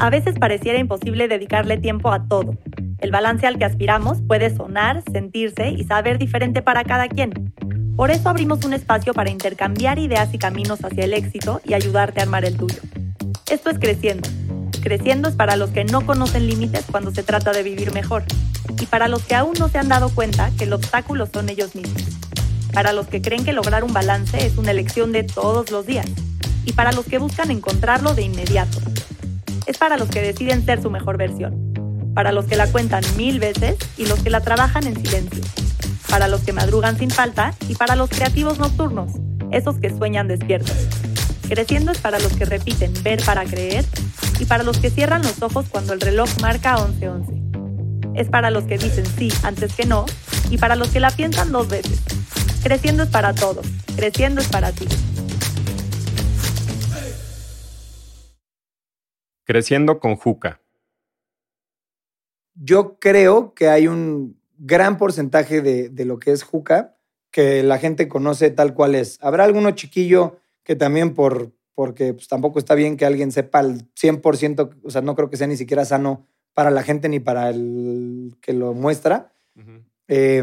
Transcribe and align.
A 0.00 0.10
veces 0.10 0.36
pareciera 0.38 0.78
imposible 0.78 1.26
dedicarle 1.26 1.76
tiempo 1.76 2.12
a 2.12 2.28
todo. 2.28 2.56
El 2.98 3.10
balance 3.10 3.48
al 3.48 3.58
que 3.58 3.64
aspiramos 3.64 4.18
puede 4.22 4.54
sonar, 4.54 5.02
sentirse 5.10 5.70
y 5.70 5.82
saber 5.84 6.18
diferente 6.18 6.62
para 6.62 6.84
cada 6.84 7.08
quien. 7.08 7.52
Por 7.96 8.12
eso 8.12 8.28
abrimos 8.28 8.64
un 8.64 8.74
espacio 8.74 9.12
para 9.12 9.30
intercambiar 9.30 9.98
ideas 9.98 10.32
y 10.32 10.38
caminos 10.38 10.84
hacia 10.84 11.04
el 11.04 11.14
éxito 11.14 11.60
y 11.64 11.74
ayudarte 11.74 12.20
a 12.20 12.22
armar 12.22 12.44
el 12.44 12.56
tuyo. 12.56 12.78
Esto 13.50 13.70
es 13.70 13.78
Creciendo. 13.80 14.28
Creciendo 14.80 15.28
es 15.28 15.34
para 15.34 15.56
los 15.56 15.70
que 15.70 15.84
no 15.84 16.06
conocen 16.06 16.46
límites 16.46 16.86
cuando 16.88 17.10
se 17.10 17.24
trata 17.24 17.50
de 17.50 17.64
vivir 17.64 17.92
mejor 17.92 18.22
y 18.80 18.86
para 18.86 19.08
los 19.08 19.24
que 19.24 19.34
aún 19.34 19.54
no 19.58 19.68
se 19.68 19.78
han 19.78 19.88
dado 19.88 20.10
cuenta 20.10 20.52
que 20.56 20.64
el 20.64 20.72
obstáculo 20.74 21.26
son 21.26 21.48
ellos 21.48 21.74
mismos. 21.74 22.04
Para 22.72 22.92
los 22.92 23.08
que 23.08 23.20
creen 23.20 23.44
que 23.44 23.52
lograr 23.52 23.82
un 23.82 23.92
balance 23.92 24.46
es 24.46 24.58
una 24.58 24.70
elección 24.70 25.10
de 25.10 25.24
todos 25.24 25.72
los 25.72 25.86
días 25.86 26.06
y 26.64 26.72
para 26.74 26.92
los 26.92 27.06
que 27.06 27.18
buscan 27.18 27.50
encontrarlo 27.50 28.14
de 28.14 28.22
inmediato 28.22 28.78
es 29.68 29.76
para 29.76 29.98
los 29.98 30.08
que 30.08 30.22
deciden 30.22 30.64
ser 30.64 30.82
su 30.82 30.90
mejor 30.90 31.18
versión, 31.18 32.12
para 32.14 32.32
los 32.32 32.46
que 32.46 32.56
la 32.56 32.66
cuentan 32.66 33.04
mil 33.18 33.38
veces 33.38 33.76
y 33.98 34.06
los 34.06 34.18
que 34.20 34.30
la 34.30 34.40
trabajan 34.40 34.86
en 34.86 34.96
silencio, 34.96 35.42
para 36.08 36.26
los 36.26 36.40
que 36.40 36.54
madrugan 36.54 36.98
sin 36.98 37.10
falta 37.10 37.54
y 37.68 37.74
para 37.74 37.94
los 37.94 38.08
creativos 38.08 38.58
nocturnos, 38.58 39.12
esos 39.52 39.76
que 39.76 39.90
sueñan 39.90 40.26
despiertos. 40.26 40.74
Creciendo 41.46 41.92
es 41.92 41.98
para 41.98 42.18
los 42.18 42.32
que 42.32 42.46
repiten 42.46 42.94
ver 43.02 43.22
para 43.22 43.44
creer 43.44 43.84
y 44.40 44.46
para 44.46 44.64
los 44.64 44.78
que 44.78 44.88
cierran 44.88 45.22
los 45.22 45.42
ojos 45.42 45.66
cuando 45.68 45.92
el 45.92 46.00
reloj 46.00 46.30
marca 46.40 46.76
11:11. 46.78 48.14
Es 48.14 48.28
para 48.28 48.50
los 48.50 48.64
que 48.64 48.78
dicen 48.78 49.04
sí 49.18 49.30
antes 49.42 49.74
que 49.74 49.84
no 49.84 50.06
y 50.50 50.56
para 50.56 50.76
los 50.76 50.88
que 50.88 51.00
la 51.00 51.10
piensan 51.10 51.52
dos 51.52 51.68
veces. 51.68 52.00
Creciendo 52.62 53.02
es 53.02 53.10
para 53.10 53.34
todos, 53.34 53.66
creciendo 53.96 54.40
es 54.40 54.48
para 54.48 54.72
ti. 54.72 54.88
Creciendo 59.48 59.98
con 59.98 60.16
Juca. 60.16 60.60
Yo 62.54 62.98
creo 62.98 63.54
que 63.54 63.68
hay 63.68 63.88
un 63.88 64.38
gran 64.58 64.98
porcentaje 64.98 65.62
de, 65.62 66.04
lo 66.04 66.18
que 66.18 66.32
es 66.32 66.42
Juca 66.42 66.98
que 67.30 67.62
la 67.62 67.78
gente 67.78 68.08
conoce 68.08 68.50
tal 68.50 68.74
cual 68.74 68.94
es. 68.94 69.16
Habrá 69.22 69.44
alguno 69.44 69.70
chiquillo 69.70 70.36
que 70.64 70.76
también 70.76 71.14
por, 71.14 71.52
porque 71.72 72.12
pues, 72.12 72.28
tampoco 72.28 72.58
está 72.58 72.74
bien 72.74 72.98
que 72.98 73.06
alguien 73.06 73.32
sepa 73.32 73.60
al 73.60 73.90
100%, 73.94 74.80
o 74.82 74.90
sea, 74.90 75.00
no 75.00 75.16
creo 75.16 75.30
que 75.30 75.38
sea 75.38 75.46
ni 75.46 75.56
siquiera 75.56 75.86
sano 75.86 76.26
para 76.52 76.70
la 76.70 76.82
gente 76.82 77.08
ni 77.08 77.18
para 77.18 77.48
el 77.48 78.36
que 78.42 78.52
lo 78.52 78.74
muestra. 78.74 79.32
Eh, 80.08 80.42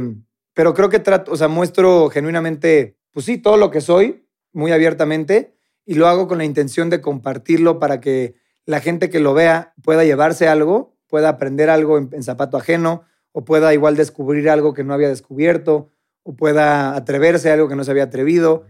pero 0.56 0.74
creo 0.74 0.90
que 0.90 0.98
trato, 0.98 1.32
o 1.32 1.38
sea, 1.38 1.48
muestro 1.48 2.10
genuinamente, 2.10 2.98
pues 3.12 3.28
sí, 3.28 3.38
todo 3.38 3.58
lo 3.58 3.70
que 3.70 3.82
soy, 3.82 4.26
muy 4.52 4.72
abiertamente, 4.72 5.54
y 5.86 5.94
lo 5.94 6.08
hago 6.08 6.28
con 6.28 6.40
la 6.40 6.46
intención 6.46 6.90
de 6.90 7.02
compartirlo 7.02 7.78
para 7.78 8.02
que 8.02 8.44
la 8.66 8.80
gente 8.80 9.10
que 9.10 9.20
lo 9.20 9.34
vea 9.34 9.74
pueda 9.84 10.04
llevarse 10.04 10.48
algo, 10.48 10.96
pueda 11.08 11.30
aprender 11.30 11.70
algo 11.70 11.98
en, 12.00 12.24
zapato 12.24 12.58
ajeno, 12.58 13.04
o 13.32 13.46
pueda 13.46 13.74
igual 13.74 13.96
descubrir 13.96 14.50
algo 14.50 14.74
que 14.74 14.84
no 14.84 14.94
había 14.94 15.10
descubierto, 15.10 15.92
o 16.24 16.36
pueda 16.36 16.96
atreverse 16.96 17.52
a 17.52 17.54
algo 17.54 17.68
que 17.68 17.76
no 17.76 17.84
se 17.84 17.92
había 17.92 18.04
atrevido. 18.04 18.66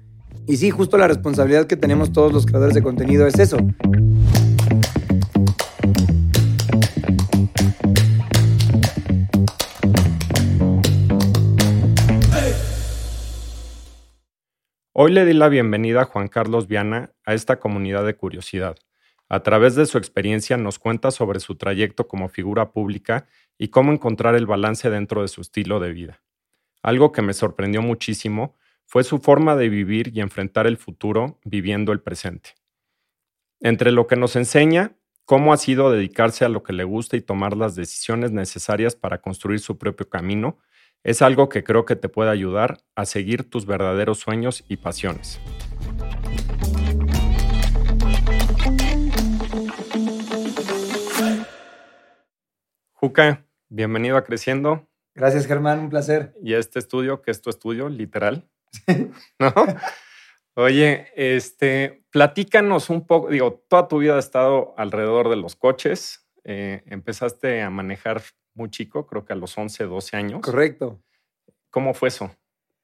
Y 0.48 0.58
sí, 0.58 0.70
justo 0.70 0.98
la 0.98 1.08
responsabilidad 1.08 1.66
que 1.66 1.78
tenemos 1.78 2.12
todos 2.12 2.34
los 2.34 2.46
creadores 2.46 2.76
de 2.76 2.84
contenido 2.84 3.26
es 3.26 3.40
eso. 3.40 3.58
Hoy 14.98 15.12
le 15.12 15.26
di 15.26 15.34
la 15.34 15.50
bienvenida 15.50 16.02
a 16.02 16.06
Juan 16.06 16.28
Carlos 16.28 16.68
Viana 16.68 17.12
a 17.26 17.34
esta 17.34 17.60
comunidad 17.60 18.06
de 18.06 18.16
curiosidad. 18.16 18.76
A 19.28 19.42
través 19.42 19.76
de 19.76 19.86
su 19.86 19.98
experiencia 19.98 20.56
nos 20.58 20.78
cuenta 20.78 21.10
sobre 21.10 21.40
su 21.40 21.56
trayecto 21.56 22.08
como 22.08 22.30
figura 22.30 22.72
pública 22.72 23.28
y 23.58 23.70
cómo 23.70 23.92
encontrar 23.92 24.36
el 24.36 24.46
balance 24.46 24.90
dentro 24.90 25.22
de 25.22 25.28
su 25.28 25.42
estilo 25.42 25.80
de 25.80 25.92
vida. 25.92 26.22
Algo 26.84 27.12
que 27.12 27.24
me 27.24 27.34
sorprendió 27.34 27.82
muchísimo 27.82 28.56
fue 28.86 29.04
su 29.04 29.18
forma 29.18 29.56
de 29.56 29.70
vivir 29.70 30.12
y 30.16 30.22
enfrentar 30.22 30.68
el 30.68 30.78
futuro 30.78 31.40
viviendo 31.44 31.92
el 31.92 32.02
presente. 32.02 32.52
Entre 33.60 33.92
lo 33.92 34.06
que 34.06 34.16
nos 34.16 34.36
enseña, 34.36 34.96
cómo 35.26 35.54
ha 35.54 35.58
sido 35.58 35.92
dedicarse 35.92 36.46
a 36.46 36.50
lo 36.50 36.62
que 36.62 36.74
le 36.74 36.84
gusta 36.84 37.18
y 37.18 37.22
tomar 37.22 37.58
las 37.58 37.76
decisiones 37.76 38.32
necesarias 38.32 38.96
para 38.96 39.22
construir 39.22 39.60
su 39.60 39.80
propio 39.80 40.08
camino, 40.08 40.60
es 41.04 41.24
algo 41.24 41.50
que 41.50 41.64
creo 41.64 41.86
que 41.86 41.96
te 41.96 42.10
puede 42.10 42.30
ayudar 42.30 42.78
a 42.96 43.06
seguir 43.06 43.50
tus 43.50 43.66
verdaderos 43.66 44.20
sueños 44.20 44.64
y 44.68 44.78
pasiones. 44.78 45.40
Juca, 53.06 53.46
bienvenido 53.70 54.18
a 54.18 54.24
Creciendo. 54.24 54.90
Gracias, 55.14 55.46
Germán, 55.46 55.78
un 55.78 55.90
placer. 55.90 56.34
Y 56.42 56.56
a 56.56 56.58
este 56.58 56.80
estudio, 56.80 57.22
que 57.22 57.30
es 57.30 57.40
tu 57.40 57.52
estudio, 57.52 57.88
literal. 57.88 58.50
¿No? 59.40 59.54
Oye, 60.56 61.10
este, 61.16 62.04
platícanos 62.10 62.90
un 62.90 63.06
poco, 63.06 63.30
digo, 63.30 63.64
toda 63.70 63.88
tu 63.88 64.00
vida 64.00 64.18
has 64.18 64.26
estado 64.26 64.74
alrededor 64.76 65.30
de 65.30 65.36
los 65.36 65.56
coches. 65.56 66.28
Eh, 66.46 66.82
empezaste 66.88 67.62
a 67.62 67.70
manejar 67.70 68.24
muy 68.56 68.72
chico, 68.72 69.06
creo 69.06 69.24
que 69.24 69.34
a 69.34 69.36
los 69.36 69.56
11, 69.56 69.84
12 69.84 70.18
años. 70.18 70.42
Correcto. 70.42 71.00
¿Cómo 71.70 71.94
fue 71.94 72.08
eso? 72.08 72.36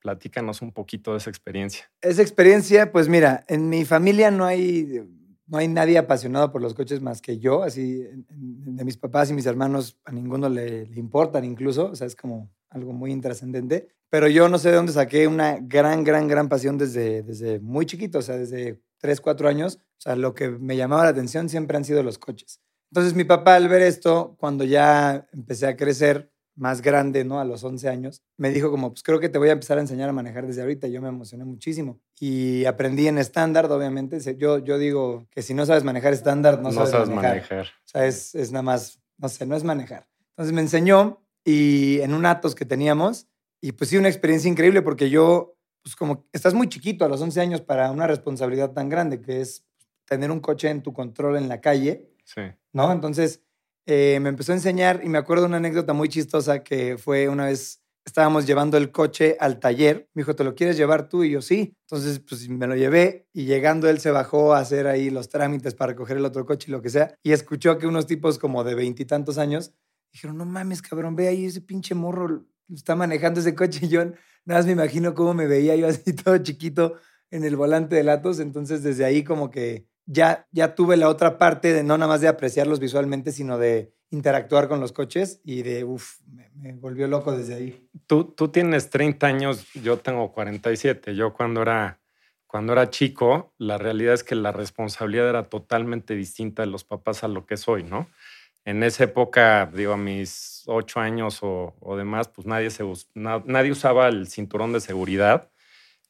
Platícanos 0.02 0.62
un 0.62 0.72
poquito 0.72 1.14
de 1.14 1.18
esa 1.18 1.32
experiencia. 1.32 1.92
Esa 2.00 2.22
experiencia, 2.22 2.92
pues 2.92 3.10
mira, 3.10 3.44
en 3.48 3.70
mi 3.70 3.86
familia 3.86 4.30
no 4.30 4.46
hay 4.46 5.02
no 5.52 5.58
hay 5.58 5.68
nadie 5.68 5.98
apasionado 5.98 6.50
por 6.50 6.62
los 6.62 6.74
coches 6.74 7.02
más 7.02 7.22
que 7.22 7.38
yo, 7.38 7.62
así 7.62 8.08
de 8.30 8.86
mis 8.86 8.96
papás 8.96 9.30
y 9.30 9.34
mis 9.34 9.46
hermanos 9.46 10.00
a 10.06 10.14
ninguno 10.14 10.48
le, 10.48 10.84
importan 10.96 11.44
incluso, 11.44 11.88
o 11.92 11.96
sea, 11.96 12.08
es 12.08 12.16
como 12.16 12.50
algo 12.70 12.94
muy 12.94 13.12
intrascendente, 13.12 13.90
pero 14.10 14.30
yo 14.30 14.48
no 14.48 14.58
sé 14.58 14.70
de 14.70 14.78
dónde 14.78 14.94
saqué 14.94 15.28
una 15.28 15.58
gran, 15.62 16.06
gran, 16.06 16.30
gran 16.30 16.48
pasión 16.48 16.78
desde, 16.78 17.22
desde 17.24 17.60
muy 17.60 17.86
chiquito, 17.86 18.20
o 18.20 18.22
sea, 18.22 18.38
desde 18.38 18.82
3, 19.00 19.20
4 19.20 19.50
años, 19.50 19.76
o 19.76 20.02
sea, 20.02 20.16
lo 20.16 20.34
que 20.34 20.50
me 20.50 20.78
llamaba 20.78 21.04
la 21.04 21.10
atención 21.10 21.50
siempre 21.50 21.76
han 21.76 21.84
sido 21.84 22.02
los 22.02 22.18
coches. 22.18 22.62
Entonces 22.90 23.14
mi 23.14 23.26
papá 23.26 23.56
al 23.56 23.68
ver 23.68 23.82
esto, 23.82 24.38
cuando 24.40 24.64
ya 24.64 25.28
empecé 25.34 25.68
a 25.68 25.76
crecer, 25.76 26.31
más 26.56 26.82
grande, 26.82 27.24
¿no? 27.24 27.40
A 27.40 27.46
los 27.46 27.64
11 27.64 27.90
años, 27.90 28.24
me 28.38 28.52
dijo 28.52 28.70
como, 28.70 28.92
pues 28.92 29.04
creo 29.04 29.20
que 29.20 29.30
te 29.30 29.38
voy 29.38 29.50
a 29.50 29.54
empezar 29.54 29.78
a 29.78 29.82
enseñar 29.82 30.10
a 30.10 30.14
manejar 30.14 30.46
desde 30.46 30.62
ahorita. 30.62 30.88
Yo 30.88 31.02
me 31.02 31.10
emocioné 31.10 31.46
muchísimo. 31.46 32.00
Y 32.20 32.66
aprendí 32.66 33.08
en 33.08 33.18
estándar, 33.18 33.72
obviamente. 33.72 34.20
Yo, 34.38 34.60
yo 34.60 34.78
digo 34.78 35.28
que 35.32 35.42
si 35.42 35.54
no 35.54 35.66
sabes 35.66 35.84
manejar 35.84 36.14
estándar, 36.14 36.62
no, 36.62 36.72
sabes, 36.72 37.10
manejar. 37.10 37.66
O 37.66 37.88
sea, 37.88 38.06
es, 38.06 38.36
es 38.36 38.52
nada 38.52 38.64
más, 38.64 39.00
no 39.18 39.30
sé, 39.30 39.46
no 39.46 39.56
es 39.56 39.64
manejar. 39.64 40.08
Entonces 40.32 40.54
me 40.54 40.62
enseñó 40.62 41.22
y 41.44 42.00
en 42.02 42.14
un 42.14 42.26
Atos 42.26 42.56
que 42.56 42.66
teníamos, 42.66 43.28
y 43.62 43.72
pues 43.74 43.90
sí, 43.90 43.98
una 43.98 44.10
experiencia 44.10 44.50
increíble 44.50 44.82
porque 44.82 45.10
yo, 45.10 45.56
pues 45.84 45.96
como 45.96 46.26
estás 46.32 46.54
muy 46.54 46.68
chiquito 46.68 47.06
a 47.06 47.10
los 47.10 47.22
11 47.22 47.42
años 47.42 47.62
para 47.62 47.92
una 47.92 48.08
responsabilidad 48.08 48.72
tan 48.72 48.90
grande 48.90 49.22
que 49.22 49.42
es 49.42 49.66
tener 50.06 50.32
un 50.32 50.40
coche 50.40 50.70
en 50.70 50.82
tu 50.82 50.94
control 50.94 51.38
en 51.38 51.48
la 51.48 51.62
calle. 51.62 52.10
Sí. 52.24 52.42
¿No? 52.74 52.92
Entonces 52.92 53.42
eh, 53.86 54.20
me 54.22 54.30
empezó 54.30 54.52
a 54.52 54.56
enseñar 54.56 55.02
y 55.04 55.10
me 55.10 55.18
acuerdo 55.18 55.46
una 55.46 55.58
anécdota 55.58 55.94
muy 55.94 56.10
chistosa 56.10 56.64
que 56.64 56.98
fue 56.98 57.30
una 57.30 57.46
vez 57.46 57.82
estábamos 58.06 58.46
llevando 58.48 58.78
el 58.78 58.92
coche 58.92 59.38
al 59.40 59.60
taller. 59.60 60.10
Me 60.14 60.22
dijo, 60.22 60.36
¿te 60.36 60.44
lo 60.44 60.56
quieres 60.56 60.78
llevar 60.78 61.10
tú? 61.10 61.24
Y 61.24 61.32
yo, 61.32 61.42
sí. 61.42 61.76
Entonces, 61.82 62.20
pues 62.20 62.48
me 62.50 62.68
lo 62.68 62.76
llevé 62.76 63.28
y 63.34 63.46
llegando 63.46 63.90
él 63.90 64.00
se 64.00 64.12
bajó 64.12 64.54
a 64.54 64.60
hacer 64.60 64.88
ahí 64.88 65.10
los 65.10 65.30
trámites 65.30 65.76
para 65.76 65.92
recoger 65.94 66.18
el 66.18 66.26
otro 66.26 66.46
coche 66.46 66.66
y 66.70 66.72
lo 66.72 66.82
que 66.82 66.90
sea. 66.90 67.16
Y 67.24 67.32
escuchó 67.32 67.78
que 67.78 67.88
unos 67.88 68.08
tipos 68.08 68.40
como 68.40 68.64
de 68.64 68.76
veintitantos 68.76 69.38
años 69.38 69.74
dijeron, 70.12 70.38
no 70.38 70.46
mames, 70.46 70.82
cabrón, 70.82 71.16
ve 71.16 71.28
ahí 71.28 71.46
ese 71.46 71.62
pinche 71.62 71.96
morro 71.96 72.46
está 72.70 72.96
manejando 72.96 73.40
ese 73.40 73.56
coche. 73.56 73.82
Y 73.84 73.90
yo 73.90 74.06
nada 74.06 74.16
más 74.46 74.66
me 74.66 74.74
imagino 74.74 75.14
cómo 75.14 75.34
me 75.34 75.48
veía 75.48 75.76
yo 75.76 75.88
así 75.88 76.14
todo 76.24 76.38
chiquito 76.40 76.96
en 77.30 77.46
el 77.46 77.56
volante 77.56 77.96
de 77.96 78.04
Latos. 78.04 78.40
Entonces, 78.40 78.84
desde 78.84 79.06
ahí 79.06 79.24
como 79.24 79.52
que 79.52 79.88
ya, 80.06 80.48
ya 80.52 80.76
tuve 80.76 80.98
la 80.98 81.10
otra 81.10 81.38
parte 81.38 81.74
de 81.74 81.84
no 81.84 81.98
nada 81.98 82.10
más 82.10 82.22
de 82.22 82.28
apreciarlos 82.28 82.80
visualmente, 82.80 83.32
sino 83.32 83.58
de 83.58 83.94
interactuar 84.12 84.68
con 84.68 84.80
los 84.80 84.92
coches 84.92 85.42
y 85.44 85.64
de, 85.64 85.84
uff, 85.84 86.20
me, 86.56 86.74
volvió 86.74 87.08
loco 87.08 87.32
desde 87.36 87.56
ahí. 87.56 87.90
Tú, 88.08 88.26
tú 88.26 88.50
tienes 88.50 88.90
30 88.90 89.26
años, 89.26 89.74
yo 89.74 89.98
tengo 89.98 90.32
47. 90.34 91.16
Yo 91.16 91.34
cuando 91.34 91.62
era, 91.62 92.00
cuando 92.46 92.74
era 92.74 92.90
chico, 92.90 93.54
la 93.58 93.78
realidad 93.78 94.14
es 94.14 94.24
que 94.24 94.36
la 94.36 94.52
responsabilidad 94.52 95.30
era 95.30 95.44
totalmente 95.50 96.14
distinta 96.14 96.64
de 96.64 96.68
los 96.68 96.84
papás 96.84 97.24
a 97.24 97.30
lo 97.30 97.46
que 97.46 97.58
soy, 97.58 97.84
¿no? 97.84 98.08
En 98.64 98.84
esa 98.84 99.06
época, 99.06 99.72
digo, 99.74 99.94
a 99.94 99.98
mis 99.98 100.64
ocho 100.68 101.00
años 101.00 101.40
o, 101.42 101.76
o 101.80 101.98
demás, 101.98 102.28
pues 102.28 102.46
nadie, 102.46 102.70
se, 102.70 102.84
nadie 103.16 103.72
usaba 103.72 104.08
el 104.08 104.28
cinturón 104.28 104.74
de 104.74 104.82
seguridad. 104.82 105.50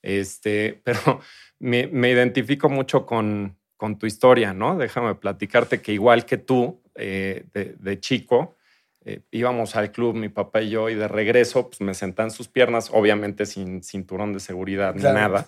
Este, 0.02 0.82
pero 0.84 1.22
me, 1.60 1.88
me 1.88 2.10
identifico 2.10 2.68
mucho 2.68 3.06
con, 3.06 3.58
con 3.82 3.98
tu 3.98 4.06
historia, 4.06 4.54
¿no? 4.54 4.78
Déjame 4.78 5.16
platicarte 5.16 5.82
que 5.82 5.92
igual 5.92 6.24
que 6.28 6.38
tú, 6.38 6.84
eh, 6.94 7.46
de, 7.52 8.00
chico, 8.00 8.56
eh, 9.04 9.22
íbamos 9.32 9.76
al 9.76 9.92
club, 9.92 10.14
mi 10.14 10.30
papá 10.30 10.62
y 10.62 10.70
yo, 10.70 10.88
y 10.88 10.94
de 10.94 11.08
regreso, 11.08 11.68
pues 11.68 11.82
me 11.82 11.96
sentan 11.96 12.30
sus 12.30 12.48
piernas, 12.48 12.92
obviamente 12.94 13.48
sin 13.48 13.82
cinturón 13.82 14.34
de 14.34 14.40
seguridad 14.40 14.94
ni 14.94 15.02
nada, 15.02 15.48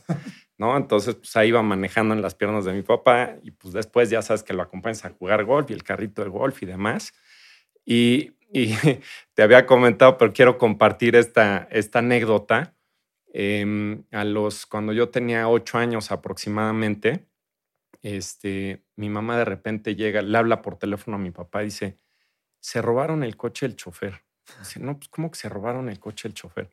¿no? 0.58 0.76
Entonces, 0.76 1.14
pues 1.14 1.38
ahí 1.38 1.50
iba 1.50 1.62
manejando 1.62 2.16
en 2.16 2.24
las 2.24 2.34
piernas 2.34 2.66
de 2.66 2.74
mi 2.74 2.82
papá 2.82 3.36
y 3.44 3.52
pues 3.52 3.72
después 3.72 4.10
ya 4.10 4.24
sabes 4.24 4.42
que 4.42 4.54
lo 4.54 4.64
acompañas 4.64 5.06
a 5.06 5.12
jugar 5.12 5.44
golf 5.46 5.70
y 5.70 5.74
el 5.74 5.84
carrito 5.84 6.24
de 6.24 6.30
golf 6.30 6.64
y 6.64 6.66
demás. 6.66 7.14
Y, 7.86 8.32
te 9.36 9.44
había 9.44 9.68
comentado, 9.68 10.18
pero 10.18 10.34
quiero 10.34 10.58
compartir 10.58 11.16
esta, 11.16 11.68
esta 11.70 12.00
anécdota. 12.00 12.74
Em, 13.32 14.06
a 14.12 14.24
los, 14.24 14.66
cuando 14.66 14.92
yo 14.92 15.10
tenía 15.10 15.48
ocho 15.48 15.78
años 15.78 16.12
aproximadamente, 16.12 17.28
este, 18.04 18.86
mi 18.98 19.10
mamá 19.10 19.38
de 19.38 19.46
repente 19.46 19.96
llega, 19.96 20.22
le 20.22 20.38
habla 20.38 20.62
por 20.62 20.78
teléfono 20.78 21.16
a 21.16 21.20
mi 21.20 21.32
papá 21.32 21.64
y 21.64 21.66
dice, 21.66 22.00
se 22.60 22.82
robaron 22.82 23.24
el 23.24 23.36
coche 23.38 23.68
del 23.68 23.76
chofer. 23.76 24.24
Dice, 24.60 24.82
no, 24.82 24.98
pues 24.98 25.08
¿cómo 25.10 25.32
que 25.32 25.40
se 25.40 25.50
robaron 25.50 25.90
el 25.90 26.00
coche 26.00 26.28
del 26.28 26.36
chofer? 26.36 26.70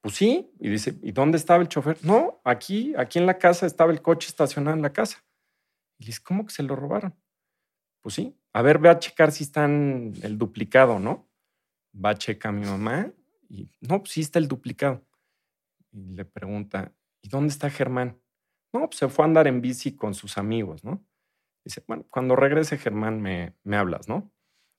Pues 0.00 0.14
sí, 0.14 0.52
y 0.60 0.68
dice, 0.68 0.96
¿y 1.02 1.10
dónde 1.10 1.36
estaba 1.36 1.60
el 1.60 1.68
chofer? 1.68 1.98
No, 2.04 2.40
aquí, 2.44 2.94
aquí 2.96 3.18
en 3.18 3.26
la 3.26 3.38
casa 3.38 3.66
estaba 3.66 3.92
el 3.92 4.00
coche 4.00 4.28
estacionado 4.28 4.76
en 4.76 4.82
la 4.82 4.92
casa. 4.92 5.24
Y 5.98 6.06
dice, 6.06 6.20
¿cómo 6.22 6.46
que 6.46 6.54
se 6.54 6.62
lo 6.62 6.76
robaron? 6.76 7.14
Pues 8.00 8.14
sí, 8.14 8.38
a 8.52 8.62
ver, 8.62 8.78
ve 8.78 8.88
a 8.88 9.00
checar 9.00 9.32
si 9.32 9.42
están 9.42 10.12
el 10.22 10.38
duplicado, 10.38 11.00
¿no? 11.00 11.28
Va 11.92 12.10
a 12.10 12.18
checar 12.18 12.50
a 12.50 12.52
mi 12.52 12.64
mamá 12.64 13.12
y 13.48 13.68
no, 13.80 13.98
pues 13.98 14.12
sí 14.12 14.20
está 14.20 14.38
el 14.38 14.46
duplicado. 14.46 15.04
Y 15.90 16.14
le 16.14 16.24
pregunta, 16.24 16.94
¿y 17.20 17.28
dónde 17.28 17.48
está 17.48 17.68
Germán? 17.68 18.20
No, 18.72 18.80
pues 18.86 18.98
se 18.98 19.08
fue 19.08 19.24
a 19.24 19.28
andar 19.28 19.46
en 19.46 19.60
bici 19.60 19.96
con 19.96 20.14
sus 20.14 20.38
amigos, 20.38 20.84
¿no? 20.84 21.04
Dice, 21.64 21.82
bueno, 21.86 22.06
cuando 22.10 22.36
regrese 22.36 22.78
Germán 22.78 23.20
me, 23.20 23.54
me 23.64 23.76
hablas, 23.76 24.08
¿no? 24.08 24.30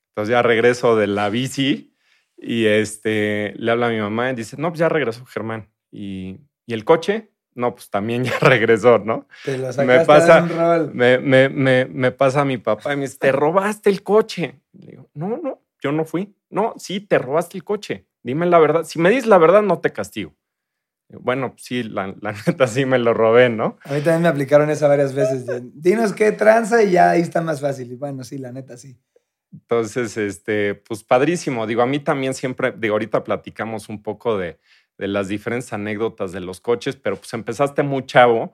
Entonces 0.10 0.32
ya 0.32 0.42
regreso 0.42 0.96
de 0.96 1.08
la 1.08 1.30
bici 1.30 1.96
y 2.38 2.66
este, 2.66 3.54
le 3.58 3.72
habla 3.72 3.88
a 3.88 3.92
mi 3.92 4.00
mamá 4.00 4.32
y 4.32 4.36
dice, 4.36 4.58
no, 4.58 4.70
pues 4.70 4.80
ya 4.80 4.90
regresó 4.90 5.26
Germán. 5.26 5.70
Y, 5.92 6.40
y 6.66 6.74
el 6.74 6.86
coche, 6.86 7.32
no, 7.56 7.74
pues 7.74 7.90
también 7.90 8.24
ya 8.26 8.40
regresó, 8.40 9.00
¿no? 9.00 9.28
Te 9.44 9.58
lo 9.58 9.72
me 9.86 10.06
pasa, 10.06 10.44
un 10.44 10.96
me, 10.96 11.20
me, 11.20 11.86
me, 11.86 12.12
pasa 12.12 12.42
a 12.42 12.46
mi 12.46 12.58
papá 12.58 12.94
y 12.94 12.98
me 12.98 13.04
dice, 13.04 13.18
te 13.18 13.32
robaste 13.32 13.90
el 13.90 14.04
coche. 14.04 14.62
Le 14.74 14.92
digo, 14.92 15.10
no, 15.14 15.38
no, 15.38 15.62
yo 15.82 15.92
no 15.92 16.06
fui. 16.06 16.36
No, 16.50 16.74
sí, 16.78 17.00
te 17.02 17.18
robaste 17.18 17.58
el 17.58 17.64
coche. 17.64 18.06
Dime 18.24 18.46
la 18.46 18.60
verdad. 18.60 18.84
Si 18.84 19.00
me 19.00 19.10
dices 19.10 19.28
la 19.28 19.38
verdad, 19.38 19.62
no 19.62 19.80
te 19.80 19.92
castigo. 19.92 20.34
Bueno, 21.10 21.56
sí, 21.58 21.84
la, 21.84 22.08
neta 22.48 22.68
sí 22.68 22.86
me 22.86 23.00
lo 23.00 23.14
robé, 23.14 23.50
¿no? 23.50 23.78
A 23.84 23.94
mí 23.94 24.02
también 24.02 24.22
me 24.22 24.28
aplicaron 24.28 24.70
esa 24.70 24.88
varias 24.88 25.14
veces. 25.14 25.46
Dinos 25.74 26.14
qué 26.14 26.32
tranza 26.32 26.84
y 26.84 26.92
ya 26.92 27.12
ahí 27.12 27.22
está 27.22 27.42
más 27.42 27.62
fácil. 27.62 27.92
Y 27.92 27.96
bueno, 27.96 28.24
sí, 28.24 28.38
la 28.38 28.52
neta 28.52 28.78
sí. 28.78 28.98
Entonces, 29.52 30.16
este, 30.18 30.76
pues 30.76 31.04
padrísimo. 31.04 31.66
Digo, 31.66 31.82
a 31.82 31.88
mí 31.88 32.00
también 32.00 32.36
siempre, 32.36 32.74
digo, 32.78 32.94
ahorita 32.94 33.24
platicamos 33.24 33.90
un 33.90 34.04
poco 34.04 34.38
de, 34.38 34.60
de 35.00 35.08
las 35.08 35.28
diferentes 35.28 35.74
anécdotas 35.74 36.32
de 36.32 36.42
los 36.42 36.62
coches, 36.62 36.96
pero 36.96 37.16
pues 37.16 37.34
empezaste 37.34 37.82
muy 37.82 38.06
chavo 38.06 38.54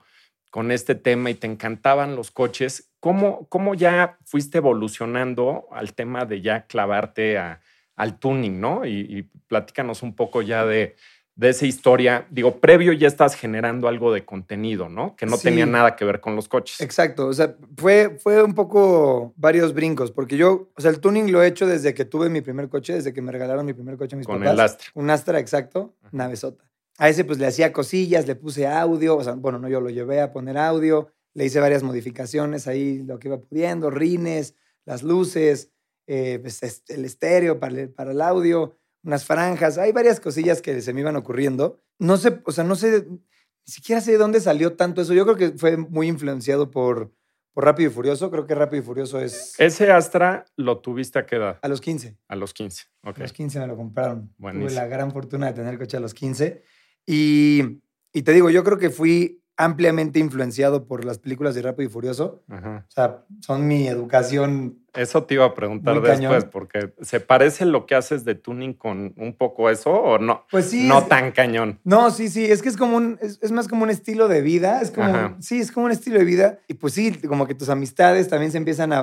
con 0.50 0.70
este 0.70 0.94
tema 0.94 1.28
y 1.28 1.34
te 1.34 1.46
encantaban 1.46 2.16
los 2.16 2.30
coches. 2.30 2.90
¿Cómo, 3.00 3.46
cómo 3.50 3.74
ya 3.74 4.16
fuiste 4.24 4.58
evolucionando 4.58 5.66
al 5.72 5.92
tema 5.92 6.24
de 6.24 6.40
ya 6.40 6.66
clavarte 6.66 7.36
a, 7.36 7.60
al 7.96 8.18
tuning, 8.18 8.58
no? 8.58 8.86
Y, 8.86 9.00
y 9.00 9.22
platícanos 9.48 10.02
un 10.02 10.16
poco 10.16 10.40
ya 10.40 10.64
de, 10.64 10.96
de 11.36 11.50
esa 11.50 11.66
historia, 11.66 12.26
digo, 12.30 12.60
previo 12.60 12.94
ya 12.94 13.06
estás 13.06 13.34
generando 13.34 13.88
algo 13.88 14.10
de 14.10 14.24
contenido, 14.24 14.88
¿no? 14.88 15.14
Que 15.16 15.26
no 15.26 15.36
tenía 15.36 15.66
nada 15.66 15.94
que 15.94 16.06
ver 16.06 16.20
con 16.20 16.34
los 16.34 16.48
coches. 16.48 16.80
Exacto, 16.80 17.26
o 17.26 17.32
sea, 17.34 17.54
fue, 17.76 18.16
fue 18.18 18.42
un 18.42 18.54
poco 18.54 19.34
varios 19.36 19.74
brincos, 19.74 20.10
porque 20.10 20.38
yo, 20.38 20.70
o 20.74 20.80
sea, 20.80 20.90
el 20.90 20.98
tuning 20.98 21.30
lo 21.30 21.42
he 21.42 21.46
hecho 21.46 21.66
desde 21.66 21.92
que 21.92 22.06
tuve 22.06 22.30
mi 22.30 22.40
primer 22.40 22.70
coche, 22.70 22.94
desde 22.94 23.12
que 23.12 23.20
me 23.20 23.32
regalaron 23.32 23.66
mi 23.66 23.74
primer 23.74 23.98
coche 23.98 24.16
mis 24.16 24.26
con 24.26 24.36
papás. 24.36 24.48
Con 24.48 24.54
el 24.54 24.64
Astra. 24.64 24.90
Un 24.94 25.10
Astra, 25.10 25.38
exacto, 25.38 25.94
navezota. 26.10 26.64
A 26.96 27.10
ese 27.10 27.24
pues 27.26 27.38
le 27.38 27.46
hacía 27.46 27.70
cosillas, 27.70 28.26
le 28.26 28.34
puse 28.34 28.66
audio, 28.66 29.18
o 29.18 29.22
sea, 29.22 29.34
bueno, 29.34 29.58
no, 29.58 29.68
yo 29.68 29.82
lo 29.82 29.90
llevé 29.90 30.22
a 30.22 30.32
poner 30.32 30.56
audio, 30.56 31.12
le 31.34 31.44
hice 31.44 31.60
varias 31.60 31.82
modificaciones 31.82 32.66
ahí, 32.66 33.02
lo 33.02 33.18
que 33.18 33.28
iba 33.28 33.38
pudiendo, 33.38 33.90
rines, 33.90 34.54
las 34.86 35.02
luces, 35.02 35.70
eh, 36.06 36.38
pues, 36.40 36.82
el 36.88 37.04
estéreo 37.04 37.60
para 37.60 37.88
para 37.94 38.12
el 38.12 38.22
audio 38.22 38.78
unas 39.06 39.24
franjas, 39.24 39.78
hay 39.78 39.92
varias 39.92 40.18
cosillas 40.18 40.60
que 40.60 40.82
se 40.82 40.92
me 40.92 41.00
iban 41.00 41.16
ocurriendo. 41.16 41.80
No 41.98 42.16
sé, 42.16 42.40
o 42.44 42.50
sea, 42.50 42.64
no 42.64 42.74
sé, 42.74 43.06
ni 43.08 43.20
siquiera 43.64 44.00
sé 44.00 44.12
de 44.12 44.18
dónde 44.18 44.40
salió 44.40 44.74
tanto 44.74 45.00
eso. 45.00 45.14
Yo 45.14 45.24
creo 45.24 45.36
que 45.36 45.56
fue 45.56 45.76
muy 45.76 46.08
influenciado 46.08 46.72
por, 46.72 47.12
por 47.54 47.64
Rápido 47.64 47.90
y 47.90 47.92
Furioso. 47.92 48.30
Creo 48.32 48.46
que 48.46 48.56
Rápido 48.56 48.82
y 48.82 48.84
Furioso 48.84 49.20
es... 49.20 49.54
¿Ese 49.58 49.92
Astra 49.92 50.44
lo 50.56 50.80
tuviste 50.80 51.20
a 51.20 51.26
qué 51.26 51.36
edad? 51.36 51.58
A 51.62 51.68
los 51.68 51.80
15. 51.80 52.16
A 52.26 52.34
los 52.34 52.52
15, 52.52 52.84
ok. 53.04 53.18
A 53.18 53.20
los 53.22 53.32
15 53.32 53.60
me 53.60 53.66
lo 53.68 53.76
compraron. 53.76 54.34
Tuve 54.38 54.72
la 54.72 54.86
gran 54.86 55.12
fortuna 55.12 55.46
de 55.46 55.52
tener 55.52 55.78
coche 55.78 55.96
a 55.96 56.00
los 56.00 56.12
15. 56.12 56.64
Y, 57.06 57.80
y 58.12 58.22
te 58.22 58.32
digo, 58.32 58.50
yo 58.50 58.64
creo 58.64 58.78
que 58.78 58.90
fui 58.90 59.44
ampliamente 59.56 60.18
influenciado 60.18 60.86
por 60.86 61.04
las 61.04 61.18
películas 61.18 61.54
de 61.54 61.62
Rápido 61.62 61.88
y 61.88 61.92
Furioso. 61.92 62.44
O 62.48 62.90
sea, 62.90 63.24
son 63.40 63.66
mi 63.66 63.86
educación. 63.86 64.84
Eso 64.96 65.24
te 65.24 65.34
iba 65.34 65.44
a 65.44 65.54
preguntar 65.54 66.00
después, 66.00 66.44
porque 66.44 66.92
¿se 67.00 67.20
parece 67.20 67.64
lo 67.66 67.86
que 67.86 67.94
haces 67.94 68.24
de 68.24 68.34
tuning 68.34 68.74
con 68.74 69.14
un 69.16 69.34
poco 69.36 69.70
eso 69.70 69.90
o 69.92 70.18
no? 70.18 70.44
Pues 70.50 70.66
sí. 70.66 70.86
No 70.88 71.04
tan 71.04 71.32
cañón. 71.32 71.80
No, 71.84 72.10
sí, 72.10 72.28
sí. 72.28 72.44
Es 72.44 72.62
que 72.62 72.68
es 72.68 72.76
como 72.76 72.96
un, 72.96 73.18
es, 73.20 73.52
más 73.52 73.68
como 73.68 73.84
un 73.84 73.90
estilo 73.90 74.28
de 74.28 74.42
vida. 74.42 74.80
Es 74.80 74.90
como, 74.90 75.36
sí, 75.40 75.60
es 75.60 75.72
como 75.72 75.86
un 75.86 75.92
estilo 75.92 76.18
de 76.18 76.24
vida. 76.24 76.58
Y 76.68 76.74
pues 76.74 76.94
sí, 76.94 77.12
como 77.26 77.46
que 77.46 77.54
tus 77.54 77.68
amistades 77.68 78.28
también 78.28 78.52
se 78.52 78.58
empiezan 78.58 78.92
a, 78.92 78.98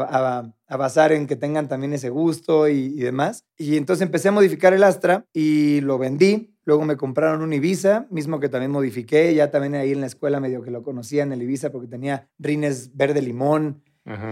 a, 0.68 0.78
basar 0.78 1.12
en 1.12 1.28
que 1.28 1.36
tengan 1.36 1.68
también 1.68 1.94
ese 1.94 2.10
gusto 2.10 2.68
y, 2.68 2.94
y 2.96 3.01
demás. 3.01 3.46
Y 3.57 3.78
entonces 3.78 4.01
empecé 4.01 4.30
a 4.30 4.31
modificar 4.31 4.74
el 4.74 4.84
Astra 4.84 5.25
y 5.34 5.81
lo 5.81 5.98
vendí 5.98 6.54
Luego 6.66 6.86
me 6.86 6.96
compraron 6.96 7.42
un 7.42 7.51
Ibiza, 7.51 8.07
mismo 8.10 8.39
que 8.39 8.50
también 8.50 8.72
modifiqué. 8.72 9.34
Ya 9.36 9.51
también 9.51 9.75
ahí 9.75 9.92
en 9.92 10.01
la 10.01 10.07
escuela 10.07 10.39
medio 10.39 10.62
que 10.62 10.72
lo 10.72 10.81
conocía 10.81 11.24
en 11.24 11.34
el 11.34 11.42
Ibiza 11.42 11.72
porque 11.72 11.88
tenía 11.88 12.30
rines 12.39 12.96
verde 12.96 13.22
limón 13.22 13.84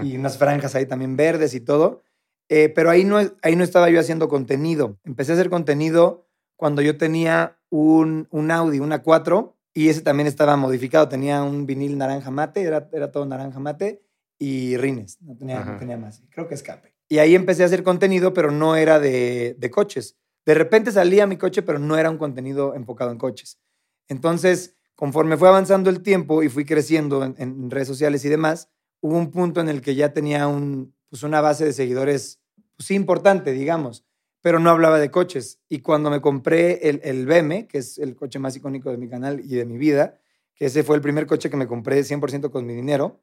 y 0.03 0.17
unas 0.17 0.37
franjas 0.37 0.75
ahí 0.75 0.85
también 0.85 1.15
verdes 1.15 1.53
y 1.53 1.61
todo. 1.61 2.01
Eh, 2.49 2.69
pero 2.69 2.89
ahí 2.89 3.05
no, 3.05 3.17
ahí 3.41 3.55
no 3.55 3.63
estaba 3.63 3.89
yo 3.89 3.99
haciendo 3.99 4.27
contenido. 4.27 4.99
Empecé 5.03 5.31
a 5.31 5.35
hacer 5.35 5.49
contenido 5.49 6.27
cuando 6.57 6.81
yo 6.81 6.97
tenía 6.97 7.57
un, 7.69 8.27
un 8.31 8.51
Audi, 8.51 8.79
una 8.79 9.01
4, 9.01 9.57
y 9.73 9.87
ese 9.87 10.01
también 10.01 10.27
estaba 10.27 10.57
modificado. 10.57 11.07
Tenía 11.07 11.43
un 11.43 11.65
vinil 11.65 11.97
naranja 11.97 12.29
mate, 12.29 12.61
era, 12.61 12.89
era 12.91 13.11
todo 13.11 13.25
naranja 13.25 13.59
mate, 13.59 14.01
y 14.37 14.75
rines. 14.77 15.21
No 15.21 15.35
tenía, 15.37 15.63
no 15.63 15.77
tenía 15.77 15.97
más. 15.97 16.23
Creo 16.29 16.47
que 16.47 16.55
escape. 16.55 16.93
Y 17.07 17.19
ahí 17.19 17.35
empecé 17.35 17.63
a 17.63 17.67
hacer 17.67 17.83
contenido, 17.83 18.33
pero 18.33 18.51
no 18.51 18.75
era 18.75 18.99
de, 18.99 19.55
de 19.57 19.71
coches. 19.71 20.17
De 20.45 20.53
repente 20.53 20.91
salía 20.91 21.27
mi 21.27 21.37
coche, 21.37 21.61
pero 21.61 21.79
no 21.79 21.97
era 21.97 22.09
un 22.09 22.17
contenido 22.17 22.73
enfocado 22.75 23.11
en 23.11 23.17
coches. 23.17 23.59
Entonces, 24.07 24.75
conforme 24.95 25.37
fue 25.37 25.47
avanzando 25.47 25.89
el 25.89 26.03
tiempo 26.03 26.43
y 26.43 26.49
fui 26.49 26.65
creciendo 26.65 27.23
en, 27.23 27.71
redes 27.71 27.87
sociales 27.87 28.23
y 28.25 28.29
demás, 28.29 28.69
hubo 29.01 29.17
un 29.17 29.31
punto 29.31 29.59
en 29.59 29.69
el 29.69 29.81
que 29.81 29.95
ya 29.95 30.13
tenía 30.13 30.47
un, 30.47 30.93
pues 31.09 31.23
una 31.23 31.41
base 31.41 31.65
de 31.65 31.73
seguidores 31.73 32.39
pues, 32.77 32.91
importante, 32.91 33.51
digamos, 33.51 34.05
pero 34.41 34.59
no 34.59 34.69
hablaba 34.69 34.99
de 34.99 35.11
coches. 35.11 35.59
Y 35.69 35.79
cuando 35.79 36.09
me 36.09 36.21
compré 36.21 36.89
el, 36.89 37.01
el 37.03 37.25
BM, 37.25 37.67
que 37.67 37.79
es 37.79 37.97
el 37.97 38.15
coche 38.15 38.39
más 38.39 38.55
icónico 38.55 38.89
de 38.89 38.97
mi 38.97 39.09
canal 39.09 39.41
y 39.41 39.55
de 39.55 39.65
mi 39.65 39.77
vida, 39.77 40.19
que 40.55 40.65
ese 40.65 40.83
fue 40.83 40.95
el 40.95 41.01
primer 41.01 41.27
coche 41.27 41.49
que 41.49 41.57
me 41.57 41.67
compré 41.67 41.99
100% 42.01 42.49
con 42.49 42.65
mi 42.65 42.73
dinero, 42.73 43.21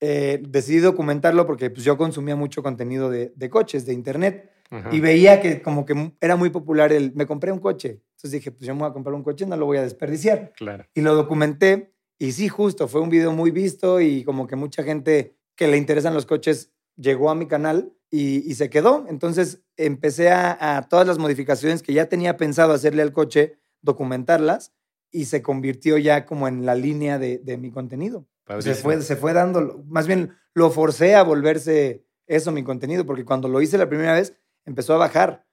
eh, 0.00 0.42
decidí 0.46 0.78
documentarlo 0.78 1.46
porque 1.46 1.70
pues, 1.70 1.84
yo 1.84 1.96
consumía 1.96 2.36
mucho 2.36 2.62
contenido 2.62 3.10
de, 3.10 3.32
de 3.34 3.50
coches, 3.50 3.86
de 3.86 3.92
internet. 3.92 4.52
Y 4.90 4.98
veía 4.98 5.40
que 5.40 5.62
como 5.62 5.86
que 5.86 6.12
era 6.20 6.34
muy 6.34 6.50
popular 6.50 6.92
el, 6.92 7.14
me 7.14 7.24
compré 7.24 7.52
un 7.52 7.60
coche. 7.60 8.02
Entonces 8.16 8.32
dije, 8.32 8.50
pues 8.50 8.66
yo 8.66 8.74
me 8.74 8.80
voy 8.80 8.90
a 8.90 8.92
comprar 8.92 9.14
un 9.14 9.22
coche, 9.22 9.46
no 9.46 9.56
lo 9.56 9.64
voy 9.64 9.78
a 9.78 9.82
desperdiciar. 9.82 10.52
Claro. 10.56 10.84
Y 10.92 11.02
lo 11.02 11.14
documenté 11.14 11.94
y 12.18 12.32
sí, 12.32 12.48
justo, 12.48 12.88
fue 12.88 13.00
un 13.00 13.10
video 13.10 13.32
muy 13.32 13.50
visto 13.50 14.00
y 14.00 14.24
como 14.24 14.46
que 14.46 14.56
mucha 14.56 14.82
gente 14.82 15.36
que 15.54 15.68
le 15.68 15.76
interesan 15.76 16.14
los 16.14 16.26
coches 16.26 16.72
llegó 16.96 17.30
a 17.30 17.34
mi 17.34 17.46
canal 17.46 17.92
y, 18.10 18.54
se 18.54 18.70
quedó. 18.70 19.04
Entonces 19.08 19.62
empecé 19.76 20.30
a, 20.30 20.86
todas 20.88 21.06
las 21.06 21.18
modificaciones 21.18 21.82
que 21.82 21.92
ya 21.92 22.08
tenía 22.08 22.36
pensado 22.36 22.72
hacerle 22.72 23.02
al 23.02 23.12
coche, 23.12 23.58
documentarlas 23.82 24.72
y 25.10 25.26
se 25.26 25.42
convirtió 25.42 25.98
ya 25.98 26.24
como 26.24 26.48
en 26.48 26.64
la 26.64 26.74
línea 26.74 27.18
de, 27.18 27.38
de 27.38 27.56
mi 27.58 27.70
contenido. 27.70 28.26
Se 28.60 28.74
fue, 28.74 29.02
se 29.02 29.16
fue 29.16 29.32
dando, 29.32 29.84
más 29.88 30.06
bien 30.06 30.32
lo 30.54 30.70
forcé 30.70 31.16
a 31.16 31.22
volverse 31.22 32.06
eso 32.26 32.52
mi 32.52 32.62
contenido, 32.62 33.04
porque 33.04 33.24
cuando 33.24 33.48
lo 33.48 33.60
hice 33.60 33.78
la 33.78 33.88
primera 33.88 34.14
vez, 34.14 34.34
empezó 34.64 34.94
a 34.94 34.98
bajar. 34.98 35.46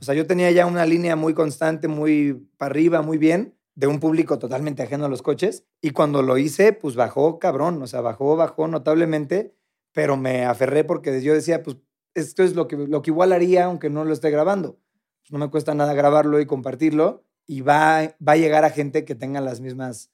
O 0.00 0.04
sea, 0.04 0.14
yo 0.14 0.26
tenía 0.26 0.50
ya 0.50 0.66
una 0.66 0.84
línea 0.84 1.16
muy 1.16 1.32
constante, 1.32 1.88
muy 1.88 2.48
para 2.56 2.70
arriba, 2.70 3.02
muy 3.02 3.18
bien, 3.18 3.56
de 3.80 3.86
un 3.86 3.98
público 3.98 4.38
totalmente 4.38 4.82
ajeno 4.82 5.06
a 5.06 5.08
los 5.08 5.22
coches. 5.22 5.64
Y 5.80 5.92
cuando 5.92 6.20
lo 6.20 6.36
hice, 6.36 6.74
pues 6.74 6.96
bajó 6.96 7.38
cabrón, 7.38 7.80
o 7.82 7.86
sea, 7.86 8.02
bajó, 8.02 8.36
bajó 8.36 8.68
notablemente, 8.68 9.54
pero 9.92 10.18
me 10.18 10.44
aferré 10.44 10.84
porque 10.84 11.22
yo 11.22 11.32
decía, 11.32 11.62
pues 11.62 11.78
esto 12.14 12.42
es 12.42 12.54
lo 12.54 12.68
que, 12.68 12.76
lo 12.76 13.00
que 13.00 13.10
igual 13.10 13.32
haría 13.32 13.64
aunque 13.64 13.88
no 13.88 14.04
lo 14.04 14.12
esté 14.12 14.30
grabando. 14.30 14.78
No 15.30 15.38
me 15.38 15.48
cuesta 15.48 15.74
nada 15.74 15.94
grabarlo 15.94 16.40
y 16.40 16.46
compartirlo 16.46 17.24
y 17.46 17.62
va, 17.62 18.14
va 18.26 18.32
a 18.32 18.36
llegar 18.36 18.66
a 18.66 18.70
gente 18.70 19.06
que 19.06 19.14
tenga 19.14 19.40
las 19.40 19.60
mismas 19.60 20.10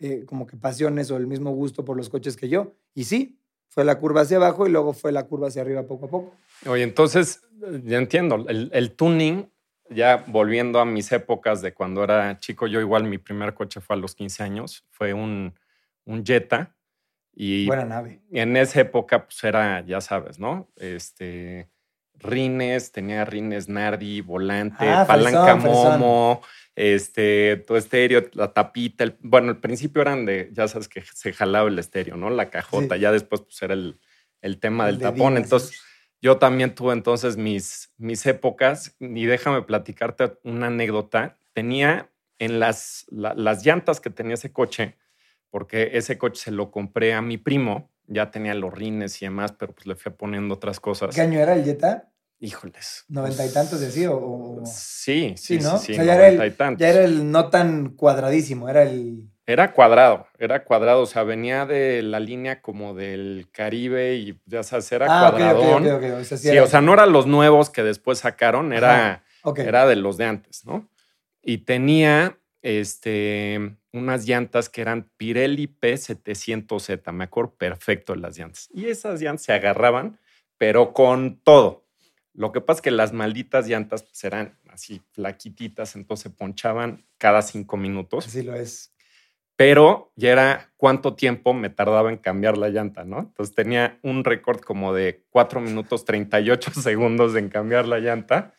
eh, 0.00 0.24
como 0.26 0.48
que 0.48 0.56
pasiones 0.56 1.08
o 1.12 1.16
el 1.16 1.28
mismo 1.28 1.52
gusto 1.52 1.84
por 1.84 1.96
los 1.96 2.08
coches 2.08 2.36
que 2.36 2.48
yo. 2.48 2.72
Y 2.94 3.04
sí, 3.04 3.38
fue 3.68 3.84
la 3.84 4.00
curva 4.00 4.22
hacia 4.22 4.38
abajo 4.38 4.66
y 4.66 4.70
luego 4.70 4.92
fue 4.92 5.12
la 5.12 5.28
curva 5.28 5.46
hacia 5.48 5.62
arriba 5.62 5.86
poco 5.86 6.06
a 6.06 6.08
poco. 6.08 6.34
Oye, 6.66 6.82
entonces, 6.82 7.42
ya 7.84 7.98
entiendo, 7.98 8.44
el, 8.48 8.92
tuning, 8.96 9.48
ya 9.94 10.24
volviendo 10.26 10.80
a 10.80 10.84
mis 10.84 11.10
épocas 11.12 11.62
de 11.62 11.72
cuando 11.72 12.02
era 12.04 12.38
chico, 12.38 12.66
yo 12.66 12.80
igual 12.80 13.04
mi 13.04 13.18
primer 13.18 13.54
coche 13.54 13.80
fue 13.80 13.96
a 13.96 13.98
los 13.98 14.14
15 14.14 14.42
años, 14.42 14.84
fue 14.90 15.12
un, 15.14 15.54
un 16.04 16.24
Jetta. 16.24 16.74
Y 17.36 17.66
Buena 17.66 17.84
nave. 17.84 18.20
en 18.30 18.56
esa 18.56 18.80
época, 18.80 19.24
pues 19.24 19.42
era, 19.42 19.80
ya 19.84 20.00
sabes, 20.00 20.38
¿no? 20.38 20.70
Este, 20.76 21.68
rines, 22.14 22.92
tenía 22.92 23.24
rines 23.24 23.68
Nardi, 23.68 24.20
volante, 24.20 24.88
Ah, 24.88 25.04
palanca 25.06 25.58
fresón. 25.58 25.98
Momo, 25.98 26.42
este, 26.76 27.56
tu 27.66 27.74
estéreo, 27.76 28.28
la 28.34 28.52
tapita. 28.52 29.02
el- 29.04 29.16
bueno, 29.20 29.50
al 29.50 29.58
principio 29.60 30.02
eran 30.02 30.24
de, 30.24 30.48
ya 30.52 30.68
sabes 30.68 30.88
que 30.88 31.02
se 31.02 31.32
jalaba 31.32 31.68
el 31.68 31.78
estéreo, 31.78 32.16
¿no? 32.16 32.30
La 32.30 32.50
cajota, 32.50 32.94
Sí. 32.94 33.00
ya 33.00 33.10
después 33.12 33.40
pues 33.42 33.60
era 33.62 33.74
el, 33.74 33.98
el 34.40 34.58
tema 34.60 34.88
El 34.88 34.98
del 34.98 35.10
tapón. 35.10 35.34
así. 35.34 35.42
Entonces, 35.42 35.82
yo 36.24 36.38
también 36.38 36.74
tuve 36.74 36.94
entonces 36.94 37.36
mis, 37.36 37.92
mis 37.98 38.24
épocas 38.24 38.96
y 38.98 39.26
déjame 39.26 39.60
platicarte 39.60 40.38
una 40.42 40.68
anécdota. 40.68 41.36
Tenía 41.52 42.10
en 42.38 42.58
las, 42.58 43.04
la- 43.10 43.34
las 43.34 43.62
llantas 43.62 44.00
que 44.00 44.08
tenía 44.08 44.32
ese 44.32 44.50
coche, 44.50 44.96
porque 45.50 45.90
ese 45.98 46.16
coche 46.16 46.40
se 46.44 46.50
lo 46.50 46.70
compré 46.70 47.12
a 47.12 47.20
mi 47.20 47.36
primo, 47.36 47.90
ya 48.06 48.30
tenía 48.30 48.54
los 48.54 48.72
rines 48.72 49.20
y 49.20 49.26
demás, 49.26 49.52
pero 49.52 49.74
pues 49.74 49.86
le 49.86 49.96
fui 49.96 50.12
poniendo 50.12 50.54
otras 50.54 50.80
cosas. 50.80 51.14
¿Qué 51.14 51.20
año 51.20 51.38
era 51.40 51.52
el 51.52 51.62
Jetta? 51.62 52.10
Híjoles. 52.40 53.04
¿Noventa 53.08 53.44
y 53.44 53.50
tantos 53.50 53.80
de 53.80 53.88
así? 53.88 54.06
O, 54.06 54.62
Sí, 54.64 55.34
Sí, 55.36 55.58
sí, 55.58 55.62
¿no? 55.62 55.76
sí, 55.76 55.84
sí, 55.86 55.92
o 55.92 55.96
sea, 55.96 56.04
ya 56.04 56.14
era, 56.14 56.28
el, 56.28 56.56
ya 56.78 56.88
era 56.88 57.04
el 57.04 57.30
no 57.30 57.50
tan 57.50 57.90
cuadradísimo, 57.90 58.70
era 58.70 58.82
el... 58.84 59.28
Era 59.46 59.72
cuadrado, 59.72 60.26
era 60.38 60.64
cuadrado, 60.64 61.02
o 61.02 61.06
sea, 61.06 61.22
venía 61.22 61.66
de 61.66 62.02
la 62.02 62.18
línea 62.18 62.62
como 62.62 62.94
del 62.94 63.48
Caribe 63.52 64.14
y 64.14 64.40
ya 64.46 64.62
sabes, 64.62 64.90
era 64.92 65.06
ah, 65.08 65.30
cuadradón. 65.30 65.86
O 65.86 66.24
sea, 66.24 66.38
sí 66.38 66.48
Sí, 66.48 66.54
era- 66.54 66.62
o 66.64 66.66
sea, 66.66 66.80
no 66.80 66.94
eran 66.94 67.12
los 67.12 67.26
nuevos 67.26 67.68
que 67.68 67.82
después 67.82 68.20
sacaron, 68.20 68.72
era, 68.72 69.22
era 69.68 69.86
de 69.86 69.96
los 69.96 70.16
de 70.16 70.24
antes, 70.24 70.64
¿no? 70.64 70.88
Y 71.42 71.58
tenía 71.58 72.38
este, 72.62 73.76
unas 73.92 74.24
llantas 74.26 74.70
que 74.70 74.80
eran 74.80 75.10
Pirelli 75.18 75.66
P700Z, 75.68 77.12
me 77.12 77.24
acuerdo 77.24 77.54
perfecto 77.54 78.14
de 78.14 78.20
las 78.20 78.38
llantas. 78.38 78.70
Y 78.72 78.86
esas 78.86 79.20
llantas 79.20 79.44
se 79.44 79.52
agarraban, 79.52 80.18
pero 80.56 80.94
con 80.94 81.38
todo. 81.40 81.84
Lo 82.32 82.50
que 82.50 82.62
pasa 82.62 82.78
es 82.78 82.82
que 82.82 82.90
las 82.90 83.12
malditas 83.12 83.68
llantas 83.68 84.04
pues, 84.04 84.24
eran 84.24 84.58
así 84.70 85.02
flaquititas, 85.12 85.94
entonces 85.96 86.32
ponchaban 86.32 87.04
cada 87.18 87.42
cinco 87.42 87.76
minutos 87.76 88.26
Así 88.26 88.42
lo 88.42 88.54
es. 88.54 88.93
Pero 89.56 90.12
ya 90.16 90.32
era 90.32 90.72
cuánto 90.76 91.14
tiempo 91.14 91.54
me 91.54 91.70
tardaba 91.70 92.10
en 92.10 92.18
cambiar 92.18 92.58
la 92.58 92.68
llanta, 92.70 93.04
¿no? 93.04 93.20
Entonces 93.20 93.54
tenía 93.54 93.98
un 94.02 94.24
récord 94.24 94.60
como 94.60 94.92
de 94.92 95.24
4 95.30 95.60
minutos 95.60 96.04
38 96.04 96.70
segundos 96.82 97.36
en 97.36 97.48
cambiar 97.48 97.86
la 97.86 97.98
llanta, 98.00 98.54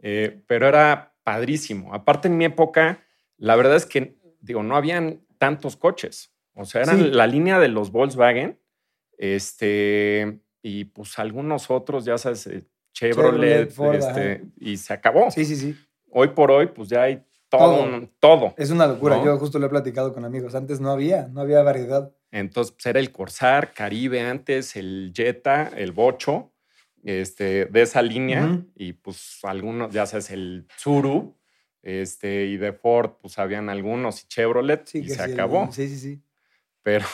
eh, 0.00 0.42
pero 0.46 0.68
era 0.68 1.14
padrísimo. 1.22 1.94
Aparte 1.94 2.28
en 2.28 2.36
mi 2.36 2.44
época, 2.44 3.02
la 3.38 3.56
verdad 3.56 3.76
es 3.76 3.86
que, 3.86 4.16
digo, 4.40 4.62
no 4.62 4.76
habían 4.76 5.22
tantos 5.38 5.76
coches, 5.76 6.32
o 6.54 6.64
sea, 6.64 6.82
eran 6.82 6.98
Sí. 6.98 7.10
la 7.10 7.26
línea 7.26 7.58
de 7.58 7.68
los 7.68 7.90
Volkswagen, 7.90 8.58
este, 9.18 10.40
y 10.62 10.84
pues 10.86 11.18
algunos 11.18 11.70
otros, 11.70 12.04
ya 12.04 12.18
sabes, 12.18 12.46
eh, 12.46 12.64
Chevrolet, 12.92 13.68
Chevrolet, 13.68 13.70
Ford, 13.72 13.94
este, 13.96 14.44
y 14.56 14.76
se 14.76 14.92
acabó. 14.92 15.30
Sí, 15.30 15.44
sí, 15.44 15.56
sí. 15.56 15.74
Hoy 16.10 16.28
por 16.28 16.50
hoy, 16.52 16.66
pues 16.66 16.88
ya 16.88 17.02
hay 17.02 17.24
todo, 17.58 17.76
Todo. 17.90 18.08
todo. 18.20 18.54
Es 18.56 18.70
una 18.70 18.86
locura. 18.86 19.16
¿No? 19.16 19.24
Yo 19.24 19.38
justo 19.38 19.58
lo 19.58 19.66
he 19.66 19.70
platicado 19.70 20.12
con 20.12 20.24
amigos. 20.24 20.54
Antes 20.54 20.80
no 20.80 20.90
había, 20.90 21.28
no 21.28 21.40
había 21.40 21.62
variedad. 21.62 22.12
Entonces, 22.30 22.72
pues 22.72 22.86
era 22.86 23.00
el 23.00 23.12
Corsair, 23.12 23.70
Caribe 23.74 24.20
antes, 24.20 24.76
el 24.76 25.12
Jetta, 25.14 25.70
el 25.76 25.92
Bocho, 25.92 26.52
este, 27.02 27.66
de 27.66 27.82
esa 27.82 28.02
línea. 28.02 28.62
Y 28.74 28.94
pues 28.94 29.38
algunos, 29.44 29.92
ya 29.92 30.06
sabes, 30.06 30.30
el 30.30 30.66
Tsuru, 30.76 31.36
este, 31.82 32.46
y 32.46 32.56
de 32.56 32.72
Ford, 32.72 33.12
pues 33.20 33.38
habían 33.38 33.68
algunos, 33.68 34.22
y 34.24 34.26
Chevrolet, 34.26 34.86
Sí, 34.86 34.98
y 35.00 35.08
se 35.10 35.16
sí, 35.16 35.22
el- 35.22 35.32
acabó. 35.34 35.70
Sí, 35.70 35.86
sí, 35.88 35.98
sí. 35.98 36.22
Pero, 36.82 37.06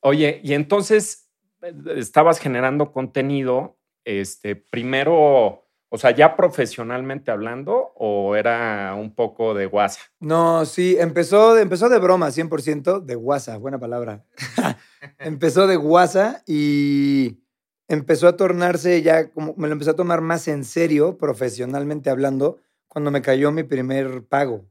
oye, 0.00 0.40
y 0.42 0.54
entonces 0.54 1.30
eh, 1.62 1.72
estabas 1.96 2.38
generando 2.40 2.90
contenido, 2.92 3.78
este, 4.04 4.56
primero, 4.56 5.61
o 5.94 5.98
sea, 5.98 6.10
ya 6.12 6.36
profesionalmente 6.36 7.30
hablando, 7.30 7.92
o 7.96 8.34
era 8.34 8.94
un 8.98 9.14
poco 9.14 9.52
de 9.52 9.66
WhatsApp. 9.66 10.06
No, 10.20 10.64
sí, 10.64 10.96
empezó, 10.98 11.54
de- 11.54 11.60
empezó 11.62 11.90
de 11.90 11.98
broma, 11.98 12.30
100%, 12.30 13.00
de 13.00 13.14
guasa, 13.14 13.58
buena 13.58 13.78
palabra. 13.78 14.24
empezó 15.18 15.66
de 15.66 15.76
guasa 15.76 16.42
y 16.46 17.42
empezó 17.88 18.26
a 18.26 18.36
tornarse 18.38 19.02
ya, 19.02 19.30
como 19.30 19.54
me 19.58 19.68
lo 19.68 19.74
empecé 19.74 19.90
a 19.90 19.96
tomar 19.96 20.22
más 20.22 20.48
en 20.48 20.64
serio, 20.64 21.18
profesionalmente 21.18 22.08
hablando, 22.08 22.58
cuando 22.88 23.10
me 23.10 23.20
cayó 23.20 23.52
mi 23.52 23.62
primer 23.62 24.24
pago. 24.26 24.64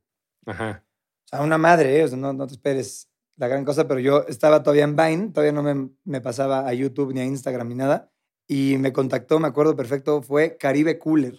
Ajá. 0.48 0.84
O 1.25 1.28
sea, 1.28 1.42
una 1.42 1.60
madre, 1.60 2.00
¿eh? 2.00 2.04
o 2.04 2.08
sea, 2.08 2.18
no, 2.18 2.34
no 2.34 2.48
te 2.48 2.54
esperes 2.54 3.10
la 3.38 3.48
gran 3.48 3.63
cosa, 3.63 3.88
pero 3.88 4.00
yo 4.00 4.25
estaba 4.28 4.63
todavía 4.63 4.84
en 4.86 4.96
Vine, 4.96 5.30
todavía 5.30 5.51
no 5.51 5.62
me, 5.63 5.90
me 6.04 6.20
pasaba 6.22 6.68
a 6.68 6.74
YouTube 6.74 7.13
ni 7.13 7.22
a 7.22 7.25
Instagram 7.25 7.68
ni 7.70 7.75
nada, 7.75 8.11
y 8.53 8.77
me 8.79 8.91
contactó, 8.91 9.39
me 9.39 9.48
acuerdo 9.48 9.77
perfecto, 9.77 10.22
fue 10.22 10.58
Caribe 10.58 11.00
Cooler. 11.00 11.36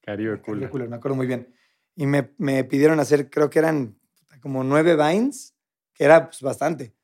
Caribe 0.00 0.36
Caribe 0.36 0.40
Cooler. 0.42 0.70
Cooler, 0.70 0.88
me 0.88 0.94
acuerdo 0.94 1.16
muy 1.16 1.26
bien. 1.26 1.52
Y 1.96 2.06
me, 2.06 2.30
me 2.38 2.62
pidieron 2.62 3.00
hacer, 3.00 3.28
creo 3.30 3.50
que 3.50 3.58
eran 3.58 3.98
como 4.40 4.62
nueve 4.62 4.94
Vines, 4.94 5.56
que 5.92 6.04
era 6.04 6.26
pues, 6.26 6.40
bastante. 6.40 6.94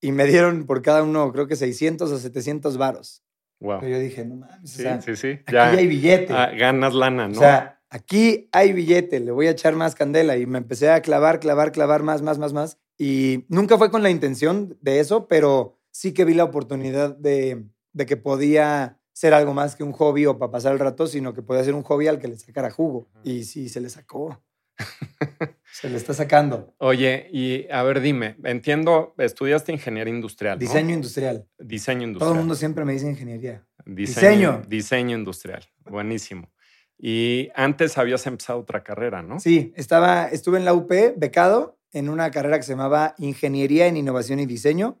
Y 0.00 0.12
me 0.12 0.26
dieron 0.26 0.64
por 0.64 0.80
cada 0.80 1.02
uno, 1.02 1.32
creo 1.32 1.48
que 1.48 1.56
600 1.56 2.08
o 2.08 2.18
700 2.18 2.76
varos. 2.76 3.24
Wow. 3.58 3.80
Pero 3.80 3.96
yo 3.96 3.98
dije, 3.98 4.24
no 4.24 4.36
mames, 4.36 4.70
Sí, 4.70 4.82
o 4.82 4.82
sea, 4.84 5.02
sí, 5.02 5.16
sí. 5.16 5.40
aquí 5.44 5.56
hay 5.56 5.88
billete. 5.88 6.32
ah, 6.32 6.52
ganas 6.56 6.94
lana, 6.94 7.26
¿no? 7.26 7.34
O 7.34 7.40
sea, 7.40 7.82
aquí 7.88 8.48
hay 8.52 8.72
billete, 8.72 9.18
le 9.18 9.32
voy 9.32 9.48
a 9.48 9.50
echar 9.50 9.74
más 9.74 9.96
candela. 9.96 10.36
Y 10.36 10.46
me 10.46 10.58
empecé 10.58 10.88
a 10.88 11.02
clavar, 11.02 11.40
clavar, 11.40 11.72
clavar 11.72 12.04
más, 12.04 12.22
más, 12.22 12.38
más, 12.38 12.52
más. 12.52 12.78
Y 12.96 13.44
nunca 13.48 13.76
fue 13.76 13.90
con 13.90 14.04
la 14.04 14.10
intención 14.10 14.78
de 14.80 15.00
eso, 15.00 15.26
pero 15.26 15.80
sí 15.90 16.14
que 16.14 16.24
vi 16.24 16.34
la 16.34 16.44
oportunidad 16.44 17.16
de, 17.16 17.64
de 17.92 18.06
que 18.06 18.16
podía 18.16 18.99
ser 19.20 19.34
algo 19.34 19.52
más 19.52 19.76
que 19.76 19.84
un 19.84 19.92
hobby 19.92 20.24
o 20.24 20.38
para 20.38 20.50
pasar 20.50 20.72
el 20.72 20.78
rato, 20.78 21.06
sino 21.06 21.34
que 21.34 21.42
podía 21.42 21.62
ser 21.62 21.74
un 21.74 21.82
hobby 21.82 22.08
al 22.08 22.18
que 22.18 22.26
le 22.26 22.38
sacara 22.38 22.70
jugo. 22.70 23.06
Y 23.22 23.44
sí, 23.44 23.68
se 23.68 23.78
le 23.78 23.90
sacó. 23.90 24.42
se 25.74 25.90
le 25.90 25.98
está 25.98 26.14
sacando. 26.14 26.72
Oye, 26.78 27.28
y 27.30 27.70
a 27.70 27.82
ver, 27.82 28.00
dime, 28.00 28.36
entiendo, 28.44 29.14
estudiaste 29.18 29.72
ingeniería 29.72 30.14
industrial. 30.14 30.56
¿no? 30.56 30.60
Diseño 30.60 30.94
industrial. 30.94 31.46
Diseño 31.58 31.98
Todo 31.98 32.06
industrial. 32.06 32.32
el 32.32 32.38
mundo 32.38 32.54
siempre 32.54 32.86
me 32.86 32.94
dice 32.94 33.10
ingeniería. 33.10 33.66
Diseño. 33.84 34.62
Diseño 34.66 35.18
industrial. 35.18 35.68
Buenísimo. 35.84 36.50
Y 36.96 37.50
antes 37.54 37.98
habías 37.98 38.26
empezado 38.26 38.60
otra 38.60 38.82
carrera, 38.82 39.22
¿no? 39.22 39.38
Sí, 39.38 39.74
estaba, 39.76 40.28
estuve 40.28 40.56
en 40.56 40.64
la 40.64 40.72
UP, 40.72 40.90
becado, 41.18 41.78
en 41.92 42.08
una 42.08 42.30
carrera 42.30 42.56
que 42.56 42.62
se 42.62 42.72
llamaba 42.72 43.14
Ingeniería 43.18 43.86
en 43.86 43.98
Innovación 43.98 44.40
y 44.40 44.46
Diseño. 44.46 44.98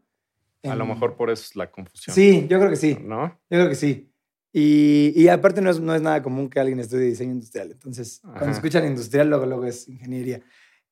A 0.62 0.74
lo 0.74 0.84
mejor 0.84 1.16
por 1.16 1.30
eso 1.30 1.42
es 1.42 1.56
la 1.56 1.70
confusión. 1.70 2.14
Sí, 2.14 2.46
yo 2.50 2.58
creo 2.58 2.68
que 2.68 2.76
sí. 2.76 2.98
¿No? 3.00 3.28
Yo 3.48 3.58
creo 3.58 3.68
que 3.70 3.74
sí. 3.74 4.09
Y, 4.52 5.12
y 5.14 5.28
aparte 5.28 5.60
no 5.60 5.70
es, 5.70 5.78
no 5.80 5.94
es 5.94 6.02
nada 6.02 6.22
común 6.22 6.50
que 6.50 6.58
alguien 6.58 6.80
estudie 6.80 7.06
diseño 7.06 7.32
industrial. 7.32 7.70
Entonces, 7.70 8.20
Ajá. 8.24 8.38
cuando 8.38 8.56
escuchan 8.56 8.86
industrial, 8.86 9.28
luego, 9.28 9.46
luego 9.46 9.64
es 9.66 9.88
ingeniería. 9.88 10.40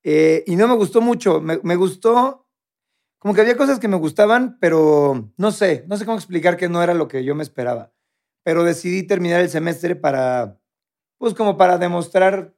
Eh, 0.03 0.45
y 0.47 0.55
no 0.57 0.69
me 0.69 0.75
gustó 0.77 1.01
mucho. 1.01 1.41
Me, 1.41 1.59
me 1.63 1.75
gustó, 1.75 2.47
como 3.19 3.35
que 3.35 3.41
había 3.41 3.57
cosas 3.57 3.81
que 3.81 3.89
me 3.89 3.97
gustaban, 3.97 4.59
pero 4.61 5.33
no 5.37 5.51
sé, 5.51 5.85
no 5.89 5.97
sé 5.97 6.05
cómo 6.05 6.17
explicar 6.17 6.57
que 6.57 6.69
no 6.69 6.83
era 6.83 6.95
lo 6.95 7.09
que 7.09 7.25
yo 7.25 7.35
me 7.35 7.43
esperaba. 7.43 7.93
Pero 8.45 8.63
decidí 8.63 9.03
terminar 9.03 9.41
el 9.41 9.51
semestre 9.51 9.97
para, 9.97 10.61
pues 11.19 11.35
como 11.35 11.57
para 11.57 11.79
demostrarme 11.79 12.55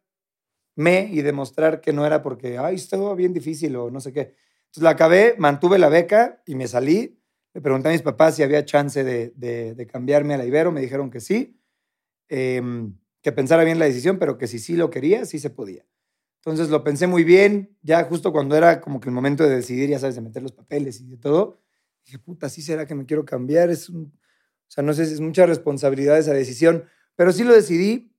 y 1.10 1.22
demostrar 1.22 1.80
que 1.80 1.92
no 1.92 2.04
era 2.04 2.22
porque, 2.22 2.58
ay, 2.58 2.74
estuvo 2.76 3.16
bien 3.16 3.32
difícil 3.32 3.74
o 3.76 3.90
no 3.90 4.00
sé 4.00 4.12
qué. 4.12 4.34
Entonces 4.66 4.82
la 4.82 4.90
acabé, 4.90 5.34
mantuve 5.38 5.78
la 5.78 5.88
beca 5.88 6.42
y 6.46 6.54
me 6.54 6.68
salí. 6.68 7.19
Le 7.54 7.60
pregunté 7.60 7.88
a 7.88 7.92
mis 7.92 8.02
papás 8.02 8.36
si 8.36 8.42
había 8.42 8.64
chance 8.64 9.02
de, 9.02 9.32
de- 9.36 9.86
cambiarme 9.86 10.34
a 10.34 10.38
la 10.38 10.44
Ibero. 10.46 10.70
Me 10.72 10.80
dijeron 10.80 11.10
que 11.10 11.20
sí, 11.20 11.58
em, 12.28 12.96
que 13.22 13.32
pensara 13.32 13.64
bien 13.64 13.78
la 13.78 13.86
decisión, 13.86 14.18
pero 14.18 14.38
que 14.38 14.46
si 14.48 14.58
sí 14.58 14.76
lo 14.76 14.90
quería, 14.90 15.24
sí 15.26 15.38
se 15.38 15.50
podía. 15.50 15.86
Entonces 16.40 16.70
lo 16.70 16.84
pensé 16.84 17.06
muy 17.06 17.24
bien. 17.24 17.76
Ya 17.82 18.04
justo 18.04 18.32
cuando 18.32 18.56
era 18.56 18.80
como 18.80 19.00
que 19.00 19.08
el 19.10 19.14
momento 19.14 19.44
de 19.44 19.56
decidir, 19.56 19.90
ya 19.90 19.98
sabes, 19.98 20.16
de 20.16 20.22
meter 20.22 20.42
los 20.42 20.52
papeles 20.52 21.00
y 21.00 21.06
de 21.08 21.18
todo, 21.18 21.60
dije, 22.06 22.18
puta, 22.18 22.48
sí 22.48 22.62
será 22.62 22.86
que 22.86 22.94
me 22.94 23.06
quiero 23.06 23.24
cambiar. 23.24 23.70
Es 23.70 23.88
un, 23.90 24.04
o 24.06 24.70
sea, 24.70 24.84
no 24.84 24.94
sé 24.94 25.06
si 25.06 25.14
es 25.14 25.20
mucha 25.20 25.46
responsabilidad 25.46 26.18
esa 26.18 26.34
decisión, 26.34 26.84
pero 27.16 27.32
sí 27.32 27.44
lo 27.44 27.54
decidí. 27.54 28.12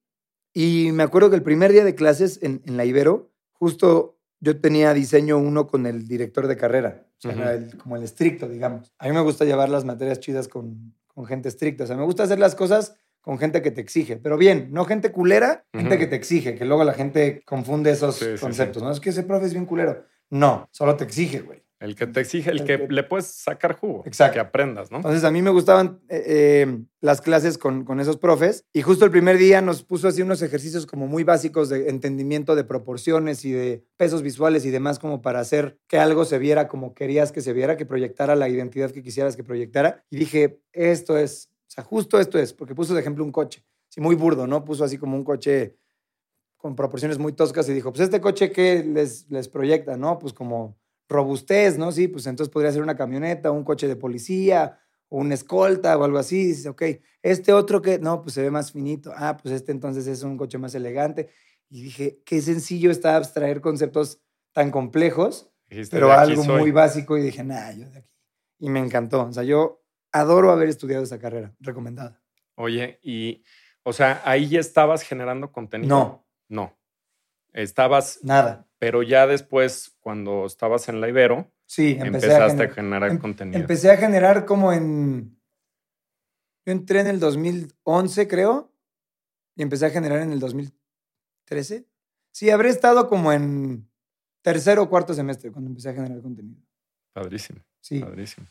Y 0.54 0.92
me 0.94 1.04
acuerdo 1.04 1.30
que 1.30 1.38
el 1.38 1.44
primer 1.44 1.72
día 1.72 1.84
de 1.86 1.96
clases 1.96 2.40
en, 2.44 2.62
en 2.66 2.78
la 2.78 2.86
Ibero, 2.86 3.32
justo 3.54 4.20
yo 4.42 4.60
tenía 4.60 4.94
diseño 4.94 5.38
uno 5.38 5.68
con 5.68 5.86
el 5.86 6.08
director 6.08 6.48
de 6.48 6.58
carrera, 6.58 7.06
o 7.18 7.22
sea, 7.22 7.32
Ujú. 7.32 7.42
era 7.42 7.54
el- 7.54 7.78
como 7.78 7.96
el 7.96 8.04
estricto, 8.04 8.50
digamos. 8.50 8.92
A 9.00 9.08
mí 9.08 9.14
me 9.14 9.22
gusta 9.22 9.46
llevar 9.46 9.70
las 9.70 9.86
materias 9.86 10.20
chidas 10.20 10.48
con, 10.48 10.94
con 11.08 11.26
gente 11.26 11.48
estricta, 11.48 11.84
o 11.84 11.88
sea, 11.88 11.96
me 11.96 12.04
gusta 12.04 12.24
hacer 12.24 12.40
las 12.40 12.56
cosas 12.56 12.96
con 13.22 13.38
gente 13.38 13.62
que 13.62 13.70
te 13.72 13.82
exige, 13.82 14.18
pero 14.18 14.36
bien, 14.38 14.70
no 14.72 14.84
gente 14.86 15.12
culera, 15.12 15.64
gente 15.72 15.98
que 16.00 16.08
te 16.08 16.16
exige, 16.16 16.56
que 16.56 16.66
luego 16.66 16.84
la 16.84 16.94
gente 16.94 17.44
confunde 17.46 17.92
esos 17.92 18.16
Sí, 18.16 18.26
sí, 18.26 18.32
sí. 18.38 18.42
conceptos, 18.42 18.82
¿no? 18.82 18.92
Es 18.92 19.00
que 19.00 19.12
ese 19.12 19.22
profe 19.24 19.46
es 19.46 19.54
bien 19.54 19.66
culero. 19.68 20.04
No, 20.32 20.68
solo 20.72 20.96
te 20.96 21.04
exige, 21.04 21.42
güey. 21.42 21.62
El 21.82 21.96
que 21.96 22.06
te 22.08 22.20
exige, 22.22 22.52
el, 22.52 22.60
El 22.62 22.66
que, 22.66 22.78
que- 22.78 22.88
le 22.94 23.04
puedes 23.04 23.26
sacar 23.26 23.76
jugo. 23.76 24.04
Exacto. 24.06 24.36
Que 24.36 24.40
aprendas, 24.40 24.92
¿no? 24.92 24.98
Entonces 24.98 25.24
a 25.24 25.32
mí 25.32 25.42
me 25.42 25.50
gustaban 25.50 26.00
eh, 26.10 26.24
eh, 26.28 26.80
las 27.02 27.20
clases 27.22 27.58
con, 27.58 27.84
con 27.86 28.00
esos 28.00 28.18
profes 28.18 28.64
y 28.72 28.84
justo 28.84 29.04
el 29.04 29.10
primer 29.12 29.38
día 29.38 29.62
nos 29.62 29.84
puso 29.84 30.08
así 30.08 30.22
unos 30.22 30.42
ejercicios 30.44 30.86
como 30.86 31.08
muy 31.08 31.24
básicos 31.24 31.70
de 31.70 31.90
entendimiento 31.90 32.56
de 32.56 32.64
proporciones 32.64 33.44
y 33.46 33.52
de 33.52 33.84
pesos 33.98 34.22
visuales 34.22 34.64
y 34.64 34.70
demás 34.70 35.00
como 35.00 35.22
para 35.24 35.40
hacer 35.40 35.80
que 35.88 35.98
algo 35.98 36.24
se 36.24 36.38
viera 36.38 36.68
como 36.68 36.94
querías 36.94 37.32
que 37.32 37.42
se 37.42 37.52
viera, 37.52 37.76
que 37.78 37.86
proyectara 37.88 38.36
la 38.36 38.48
identidad 38.48 38.92
que 38.92 39.02
quisieras 39.02 39.36
que 39.36 39.44
proyectara. 39.44 40.06
Y 40.12 40.18
dije, 40.18 40.62
esto 40.74 41.18
es, 41.18 41.50
o 41.68 41.72
sea, 41.72 41.84
justo 41.84 42.20
esto 42.20 42.38
es, 42.38 42.54
porque 42.54 42.76
puso 42.76 42.94
de 42.94 43.02
ejemplo 43.02 43.24
un 43.24 43.32
coche, 43.32 43.66
sí, 43.90 44.00
muy 44.02 44.14
burdo, 44.16 44.46
¿no? 44.46 44.64
Puso 44.64 44.84
así 44.84 45.00
como 45.00 45.18
un 45.18 45.24
coche 45.24 45.76
con 46.58 46.76
proporciones 46.76 47.18
muy 47.18 47.34
toscas 47.34 47.68
y 47.70 47.74
dijo, 47.74 47.92
pues 47.92 48.02
este 48.04 48.22
coche, 48.22 48.52
¿qué 48.52 48.84
les, 48.84 49.28
les 49.32 49.48
proyecta, 49.48 49.98
no? 49.98 50.20
Pues 50.20 50.32
como 50.32 50.78
robustez, 51.12 51.78
¿no? 51.78 51.92
Sí, 51.92 52.08
pues 52.08 52.26
entonces 52.26 52.52
podría 52.52 52.72
ser 52.72 52.82
una 52.82 52.96
camioneta, 52.96 53.52
un 53.52 53.64
coche 53.64 53.88
de 53.88 53.96
policía, 53.96 54.80
o 55.10 55.18
una 55.20 55.34
escolta 55.34 55.98
o 55.98 56.04
algo 56.04 56.18
así. 56.18 56.46
Dices, 56.46 56.66
ok, 56.68 56.84
este 57.22 57.54
otro 57.54 57.82
que, 57.82 58.00
no, 58.00 58.22
pues 58.22 58.34
se 58.34 58.42
ve 58.42 58.50
más 58.52 58.72
finito. 58.72 59.12
Ah, 59.16 59.38
pues 59.38 59.54
este 59.54 59.72
entonces 59.72 60.08
es 60.08 60.24
un 60.24 60.38
coche 60.38 60.58
más 60.58 60.74
elegante. 60.74 61.30
Y 61.70 61.82
dije, 61.84 62.22
qué 62.26 62.42
sencillo 62.42 62.92
está 62.92 63.16
abstraer 63.16 63.62
conceptos 63.62 64.22
tan 64.54 64.72
complejos, 64.72 65.52
Dijiste, 65.70 65.96
pero 65.96 66.08
"De 66.08 66.14
aquí 66.14 66.32
algo 66.32 66.44
soy". 66.44 66.60
muy 66.60 66.72
básico. 66.72 67.18
Y 67.18 67.22
dije, 67.22 67.44
nah, 67.44 67.72
yo 67.72 67.90
de 67.90 68.00
aquí. 68.00 68.10
Y 68.60 68.70
me 68.70 68.80
encantó. 68.80 69.24
O 69.26 69.32
sea, 69.34 69.44
yo 69.44 69.84
adoro 70.12 70.52
haber 70.52 70.68
estudiado 70.70 71.04
esa 71.04 71.20
carrera, 71.20 71.54
recomendada. 71.60 72.22
Oye, 72.56 73.00
y, 73.02 73.44
o 73.84 73.94
sea, 73.94 74.22
ahí 74.26 74.48
ya 74.50 74.60
estabas 74.60 75.02
generando 75.04 75.52
contenido. 75.52 75.90
No, 75.98 76.26
No. 76.50 76.78
Estabas, 77.54 78.20
nada. 78.24 78.66
Pero 78.82 79.04
ya 79.04 79.28
después, 79.28 79.96
cuando 80.00 80.48
estabas 80.48 80.90
en 80.90 81.02
la 81.02 81.08
Ibero, 81.08 81.52
Sí, 81.68 82.00
a, 82.02 82.06
empezaste 82.08 82.34
a, 82.64 82.66
gener- 82.66 82.74
generar 82.74 83.12
em- 83.12 83.20
contenido. 83.20 83.60
Empecé 83.60 83.92
a 83.92 83.98
generar 83.98 84.44
como 84.46 84.74
en... 84.74 85.40
Yo 86.66 86.72
entré 86.74 87.00
en 87.02 87.06
el 87.08 87.20
2011, 87.20 88.28
creo, 88.28 88.74
y 89.56 89.62
empecé 89.62 89.86
a 89.86 89.90
generar 89.92 90.20
en 90.22 90.32
el 90.32 90.40
2013. 90.40 91.86
Sí, 92.34 92.50
habré 92.50 92.70
estado 92.70 93.08
como 93.08 93.32
en 93.32 93.88
tercero 94.42 94.82
o 94.82 94.90
cuarto 94.90 95.14
semestre 95.14 95.52
cuando 95.52 95.70
empecé 95.70 95.90
a 95.90 95.94
generar 95.94 96.20
contenido. 96.20 96.60
Padrísimo, 97.14 97.60
Sí, 97.82 98.00
padrísimo. 98.00 98.48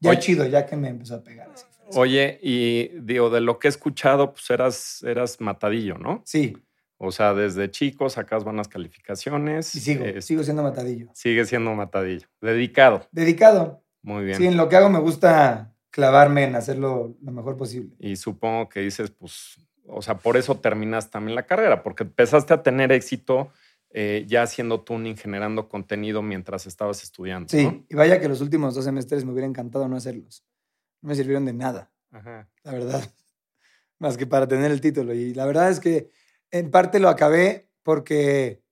ya 0.00 0.10
Oye- 0.12 0.18
chido, 0.20 0.46
ya 0.46 0.64
que 0.64 0.76
me 0.76 0.88
empezó 0.88 1.16
a 1.16 1.22
pegar. 1.22 1.50
así. 1.50 1.66
Oye, 1.98 2.38
y 2.42 2.88
digo, 3.02 3.28
de 3.28 3.42
lo 3.42 3.58
que 3.58 3.68
he 3.68 3.70
escuchado, 3.70 4.32
pues 4.32 4.48
eras, 4.48 5.02
eras 5.02 5.38
matadillo, 5.42 5.98
¿no? 5.98 6.22
Sí, 6.24 6.56
O 6.98 7.12
sea, 7.12 7.34
desde 7.34 7.70
chico 7.70 8.08
sacas 8.08 8.44
buenas 8.44 8.68
calificaciones. 8.68 9.74
y 9.74 9.80
sigo, 9.80 10.04
este, 10.04 10.22
sigo 10.22 10.42
siendo 10.42 10.62
matadillo. 10.62 11.10
Sigue 11.14 11.44
siendo 11.44 11.74
matadillo. 11.74 12.28
Dedicado. 12.40 13.06
Dedicado. 13.10 13.82
Muy 14.02 14.24
bien. 14.24 14.38
Sí, 14.38 14.46
en 14.46 14.56
lo 14.56 14.68
que 14.68 14.76
hago 14.76 14.90
me 14.90 15.00
gusta 15.00 15.74
clavarme 15.90 16.44
en 16.44 16.56
hacerlo 16.56 17.16
lo 17.22 17.32
mejor 17.32 17.56
posible. 17.56 17.94
Y 17.98 18.16
supongo 18.16 18.68
que 18.68 18.80
dices, 18.80 19.10
pues, 19.10 19.58
o 19.86 20.02
sea, 20.02 20.18
por 20.18 20.36
eso 20.36 20.58
terminas 20.58 21.10
también 21.10 21.34
la 21.34 21.46
carrera, 21.46 21.82
porque 21.82 22.04
empezaste 22.04 22.52
a 22.52 22.62
tener 22.62 22.92
éxito 22.92 23.50
eh, 23.90 24.24
ya 24.26 24.42
haciendo 24.42 24.80
tuning, 24.80 25.16
generando 25.16 25.68
contenido 25.68 26.20
mientras 26.20 26.66
estabas 26.66 27.02
estudiando. 27.02 27.48
Sí, 27.48 27.64
¿no? 27.64 27.84
y 27.88 27.94
vaya 27.94 28.20
que 28.20 28.28
los 28.28 28.40
últimos 28.40 28.74
dos 28.74 28.84
semestres 28.84 29.24
me 29.24 29.32
hubiera 29.32 29.46
encantado 29.46 29.86
no 29.88 29.96
hacerlos. 29.96 30.44
No 31.00 31.10
me 31.10 31.14
sirvieron 31.14 31.44
de 31.44 31.52
nada. 31.52 31.92
Ajá. 32.10 32.48
la 32.62 32.72
verdad, 32.72 33.04
más 33.98 34.16
que 34.16 34.26
para 34.26 34.48
tener 34.48 34.70
el 34.70 34.80
título. 34.80 35.14
Y 35.14 35.32
la 35.34 35.46
verdad 35.46 35.70
es 35.70 35.80
que 35.80 36.10
en 36.54 36.70
parte 36.70 37.00
lo 37.00 37.08
acabé 37.08 37.68
porque 37.82 38.62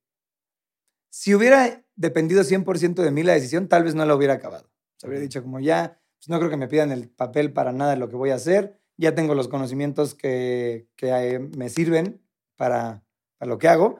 si 1.09 1.35
hubiera 1.35 1.83
dependido 1.95 2.41
100% 2.43 2.95
de 3.03 3.11
mí 3.11 3.23
la 3.23 3.33
decisión, 3.33 3.67
tal 3.67 3.83
vez 3.83 3.93
no 3.93 4.05
la 4.05 4.15
hubiera 4.15 4.35
acabado. 4.35 4.69
Se 4.97 5.05
habría 5.05 5.19
dicho 5.21 5.43
como 5.43 5.59
ya, 5.59 5.99
pues 6.17 6.29
no 6.29 6.39
creo 6.39 6.49
que 6.49 6.55
me 6.57 6.69
pidan 6.69 6.91
el 6.93 7.09
papel 7.09 7.51
para 7.51 7.73
nada 7.73 7.91
de 7.91 7.97
lo 7.97 8.07
que 8.07 8.15
voy 8.15 8.29
a 8.29 8.35
hacer, 8.35 8.79
ya 8.95 9.13
tengo 9.15 9.35
los 9.35 9.49
conocimientos 9.49 10.15
que, 10.15 10.87
que 10.95 11.39
me 11.57 11.67
sirven 11.67 12.21
para, 12.55 13.03
para 13.37 13.49
lo 13.49 13.57
que 13.57 13.67
hago, 13.67 13.99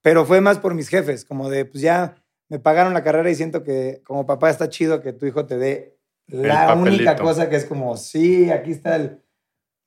pero 0.00 0.24
fue 0.24 0.40
más 0.40 0.60
por 0.60 0.74
mis 0.74 0.88
jefes, 0.88 1.24
como 1.24 1.50
de, 1.50 1.64
pues 1.64 1.82
ya 1.82 2.14
me 2.48 2.60
pagaron 2.60 2.94
la 2.94 3.02
carrera 3.02 3.30
y 3.30 3.34
siento 3.34 3.64
que 3.64 4.00
como 4.04 4.26
papá 4.26 4.48
está 4.48 4.68
chido 4.68 5.02
que 5.02 5.12
tu 5.12 5.26
hijo 5.26 5.44
te 5.44 5.58
dé 5.58 5.98
la 6.28 6.72
única 6.74 7.16
cosa 7.16 7.50
que 7.50 7.56
es 7.56 7.64
como, 7.64 7.96
sí, 7.96 8.48
aquí 8.50 8.70
está 8.70 8.94
el, 8.94 9.22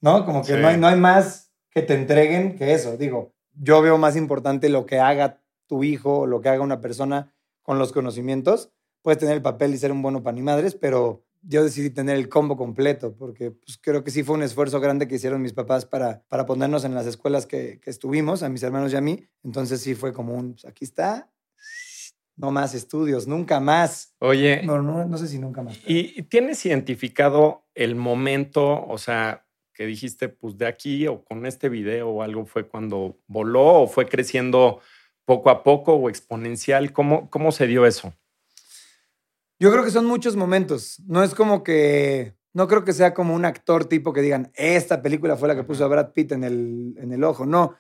¿no? 0.02 0.26
Como 0.26 0.42
que 0.42 0.54
Sí. 0.54 0.60
no, 0.60 0.68
hay, 0.68 0.78
no 0.78 0.88
hay 0.88 1.00
más 1.00 1.54
que 1.72 1.82
te 1.82 1.94
entreguen 1.94 2.56
que 2.58 2.74
eso. 2.74 2.98
Digo, 2.98 3.34
yo 3.60 3.82
veo 3.82 3.98
más 3.98 4.16
importante 4.16 4.70
lo 4.70 4.86
que 4.86 5.00
haga 5.00 5.42
tu 5.68 5.84
hijo 5.84 6.20
o 6.20 6.26
lo 6.28 6.42
que 6.42 6.50
haga 6.50 6.62
una 6.62 6.82
persona 6.82 7.34
con 7.62 7.80
los 7.80 7.92
conocimientos. 7.92 8.72
Puedes 9.02 9.20
tener 9.20 9.36
el 9.36 9.42
papel 9.42 9.74
y 9.74 9.78
ser 9.78 9.92
un 9.92 10.02
bueno 10.02 10.24
para 10.24 10.36
ni 10.36 10.42
madres, 10.42 10.76
pero 10.76 11.24
yo 11.42 11.64
decidí 11.64 11.90
tener 11.90 12.18
el 12.18 12.30
combo 12.30 12.58
completo 12.58 13.16
porque 13.16 13.52
pues, 13.52 13.78
creo 13.82 14.04
que 14.04 14.12
sí 14.12 14.24
fue 14.24 14.36
un 14.36 14.44
esfuerzo 14.44 14.80
grande 14.80 15.08
que 15.08 15.16
hicieron 15.16 15.42
mis 15.42 15.54
papás 15.54 15.86
para, 15.86 16.24
para 16.28 16.46
ponernos 16.46 16.84
en 16.84 16.94
las 16.96 17.06
escuelas 17.06 17.46
que, 17.46 17.80
que 17.80 17.90
estuvimos, 17.90 18.44
a 18.44 18.50
mis 18.50 18.64
hermanos 18.64 18.92
y 18.94 18.96
a 18.98 19.02
mí. 19.02 19.26
Entonces 19.44 19.82
sí 19.82 19.96
fue 19.96 20.12
como 20.14 20.34
un, 20.34 20.54
pues, 20.54 20.66
aquí 20.66 20.84
está, 20.84 21.30
no 22.36 22.52
más 22.52 22.74
estudios, 22.76 23.28
nunca 23.28 23.60
más. 23.60 24.14
Oye, 24.20 24.62
No, 24.64 24.82
no, 24.82 25.06
no 25.06 25.18
sé 25.18 25.28
si 25.28 25.40
nunca 25.40 25.62
más. 25.64 25.78
pero- 25.78 25.90
¿y 25.92 26.14
y 26.18 26.24
tienes 26.24 26.66
identificado 26.66 27.66
el 27.76 27.96
momento, 27.96 28.86
o 28.86 28.98
sea, 28.98 29.47
que 29.78 29.86
dijiste, 29.86 30.28
pues 30.28 30.58
de 30.58 30.66
aquí 30.66 31.06
o 31.06 31.24
con 31.24 31.46
este 31.46 31.70
video 31.70 32.10
o 32.10 32.24
algo 32.24 32.48
fue 32.48 32.68
cuando 32.68 33.20
voló 33.28 33.84
o 33.84 33.88
fue 33.88 34.08
creciendo 34.08 34.82
poco 35.24 35.52
a 35.52 35.64
poco 35.64 35.94
o 35.94 36.10
exponencial? 36.10 36.92
¿Cómo, 36.92 37.30
cómo 37.30 37.52
se 37.52 37.68
dio 37.68 37.86
eso? 37.86 38.12
Yo 39.60 39.72
creo 39.72 39.84
que 39.84 39.92
son 39.92 40.06
muchos 40.06 40.36
momentos. 40.36 41.00
No 41.06 41.24
es 41.24 41.36
como 41.36 41.64
que. 41.64 42.36
No 42.54 42.68
creo 42.68 42.84
que 42.84 42.94
sea 42.94 43.14
como 43.14 43.36
un 43.36 43.46
actor 43.46 43.86
tipo 43.86 44.14
que 44.14 44.22
digan, 44.22 44.52
esta 44.56 45.04
película 45.04 45.38
fue 45.38 45.48
la 45.48 45.56
que 45.56 45.64
puso 45.64 45.86
a 45.86 45.88
Brad 45.88 46.12
Pitt 46.14 46.32
en 46.32 46.44
el, 46.44 46.96
en 46.98 47.12
el 47.12 47.24
ojo. 47.24 47.46
No. 47.46 47.76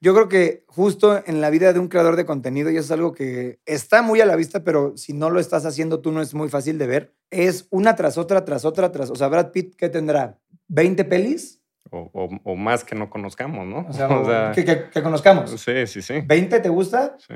Yo 0.00 0.14
creo 0.14 0.28
que 0.28 0.64
justo 0.66 1.22
en 1.26 1.42
la 1.42 1.50
vida 1.50 1.74
de 1.74 1.78
un 1.78 1.88
creador 1.88 2.16
de 2.16 2.24
contenido, 2.24 2.70
y 2.70 2.76
eso 2.76 2.86
es 2.86 2.90
algo 2.90 3.12
que 3.12 3.60
está 3.66 4.00
muy 4.00 4.22
a 4.22 4.26
la 4.26 4.36
vista, 4.36 4.64
pero 4.64 4.96
si 4.96 5.12
no 5.12 5.28
lo 5.28 5.40
estás 5.40 5.66
haciendo 5.66 6.00
tú 6.00 6.10
no 6.10 6.22
es 6.22 6.32
muy 6.32 6.48
fácil 6.48 6.78
de 6.78 6.86
ver, 6.86 7.14
es 7.30 7.66
una 7.70 7.96
tras 7.96 8.16
otra, 8.16 8.46
tras 8.46 8.64
otra, 8.64 8.92
tras. 8.92 9.10
O 9.10 9.16
sea, 9.16 9.28
Brad 9.28 9.50
Pitt, 9.50 9.76
¿qué 9.76 9.90
tendrá? 9.90 10.38
¿20 10.68 11.04
pelis? 11.08 11.60
O, 11.90 12.10
o- 12.12 12.40
o 12.52 12.56
más 12.56 12.82
que 12.84 12.94
no 12.94 13.10
conozcamos, 13.10 13.66
¿no? 13.66 13.86
O 13.88 13.92
sea, 13.92 14.08
o- 14.50 14.52
que, 14.54 14.64
que- 14.64 14.90
que 14.90 15.02
conozcamos. 15.02 15.50
sí, 15.60 15.86
sí, 15.86 16.02
sí. 16.02 16.14
¿20 16.14 16.60
te 16.62 16.68
gusta? 16.68 17.16
Sí, 17.18 17.34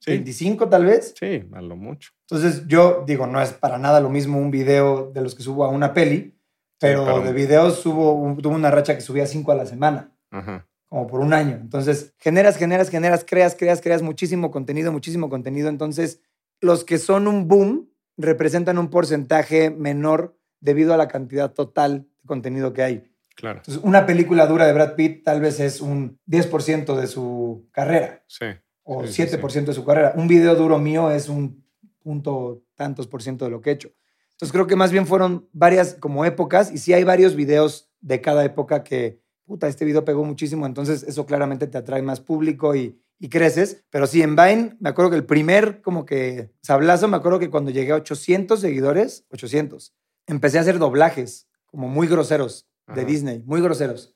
sí, 0.00 0.10
¿25 0.12 0.68
tal 0.68 0.86
vez? 0.86 1.14
sí, 1.18 1.44
a 1.52 1.60
lo 1.60 1.76
mucho. 1.76 2.10
Entonces, 2.28 2.66
yo 2.66 3.04
digo, 3.06 3.26
no 3.26 3.40
es 3.40 3.52
para 3.52 3.78
nada 3.78 4.00
lo 4.00 4.08
mismo 4.10 4.38
un 4.38 4.50
video 4.50 5.10
de 5.12 5.20
los 5.20 5.34
que 5.34 5.42
subo 5.42 5.64
a 5.64 5.68
una 5.68 5.92
peli, 5.92 6.36
pero, 6.80 7.04
pero- 7.04 7.20
de 7.22 7.32
videos 7.32 7.80
subo, 7.80 8.14
un- 8.14 8.38
tuve 8.38 8.54
una 8.54 8.70
racha 8.70 8.94
que 8.94 9.00
subía 9.02 9.26
cinco 9.26 9.52
a 9.52 9.54
la 9.54 9.66
semana, 9.66 10.12
Ajá. 10.30 10.66
como 10.88 11.06
por 11.06 11.20
un 11.20 11.34
año. 11.34 11.58
Entonces, 11.60 12.14
generas, 12.18 12.56
generas, 12.56 12.88
generas, 12.88 13.24
creas, 13.28 13.54
creas, 13.54 13.80
creas 13.82 14.00
muchísimo 14.02 14.50
contenido, 14.50 14.90
muchísimo 14.90 15.28
contenido. 15.28 15.68
Entonces, 15.68 16.20
los 16.62 16.84
que 16.84 16.96
son 16.98 17.28
un 17.28 17.46
boom 17.48 17.90
representan 18.16 18.78
un 18.78 18.88
porcentaje 18.88 19.70
menor 19.70 20.36
debido 20.60 20.92
a 20.94 20.96
la 20.96 21.08
cantidad 21.08 21.52
total 21.52 22.06
de 22.22 22.26
contenido 22.26 22.72
que 22.72 22.82
hay. 22.82 23.10
Claro, 23.36 23.58
Entonces, 23.58 23.82
una 23.82 24.04
película 24.06 24.46
dura 24.46 24.66
de 24.66 24.72
Brad 24.72 24.94
Pitt 24.94 25.24
tal 25.24 25.40
vez 25.40 25.60
es 25.60 25.80
un 25.80 26.18
10% 26.26 26.94
de 26.94 27.06
su 27.06 27.68
carrera 27.72 28.22
sí. 28.26 28.46
o 28.82 29.06
Sí, 29.06 29.26
sí, 29.26 29.36
7% 29.36 29.66
de 29.66 29.72
su 29.72 29.84
carrera. 29.84 30.12
Un 30.16 30.28
video 30.28 30.54
duro 30.54 30.78
mío 30.78 31.10
es 31.10 31.28
un 31.28 31.64
punto 32.02 32.62
tantos 32.74 33.06
por 33.06 33.22
ciento 33.22 33.44
de 33.44 33.50
lo 33.50 33.60
que 33.60 33.70
he 33.70 33.72
hecho. 33.74 33.90
Entonces 34.32 34.52
creo 34.52 34.66
que 34.66 34.76
más 34.76 34.90
bien 34.90 35.06
fueron 35.06 35.48
varias 35.52 35.94
como 35.94 36.24
épocas 36.24 36.72
y 36.72 36.78
sí 36.78 36.92
hay 36.92 37.04
varios 37.04 37.34
videos 37.34 37.90
de 38.00 38.20
cada 38.20 38.44
época 38.44 38.82
que, 38.82 39.20
puta, 39.44 39.68
este 39.68 39.84
video 39.84 40.04
pegó 40.04 40.24
muchísimo, 40.24 40.64
entonces 40.64 41.02
eso 41.02 41.26
claramente 41.26 41.66
te 41.66 41.76
atrae 41.76 42.00
más 42.00 42.20
público 42.20 42.74
y, 42.74 42.98
y 43.18 43.28
creces. 43.28 43.84
Pero 43.90 44.06
sí, 44.06 44.22
en 44.22 44.36
Vine, 44.36 44.76
me 44.80 44.88
acuerdo 44.88 45.10
que 45.10 45.18
el 45.18 45.26
primer 45.26 45.82
como 45.82 46.06
que 46.06 46.50
sablazo, 46.62 47.06
me 47.06 47.18
acuerdo 47.18 47.38
que 47.38 47.50
cuando 47.50 47.70
llegué 47.70 47.92
a 47.92 47.96
800 47.96 48.58
seguidores, 48.58 49.26
800, 49.30 49.94
empecé 50.26 50.56
a 50.56 50.62
hacer 50.62 50.78
doblajes 50.78 51.49
como 51.70 51.88
muy 51.88 52.06
groseros 52.06 52.68
de 52.86 53.02
Ajá. 53.02 53.04
Disney, 53.10 53.42
muy 53.46 53.60
groseros, 53.60 54.14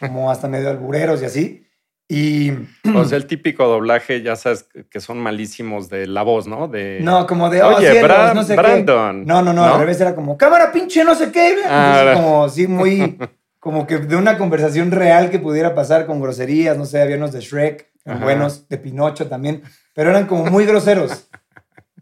como 0.00 0.30
hasta 0.30 0.48
medio 0.48 0.70
albureros 0.70 1.22
y 1.22 1.24
así. 1.26 1.62
Y 2.08 2.52
O 2.94 3.04
sea, 3.04 3.18
el 3.18 3.26
típico 3.26 3.66
doblaje, 3.66 4.22
ya 4.22 4.36
sabes, 4.36 4.68
que 4.90 5.00
son 5.00 5.18
malísimos 5.18 5.88
de 5.90 6.06
la 6.06 6.22
voz, 6.22 6.46
¿no? 6.46 6.68
De, 6.68 7.00
No, 7.02 7.26
como 7.26 7.50
de, 7.50 7.62
oh, 7.62 7.76
Oye, 7.76 7.90
cielos, 7.90 8.10
Bra- 8.10 8.34
no 8.34 8.42
sé 8.44 8.56
Brandon. 8.56 9.20
qué. 9.20 9.26
No, 9.26 9.42
no, 9.42 9.52
no, 9.52 9.64
al 9.64 9.80
revés 9.80 10.00
era 10.00 10.14
como, 10.14 10.38
cámara 10.38 10.70
pinche, 10.72 11.04
no 11.04 11.14
sé 11.14 11.30
qué. 11.32 11.56
Ah, 11.68 12.12
como, 12.14 12.48
sí, 12.48 12.66
muy, 12.68 13.18
como 13.58 13.86
que 13.86 13.98
de 13.98 14.16
una 14.16 14.38
conversación 14.38 14.90
real 14.92 15.30
que 15.30 15.38
pudiera 15.40 15.74
pasar 15.74 16.06
con 16.06 16.20
groserías, 16.22 16.78
no 16.78 16.86
sé, 16.86 17.02
había 17.02 17.16
unos 17.16 17.32
de 17.32 17.40
Shrek, 17.40 17.90
buenos, 18.22 18.68
de 18.68 18.78
Pinocho 18.78 19.26
también, 19.28 19.62
pero 19.92 20.10
eran 20.10 20.26
como 20.26 20.46
muy 20.46 20.64
groseros. 20.64 21.28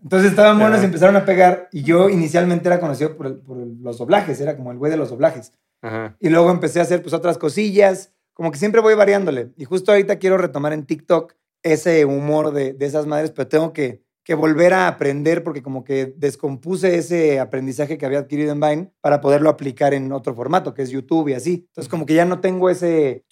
Entonces 0.04 0.30
estaban 0.30 0.58
buenos 0.60 0.80
y 0.82 0.84
empezaron 0.84 1.16
a 1.16 1.24
pegar 1.24 1.68
y 1.72 1.82
yo 1.82 2.08
inicialmente 2.10 2.68
era 2.68 2.78
conocido 2.78 3.16
por, 3.16 3.26
el- 3.26 3.38
por 3.38 3.56
los 3.56 3.98
doblajes, 3.98 4.40
era 4.40 4.56
como 4.56 4.70
el 4.70 4.78
güey 4.78 4.90
de 4.90 4.96
los 4.98 5.10
doblajes. 5.10 5.52
Ajá. 5.82 6.16
Y 6.20 6.28
luego 6.28 6.50
empecé 6.50 6.78
a 6.78 6.82
hacer 6.82 7.02
pues 7.02 7.14
otras 7.14 7.38
cosillas, 7.38 8.12
como 8.34 8.50
que 8.52 8.58
siempre 8.58 8.80
voy 8.80 8.94
variándole. 8.94 9.50
Y 9.56 9.64
justo 9.64 9.90
ahorita 9.92 10.18
quiero 10.18 10.36
retomar 10.38 10.72
en 10.72 10.84
TikTok 10.86 11.34
ese 11.62 12.04
humor 12.04 12.52
de, 12.52 12.74
de 12.74 12.86
esas 12.86 13.06
madres, 13.06 13.30
pero 13.30 13.48
tengo 13.48 13.72
que, 13.72 14.02
que 14.24 14.34
volver 14.34 14.74
a 14.74 14.88
aprender 14.88 15.42
porque 15.42 15.62
como 15.62 15.84
que 15.84 16.12
descompuse 16.16 16.96
ese 16.96 17.40
aprendizaje 17.40 17.96
que 17.96 18.04
había 18.06 18.18
adquirido 18.20 18.52
en 18.52 18.60
Vine 18.60 18.92
para 19.00 19.20
poderlo 19.22 19.48
aplicar 19.50 19.94
en 19.94 20.12
otro 20.12 20.34
formato, 20.34 20.74
que 20.74 20.82
es 20.82 20.90
YouTube 20.90 21.28
y 21.28 21.34
así. 21.34 21.64
Entonces 21.68 21.88
como 21.90 22.04
que 22.04 22.14
ya 22.14 22.24
no 22.26 22.40
tengo 22.40 22.68
ese, 22.68 23.24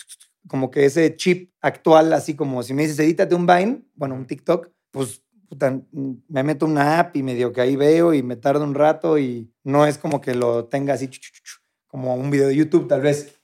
como 0.49 0.71
que 0.71 0.87
ese 0.87 1.15
chip 1.17 1.51
actual, 1.61 2.13
así 2.15 2.35
como 2.35 2.63
si 2.63 2.73
me 2.75 2.83
dices, 2.83 2.99
edítate 2.99 3.35
un 3.35 3.47
Vine, 3.47 3.83
bueno, 3.95 4.15
un 4.15 4.27
TikTok, 4.27 4.69
pues 4.91 5.23
puta, 5.53 5.79
me 5.93 6.43
meto 6.43 6.65
una 6.65 6.99
app 6.99 7.15
y 7.15 7.23
medio 7.23 7.53
que 7.53 7.61
ahí 7.61 7.77
veo 7.77 8.15
y 8.15 8.23
me 8.23 8.37
tardo 8.37 8.65
un 8.65 8.75
rato 8.75 9.19
y 9.19 9.53
no 9.65 9.85
es 9.85 9.99
como 9.99 10.19
que 10.19 10.35
lo 10.35 10.65
tenga 10.65 10.95
así 10.95 11.11
como 11.89 12.15
un 12.15 12.31
video 12.31 12.49
de 12.49 12.57
YouTube 12.57 12.89
tal 12.89 13.03
vez. 13.03 13.39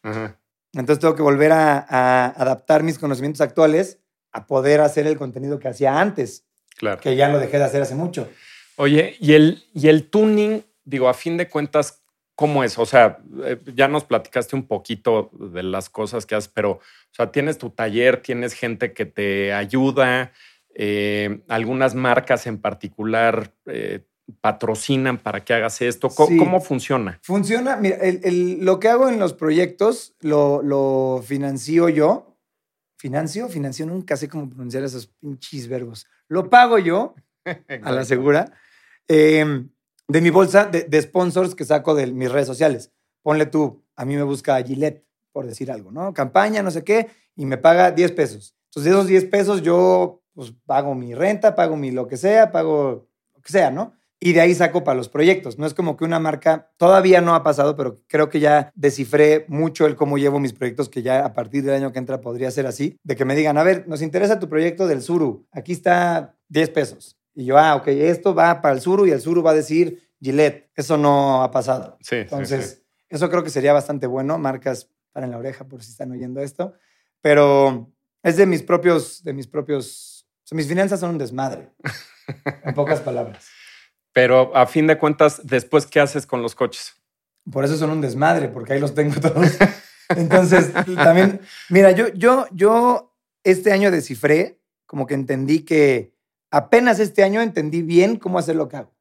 Entonces 0.72 1.00
tengo 1.00 1.14
que 1.14 1.20
volver 1.20 1.52
a, 1.52 1.84
a 1.86 2.28
adaptar 2.28 2.82
mis 2.82 2.98
conocimientos 2.98 3.42
actuales 3.42 3.98
a 4.32 4.46
poder 4.46 4.80
hacer 4.80 5.06
el 5.06 5.18
contenido 5.18 5.58
que 5.58 5.68
hacía 5.68 6.00
antes. 6.00 6.46
Claro. 6.78 6.98
Que 6.98 7.14
ya 7.14 7.28
lo 7.28 7.38
dejé 7.38 7.58
de 7.58 7.64
hacer 7.64 7.82
hace 7.82 7.94
mucho. 7.94 8.26
Oye, 8.76 9.14
y 9.20 9.34
el, 9.34 9.64
y 9.74 9.88
el 9.88 10.08
tuning, 10.08 10.64
digo, 10.84 11.10
a 11.10 11.14
fin 11.14 11.36
de 11.36 11.50
cuentas, 11.50 12.00
¿cómo 12.34 12.64
es? 12.64 12.78
O 12.78 12.86
sea, 12.86 13.18
eh, 13.44 13.60
ya 13.74 13.86
nos 13.86 14.04
platicaste 14.04 14.56
un 14.56 14.66
poquito 14.66 15.30
de 15.38 15.62
las 15.62 15.90
cosas 15.90 16.24
que 16.24 16.36
haces, 16.36 16.50
pero, 16.54 16.70
o 16.70 16.80
sea, 17.12 17.30
tienes 17.30 17.58
tu 17.58 17.68
taller, 17.68 18.22
tienes 18.22 18.54
gente 18.54 18.94
que 18.94 19.04
te 19.04 19.52
ayuda, 19.52 20.32
eh, 20.74 21.42
algunas 21.48 21.94
marcas 21.94 22.46
en 22.46 22.58
particular 22.58 23.52
eh, 23.66 24.06
patrocinan 24.40 25.18
para 25.18 25.44
que 25.44 25.54
hagas 25.54 25.80
esto. 25.80 26.08
¿Cómo, 26.08 26.60
funciona? 26.60 27.18
Funciona, 27.22 27.76
mira, 27.76 27.98
lo 28.24 28.78
que 28.78 28.88
hago 28.88 29.08
en 29.08 29.18
los 29.18 29.34
proyectos 29.34 30.14
lo, 30.20 30.62
lo 30.62 31.22
financio 31.24 31.88
yo. 31.88 32.36
¿Financio? 32.96 33.48
Financio, 33.48 33.86
nunca 33.86 34.16
sé 34.16 34.28
cómo 34.28 34.48
pronunciar 34.48 34.82
esos 34.82 35.06
pinches 35.06 35.68
verbos. 35.68 36.06
Lo 36.28 36.50
pago 36.50 36.78
yo, 36.78 37.14
a 37.82 37.92
la 37.92 38.04
segura, 38.04 38.52
em, 39.06 39.70
de 40.08 40.20
mi 40.20 40.30
bolsa 40.30 40.64
de, 40.64 41.02
sponsors 41.02 41.54
que 41.54 41.64
saco 41.64 41.94
de 41.94 42.08
mis 42.08 42.30
redes 42.30 42.48
sociales. 42.48 42.92
Ponle 43.22 43.46
tú, 43.46 43.84
a 43.94 44.04
mí 44.04 44.16
me 44.16 44.22
busca 44.24 44.62
Gillette, 44.62 45.04
por 45.32 45.46
decir 45.46 45.70
algo, 45.70 45.92
¿no? 45.92 46.12
Campaña, 46.12 46.62
no 46.62 46.70
sé 46.70 46.82
qué, 46.82 47.08
y 47.36 47.46
me 47.46 47.56
paga 47.56 47.92
10 47.92 48.12
pesos. 48.12 48.56
Entonces, 48.66 48.84
de 48.84 48.90
esos 48.90 49.06
10 49.06 49.24
pesos 49.26 49.62
yo 49.62 50.17
pues 50.38 50.54
pago 50.66 50.94
mi 50.94 51.14
renta, 51.14 51.56
pago 51.56 51.76
mi 51.76 51.90
lo 51.90 52.06
que 52.06 52.16
sea, 52.16 52.52
pago 52.52 53.08
lo 53.34 53.42
que 53.42 53.50
sea, 53.50 53.72
¿no? 53.72 53.98
y 54.20 54.34
de 54.34 54.40
ahí 54.40 54.54
saco 54.54 54.84
para 54.84 54.96
los 54.96 55.08
proyectos. 55.08 55.58
No 55.58 55.66
es 55.66 55.74
como 55.74 55.96
que 55.96 56.04
una 56.04 56.20
marca 56.20 56.70
todavía 56.76 57.20
no 57.20 57.34
ha 57.34 57.42
pasado, 57.42 57.74
pero 57.76 57.96
creo 58.06 58.28
que 58.28 58.38
ya 58.38 58.72
descifré 58.76 59.44
mucho 59.48 59.84
el 59.86 59.96
cómo 59.96 60.16
llevo 60.16 60.40
mis 60.40 60.52
proyectos, 60.52 60.88
que 60.88 61.02
ya 61.02 61.24
a 61.24 61.32
partir 61.32 61.64
del 61.64 61.74
año 61.74 61.92
que 61.92 61.98
entra 61.98 62.20
podría 62.20 62.52
ser 62.52 62.66
así, 62.66 62.96
de 63.02 63.16
que 63.16 63.24
me 63.24 63.36
digan, 63.36 63.58
a 63.58 63.64
ver, 63.64 63.86
nos 63.88 64.00
interesa 64.00 64.38
tu 64.38 64.48
proyecto 64.48 64.86
del 64.86 65.02
Suru, 65.02 65.46
aquí 65.50 65.72
está 65.72 66.36
10 66.48 66.70
pesos. 66.70 67.16
Y 67.34 67.46
yo, 67.46 67.58
ah, 67.58 67.74
ok, 67.74 67.88
esto 67.88 68.32
va 68.32 68.60
para 68.60 68.74
el 68.74 68.80
Suru 68.80 69.06
y 69.06 69.10
el 69.10 69.20
Suru 69.20 69.42
va 69.42 69.52
a 69.52 69.54
decir 69.54 70.02
Gillette. 70.20 70.70
Eso 70.74 70.96
no 70.96 71.42
ha 71.42 71.50
pasado. 71.50 71.96
Sí, 72.00 72.16
Entonces, 72.16 72.82
eso 73.08 73.28
creo 73.28 73.44
que 73.44 73.50
sería 73.50 73.72
bastante 73.72 74.06
bueno. 74.06 74.38
Marcas 74.38 74.88
para 75.12 75.26
en 75.26 75.32
la 75.32 75.38
oreja 75.38 75.64
por 75.64 75.82
si 75.82 75.90
están 75.90 76.10
oyendo 76.10 76.40
esto. 76.40 76.74
Pero 77.20 77.92
es 78.22 78.36
de 78.36 78.46
mis 78.46 78.62
propios, 78.62 79.22
de 79.22 79.32
mis 79.32 79.46
propios, 79.46 80.07
mis 80.54 80.68
finanzas 80.68 81.00
son 81.00 81.10
un 81.10 81.18
desmadre, 81.18 81.70
en 82.64 82.74
pocas 82.74 83.00
palabras. 83.00 83.46
Pero 84.12 84.56
a 84.56 84.66
fin 84.66 84.86
de 84.86 84.98
cuentas, 84.98 85.40
después, 85.44 85.86
¿qué 85.86 86.00
haces 86.00 86.26
con 86.26 86.42
los 86.42 86.54
coches? 86.54 86.94
Por 87.50 87.64
eso 87.64 87.76
son 87.76 87.90
un 87.90 88.00
desmadre, 88.00 88.48
porque 88.48 88.72
ahí 88.72 88.80
los 88.80 88.94
tengo 88.94 89.20
todos. 89.20 89.56
Entonces, 90.08 90.72
también, 90.96 91.40
mira, 91.68 91.92
yo, 91.92 92.08
yo, 92.08 92.46
yo 92.50 93.14
este 93.44 93.72
año 93.72 93.90
descifré, 93.90 94.60
como 94.86 95.06
que 95.06 95.14
entendí 95.14 95.60
que 95.60 96.14
apenas 96.50 96.98
este 96.98 97.22
año 97.22 97.42
entendí 97.42 97.82
bien 97.82 98.16
cómo 98.16 98.38
hacer 98.38 98.56
lo 98.56 98.68
que 98.68 98.78
hago. 98.78 98.94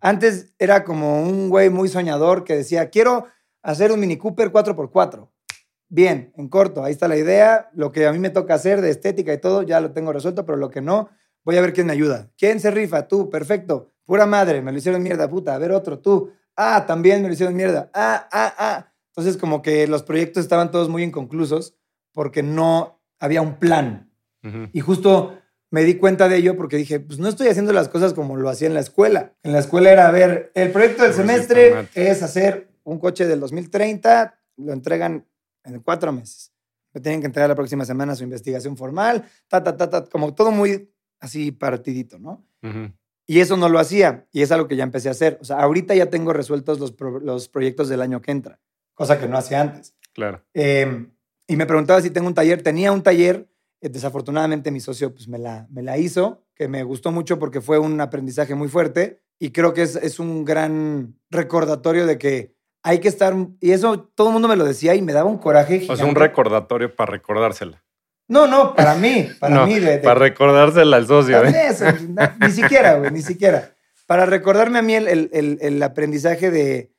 Antes 0.00 0.54
era 0.60 0.84
como 0.84 1.22
un 1.22 1.48
güey 1.48 1.70
muy 1.70 1.88
soñador 1.88 2.44
que 2.44 2.54
decía, 2.54 2.88
quiero 2.88 3.26
hacer 3.62 3.90
un 3.90 3.98
Mini 3.98 4.16
Cooper 4.16 4.52
4x4. 4.52 5.28
Bien, 5.88 6.32
en 6.36 6.48
corto, 6.48 6.82
ahí 6.82 6.92
está 6.92 7.08
la 7.08 7.16
idea. 7.16 7.70
Lo 7.74 7.92
que 7.92 8.06
a 8.06 8.12
mí 8.12 8.18
me 8.18 8.30
toca 8.30 8.54
hacer 8.54 8.80
de 8.80 8.90
estética 8.90 9.32
y 9.32 9.38
todo, 9.38 9.62
ya 9.62 9.80
lo 9.80 9.92
tengo 9.92 10.12
resuelto, 10.12 10.44
pero 10.44 10.58
lo 10.58 10.70
que 10.70 10.80
no, 10.80 11.10
voy 11.44 11.56
a 11.56 11.60
ver 11.60 11.72
quién 11.72 11.86
me 11.86 11.92
ayuda. 11.92 12.30
¿Quién 12.36 12.60
se 12.60 12.70
rifa? 12.70 13.06
Tú, 13.06 13.30
perfecto. 13.30 13.92
Pura 14.04 14.26
madre, 14.26 14.62
me 14.62 14.72
lo 14.72 14.78
hicieron 14.78 15.02
mierda, 15.02 15.28
puta. 15.28 15.54
A 15.54 15.58
ver 15.58 15.72
otro, 15.72 15.98
tú. 15.98 16.32
Ah, 16.56 16.84
también 16.86 17.22
me 17.22 17.28
lo 17.28 17.34
hicieron 17.34 17.54
mierda. 17.54 17.90
Ah, 17.94 18.28
ah, 18.32 18.54
ah. 18.58 18.92
Entonces, 19.10 19.36
como 19.36 19.62
que 19.62 19.86
los 19.86 20.02
proyectos 20.02 20.42
estaban 20.42 20.70
todos 20.70 20.88
muy 20.88 21.02
inconclusos 21.02 21.76
porque 22.12 22.42
no 22.42 23.00
había 23.18 23.42
un 23.42 23.58
plan. 23.58 24.12
Y 24.72 24.78
justo 24.78 25.36
me 25.70 25.82
di 25.82 25.96
cuenta 25.96 26.28
de 26.28 26.36
ello 26.36 26.56
porque 26.56 26.76
dije, 26.76 27.00
pues 27.00 27.18
no 27.18 27.28
estoy 27.28 27.48
haciendo 27.48 27.72
las 27.72 27.88
cosas 27.88 28.14
como 28.14 28.36
lo 28.36 28.48
hacía 28.48 28.68
en 28.68 28.74
la 28.74 28.80
escuela. 28.80 29.34
En 29.42 29.52
la 29.52 29.58
escuela 29.58 29.90
era, 29.90 30.06
a 30.06 30.12
ver, 30.12 30.52
el 30.54 30.70
proyecto 30.70 31.02
del 31.02 31.14
semestre 31.14 31.88
es 31.94 32.22
hacer 32.22 32.68
un 32.84 33.00
coche 33.00 33.26
del 33.26 33.40
2030, 33.40 34.38
lo 34.58 34.72
entregan 34.72 35.26
en 35.66 35.80
cuatro 35.80 36.12
meses. 36.12 36.52
Me 36.92 37.00
tienen 37.00 37.20
que 37.20 37.26
entregar 37.26 37.48
la 37.48 37.54
próxima 37.54 37.84
semana 37.84 38.14
su 38.14 38.24
investigación 38.24 38.76
formal, 38.76 39.24
ta, 39.48 39.62
ta, 39.62 39.76
ta, 39.76 39.90
ta, 39.90 40.04
como 40.06 40.34
todo 40.34 40.50
muy 40.50 40.90
así 41.20 41.52
partidito, 41.52 42.18
¿no? 42.18 42.44
Y 43.26 43.40
eso 43.40 43.56
no 43.56 43.68
lo 43.68 43.78
hacía, 43.78 44.26
y 44.32 44.42
es 44.42 44.50
algo 44.52 44.66
que 44.66 44.76
ya 44.76 44.84
empecé 44.84 45.08
a 45.08 45.12
hacer. 45.12 45.38
O 45.40 45.44
sea, 45.44 45.58
ahorita 45.58 45.94
ya 45.94 46.10
tengo 46.10 46.32
resueltos 46.32 46.78
los, 46.78 46.94
los 47.22 47.48
proyectos 47.48 47.88
del 47.88 48.00
año 48.00 48.20
que 48.20 48.30
entra, 48.30 48.60
cosa 48.94 49.18
que 49.18 49.28
no 49.28 49.36
hacía 49.36 49.60
antes. 49.60 49.94
Claro. 50.12 50.42
Em, 50.54 51.12
y 51.46 51.56
me 51.56 51.66
preguntaba 51.66 52.00
si 52.00 52.10
tengo 52.10 52.26
un 52.26 52.34
taller. 52.34 52.62
Tenía 52.62 52.92
un 52.92 53.02
taller, 53.02 53.48
eh, 53.80 53.88
desafortunadamente 53.88 54.70
mi 54.70 54.80
socio 54.80 55.12
pues 55.12 55.28
me 55.28 55.38
la, 55.38 55.66
me 55.70 55.82
la 55.82 55.98
hizo, 55.98 56.46
que 56.54 56.68
me 56.68 56.82
gustó 56.82 57.12
mucho 57.12 57.38
porque 57.38 57.60
fue 57.60 57.78
un 57.78 58.00
aprendizaje 58.00 58.54
muy 58.54 58.68
fuerte 58.68 59.22
y 59.38 59.50
creo 59.50 59.74
que 59.74 59.82
es, 59.82 59.96
es 59.96 60.18
un 60.18 60.44
gran 60.44 61.18
recordatorio 61.30 62.06
de 62.06 62.18
que 62.18 62.55
hay 62.86 63.00
que 63.00 63.08
estar, 63.08 63.34
y 63.60 63.72
eso 63.72 63.98
todo 64.14 64.28
el 64.28 64.32
mundo 64.32 64.46
me 64.46 64.54
lo 64.54 64.64
decía 64.64 64.94
y 64.94 65.02
me 65.02 65.12
daba 65.12 65.28
un 65.28 65.38
coraje. 65.38 65.84
O 65.88 65.96
sea, 65.96 66.06
un 66.06 66.14
recordatorio 66.14 66.94
para 66.94 67.10
recordársela. 67.10 67.82
No, 68.28 68.46
no, 68.46 68.76
para 68.76 68.94
mí, 68.94 69.28
para 69.40 69.66
mí. 69.66 69.80
para 70.02 70.14
recordársela 70.14 70.96
al 70.96 71.06
socio. 71.08 71.44
¿eh? 71.44 71.74
ni 72.40 72.50
siquiera, 72.52 72.94
güey, 72.94 73.10
ni 73.10 73.22
siquiera. 73.22 73.74
Para 74.06 74.24
recordarme 74.24 74.78
a 74.78 74.82
mí 74.82 74.94
el, 74.94 75.82
aprendizaje 75.82 76.52
de, 76.52 76.92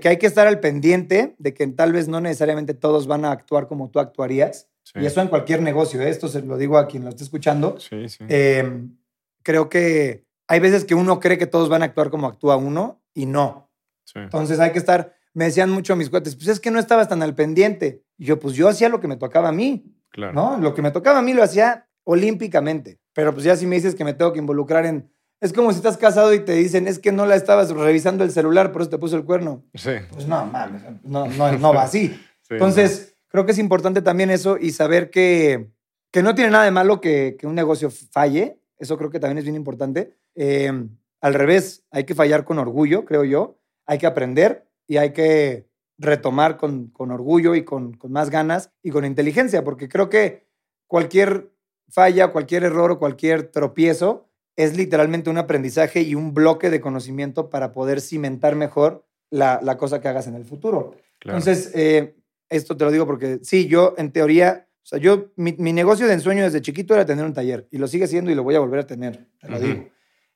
que 0.00 0.08
hay 0.08 0.16
que 0.16 0.26
estar 0.26 0.46
al 0.46 0.60
pendiente, 0.60 1.34
de 1.38 1.52
que 1.52 1.66
tal 1.66 1.92
vez 1.92 2.08
no 2.08 2.22
necesariamente 2.22 2.72
todos 2.72 3.06
van 3.06 3.26
a 3.26 3.30
actuar 3.30 3.66
como 3.66 3.90
tú 3.90 4.00
actuarías. 4.00 4.70
Y 4.94 5.04
eso 5.04 5.20
en 5.20 5.28
cualquier 5.28 5.60
negocio, 5.60 6.00
¿eh? 6.00 6.08
esto 6.08 6.28
se 6.28 6.40
lo 6.40 6.56
digo 6.56 6.78
a 6.78 6.88
quien 6.88 7.04
lo 7.04 7.10
esté 7.10 7.24
escuchando. 7.24 7.78
Sí, 7.78 8.08
sí. 8.08 8.24
Em, 8.28 8.96
creo 9.42 9.68
que 9.68 10.24
hay 10.48 10.60
veces 10.60 10.86
que 10.86 10.94
uno 10.94 11.20
cree 11.20 11.36
que 11.36 11.46
todos 11.46 11.68
van 11.68 11.82
a 11.82 11.86
actuar 11.86 12.08
como 12.08 12.26
actúa 12.26 12.56
uno 12.56 13.02
y 13.12 13.26
no. 13.26 13.70
Entonces 14.14 14.60
hay 14.60 14.72
que 14.72 14.78
estar, 14.78 15.14
me 15.34 15.46
decían 15.46 15.70
mucho 15.70 15.96
mis 15.96 16.08
cuates, 16.08 16.36
pues 16.36 16.48
es 16.48 16.60
que 16.60 16.70
no 16.70 16.78
estabas 16.78 17.08
tan 17.08 17.22
al 17.22 17.34
pendiente. 17.34 18.02
Y 18.16 18.26
yo, 18.26 18.38
pues 18.38 18.54
yo 18.54 18.68
hacía 18.68 18.88
lo 18.88 19.00
que 19.00 19.08
me 19.08 19.16
tocaba 19.16 19.48
a 19.48 19.52
mí. 19.52 19.84
¿no? 20.16 20.58
Lo 20.58 20.74
que 20.74 20.82
me 20.82 20.92
tocaba 20.92 21.18
a 21.18 21.22
mí 21.22 21.34
lo 21.34 21.42
hacía 21.42 21.88
olímpicamente. 22.04 23.00
Pero 23.12 23.32
pues 23.32 23.44
ya 23.44 23.56
si 23.56 23.66
me 23.66 23.76
dices 23.76 23.94
que 23.94 24.04
me 24.04 24.14
tengo 24.14 24.32
que 24.32 24.38
involucrar 24.38 24.86
en... 24.86 25.10
Es 25.40 25.52
como 25.52 25.72
si 25.72 25.78
estás 25.78 25.96
casado 25.96 26.32
y 26.32 26.40
te 26.40 26.52
dicen, 26.52 26.86
es 26.86 26.98
que 26.98 27.12
no 27.12 27.26
la 27.26 27.34
estabas 27.34 27.70
revisando 27.70 28.24
el 28.24 28.30
celular, 28.30 28.72
por 28.72 28.82
eso 28.82 28.90
te 28.90 28.98
puso 28.98 29.16
el 29.16 29.24
cuerno. 29.24 29.64
Sí. 29.74 29.90
Pues 30.10 30.26
no, 30.26 30.46
mames, 30.46 30.82
no, 31.02 31.26
no, 31.26 31.74
va 31.74 31.82
así. 31.82 32.18
Entonces, 32.50 33.16
creo 33.28 33.44
que 33.44 33.52
es 33.52 33.58
importante 33.58 34.00
también 34.00 34.30
eso 34.30 34.56
y 34.58 34.70
saber 34.70 35.10
que, 35.10 35.70
que 36.10 36.22
no 36.22 36.34
tiene 36.34 36.50
nada 36.50 36.64
de 36.64 36.70
malo 36.70 37.00
que, 37.00 37.36
que 37.38 37.46
un 37.46 37.54
negocio 37.54 37.90
falle. 37.90 38.60
Eso 38.78 38.96
creo 38.96 39.10
que 39.10 39.20
también 39.20 39.38
es 39.38 39.44
bien 39.44 39.56
importante. 39.56 40.16
Eh, 40.34 40.72
al 41.20 41.34
revés, 41.34 41.84
hay 41.90 42.04
que 42.04 42.14
fallar 42.14 42.44
con 42.44 42.58
orgullo, 42.58 43.04
creo 43.04 43.24
yo. 43.24 43.58
Hay 43.86 43.98
que 43.98 44.06
aprender 44.06 44.66
y 44.86 44.96
hay 44.96 45.12
que 45.12 45.68
retomar 45.98 46.56
con, 46.56 46.88
con 46.88 47.10
orgullo 47.10 47.54
y 47.54 47.64
con, 47.64 47.94
con, 47.94 48.12
más 48.12 48.30
ganas 48.30 48.70
y 48.82 48.90
con 48.90 49.04
inteligencia, 49.04 49.62
porque 49.64 49.88
creo 49.88 50.08
que 50.08 50.46
cualquier 50.86 51.52
falla, 51.88 52.28
cualquier 52.28 52.64
error 52.64 52.90
o 52.90 52.98
cualquier 52.98 53.50
tropiezo 53.50 54.28
es 54.56 54.76
literalmente 54.76 55.30
un 55.30 55.38
aprendizaje 55.38 56.02
y 56.02 56.14
un 56.14 56.34
bloque 56.34 56.70
de 56.70 56.80
conocimiento 56.80 57.50
para 57.50 57.72
poder 57.72 58.00
cimentar 58.00 58.56
mejor 58.56 59.06
la, 59.30 59.60
la 59.62 59.76
cosa 59.76 60.00
que 60.00 60.08
hagas 60.08 60.26
en 60.26 60.34
el 60.34 60.44
futuro. 60.44 60.94
Entonces, 61.24 61.72
eh, 61.74 62.16
esto 62.48 62.76
te 62.76 62.84
lo 62.84 62.90
digo 62.90 63.06
porque 63.06 63.40
sí, 63.42 63.66
yo 63.66 63.94
en 63.96 64.12
teoría, 64.12 64.68
o 64.82 64.86
sea, 64.86 64.98
yo, 64.98 65.32
mi, 65.36 65.54
mi, 65.58 65.72
negocio 65.72 66.06
de 66.06 66.14
ensueño 66.14 66.44
desde 66.44 66.60
chiquito 66.60 66.94
era 66.94 67.06
tener 67.06 67.24
un 67.24 67.32
taller 67.32 67.66
y 67.70 67.78
lo 67.78 67.88
sigue 67.88 68.06
siendo 68.06 68.30
y 68.30 68.34
lo 68.34 68.44
voy 68.44 68.54
a 68.54 68.60
volver 68.60 68.80
a 68.80 68.86
tener, 68.86 69.26
te 69.40 69.48
lo 69.48 69.58
digo. 69.58 69.88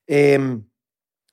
Em, 0.06 0.64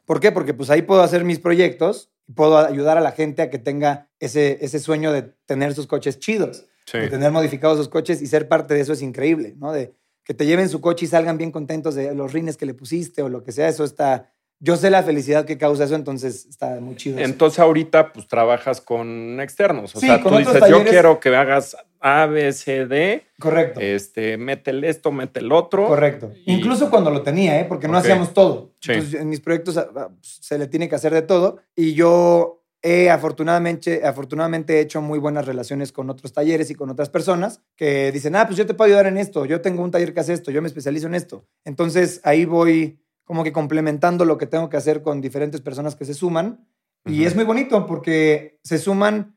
¿Por 0.05 0.19
qué? 0.19 0.31
Porque 0.31 0.53
pues 0.53 0.69
ahí 0.69 0.81
puedo 0.81 1.01
hacer 1.01 1.23
mis 1.23 1.39
proyectos 1.39 2.11
y 2.27 2.33
puedo 2.33 2.57
ayudar 2.57 2.97
a 2.97 3.01
la 3.01 3.11
gente 3.11 3.41
a 3.41 3.49
que 3.49 3.59
tenga 3.59 4.09
ese, 4.19 4.59
ese 4.61 4.79
sueño 4.79 5.11
de 5.11 5.23
tener 5.45 5.73
sus 5.73 5.87
coches 5.87 6.19
chidos, 6.19 6.65
de 6.91 7.07
tener 7.09 7.31
modificados 7.31 7.77
sus 7.77 7.89
coches 7.89 8.21
y 8.21 8.27
ser 8.27 8.47
parte 8.47 8.73
de 8.73 8.81
eso 8.81 8.93
es 8.93 9.01
increíble, 9.01 9.55
¿no? 9.57 9.71
De 9.71 9.95
que 10.23 10.33
te 10.33 10.45
lleven 10.45 10.69
su 10.69 10.81
coche 10.81 11.05
y 11.05 11.07
salgan 11.07 11.37
bien 11.37 11.51
contentos 11.51 11.95
de 11.95 12.13
los 12.15 12.33
rines 12.33 12.57
que 12.57 12.65
le 12.65 12.73
pusiste 12.73 13.21
o 13.21 13.29
lo 13.29 13.43
que 13.43 13.51
sea, 13.51 13.67
eso 13.67 13.83
está... 13.83 14.31
Yo 14.59 14.77
sé 14.77 14.89
la 14.89 15.03
felicidad 15.03 15.45
que 15.45 15.57
causa 15.57 15.83
eso, 15.83 15.95
entonces 15.95 16.45
está 16.45 16.79
muy 16.79 16.95
chido. 16.95 17.19
Entonces 17.19 17.59
ahorita 17.59 18.13
pues 18.13 18.27
trabajas 18.27 18.79
con 18.79 19.39
externos, 19.41 19.95
o 19.95 19.99
sea, 19.99 20.23
tú 20.23 20.35
dices, 20.37 20.63
yo 20.69 20.83
quiero 20.83 21.19
que 21.19 21.35
hagas 21.35 21.75
A, 22.07 22.27
B, 22.27 22.53
C, 22.53 22.85
D. 22.85 23.23
Correcto. 23.39 23.79
Este, 23.79 24.37
métele 24.37 24.89
esto, 24.89 25.11
métele 25.11 25.51
otro. 25.53 25.87
Correcto. 25.87 26.31
Y- 26.45 26.53
Incluso 26.53 26.91
cuando 26.91 27.09
lo 27.09 27.23
tenía, 27.23 27.59
¿eh? 27.59 27.65
porque 27.65 27.87
no 27.87 27.97
hacíamos 27.97 28.31
todo. 28.33 28.75
Sí. 28.79 28.91
Entonces, 28.91 29.19
en 29.21 29.27
mis 29.29 29.41
proyectos 29.41 29.75
ah, 29.77 29.89
ah, 29.95 30.09
se 30.21 30.59
le 30.59 30.67
tiene 30.67 30.87
que 30.87 30.93
hacer 30.95 31.11
de 31.13 31.23
todo. 31.23 31.57
Y 31.75 31.95
yo 31.95 32.61
he 32.83 33.09
afortunadamente, 33.09 34.05
afortunadamente 34.05 34.75
he 34.77 34.81
hecho 34.81 35.01
muy 35.01 35.17
buenas 35.17 35.47
relaciones 35.47 35.91
con 35.91 36.07
otros 36.11 36.31
talleres 36.31 36.69
y 36.69 36.75
con 36.75 36.91
otras 36.91 37.09
personas 37.09 37.61
que 37.75 38.11
dicen, 38.11 38.35
ah, 38.35 38.45
pues 38.45 38.55
yo 38.57 38.67
te 38.67 38.75
puedo 38.75 38.87
ayudar 38.89 39.07
en 39.07 39.17
esto, 39.17 39.45
yo 39.45 39.61
tengo 39.61 39.83
un 39.83 39.89
taller 39.89 40.13
que 40.13 40.19
hace 40.19 40.33
esto, 40.33 40.51
yo 40.51 40.61
me 40.61 40.67
especializo 40.67 41.07
en 41.07 41.15
esto. 41.15 41.47
Entonces 41.63 42.21
ahí 42.23 42.45
voy 42.45 42.99
como 43.23 43.43
que 43.43 43.51
complementando 43.51 44.23
lo 44.25 44.37
que 44.37 44.45
tengo 44.45 44.69
que 44.69 44.77
hacer 44.77 45.01
con 45.01 45.19
diferentes 45.21 45.61
personas 45.61 45.95
que 45.95 46.05
se 46.05 46.13
suman. 46.13 46.67
Y 47.07 47.25
es 47.25 47.35
muy 47.35 47.43
bonito 47.45 47.87
porque 47.87 48.59
se 48.63 48.77
suman 48.77 49.35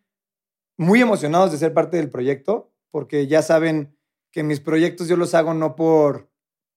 muy 0.78 1.02
emocionados 1.02 1.52
de 1.52 1.58
ser 1.58 1.74
parte 1.74 1.98
del 1.98 2.08
proyecto, 2.08 2.72
porque 2.90 3.26
ya 3.26 3.42
saben 3.42 3.94
que 4.30 4.42
mis 4.42 4.60
proyectos 4.60 5.08
yo 5.08 5.16
los 5.16 5.34
hago 5.34 5.52
no 5.52 5.76
por, 5.76 6.30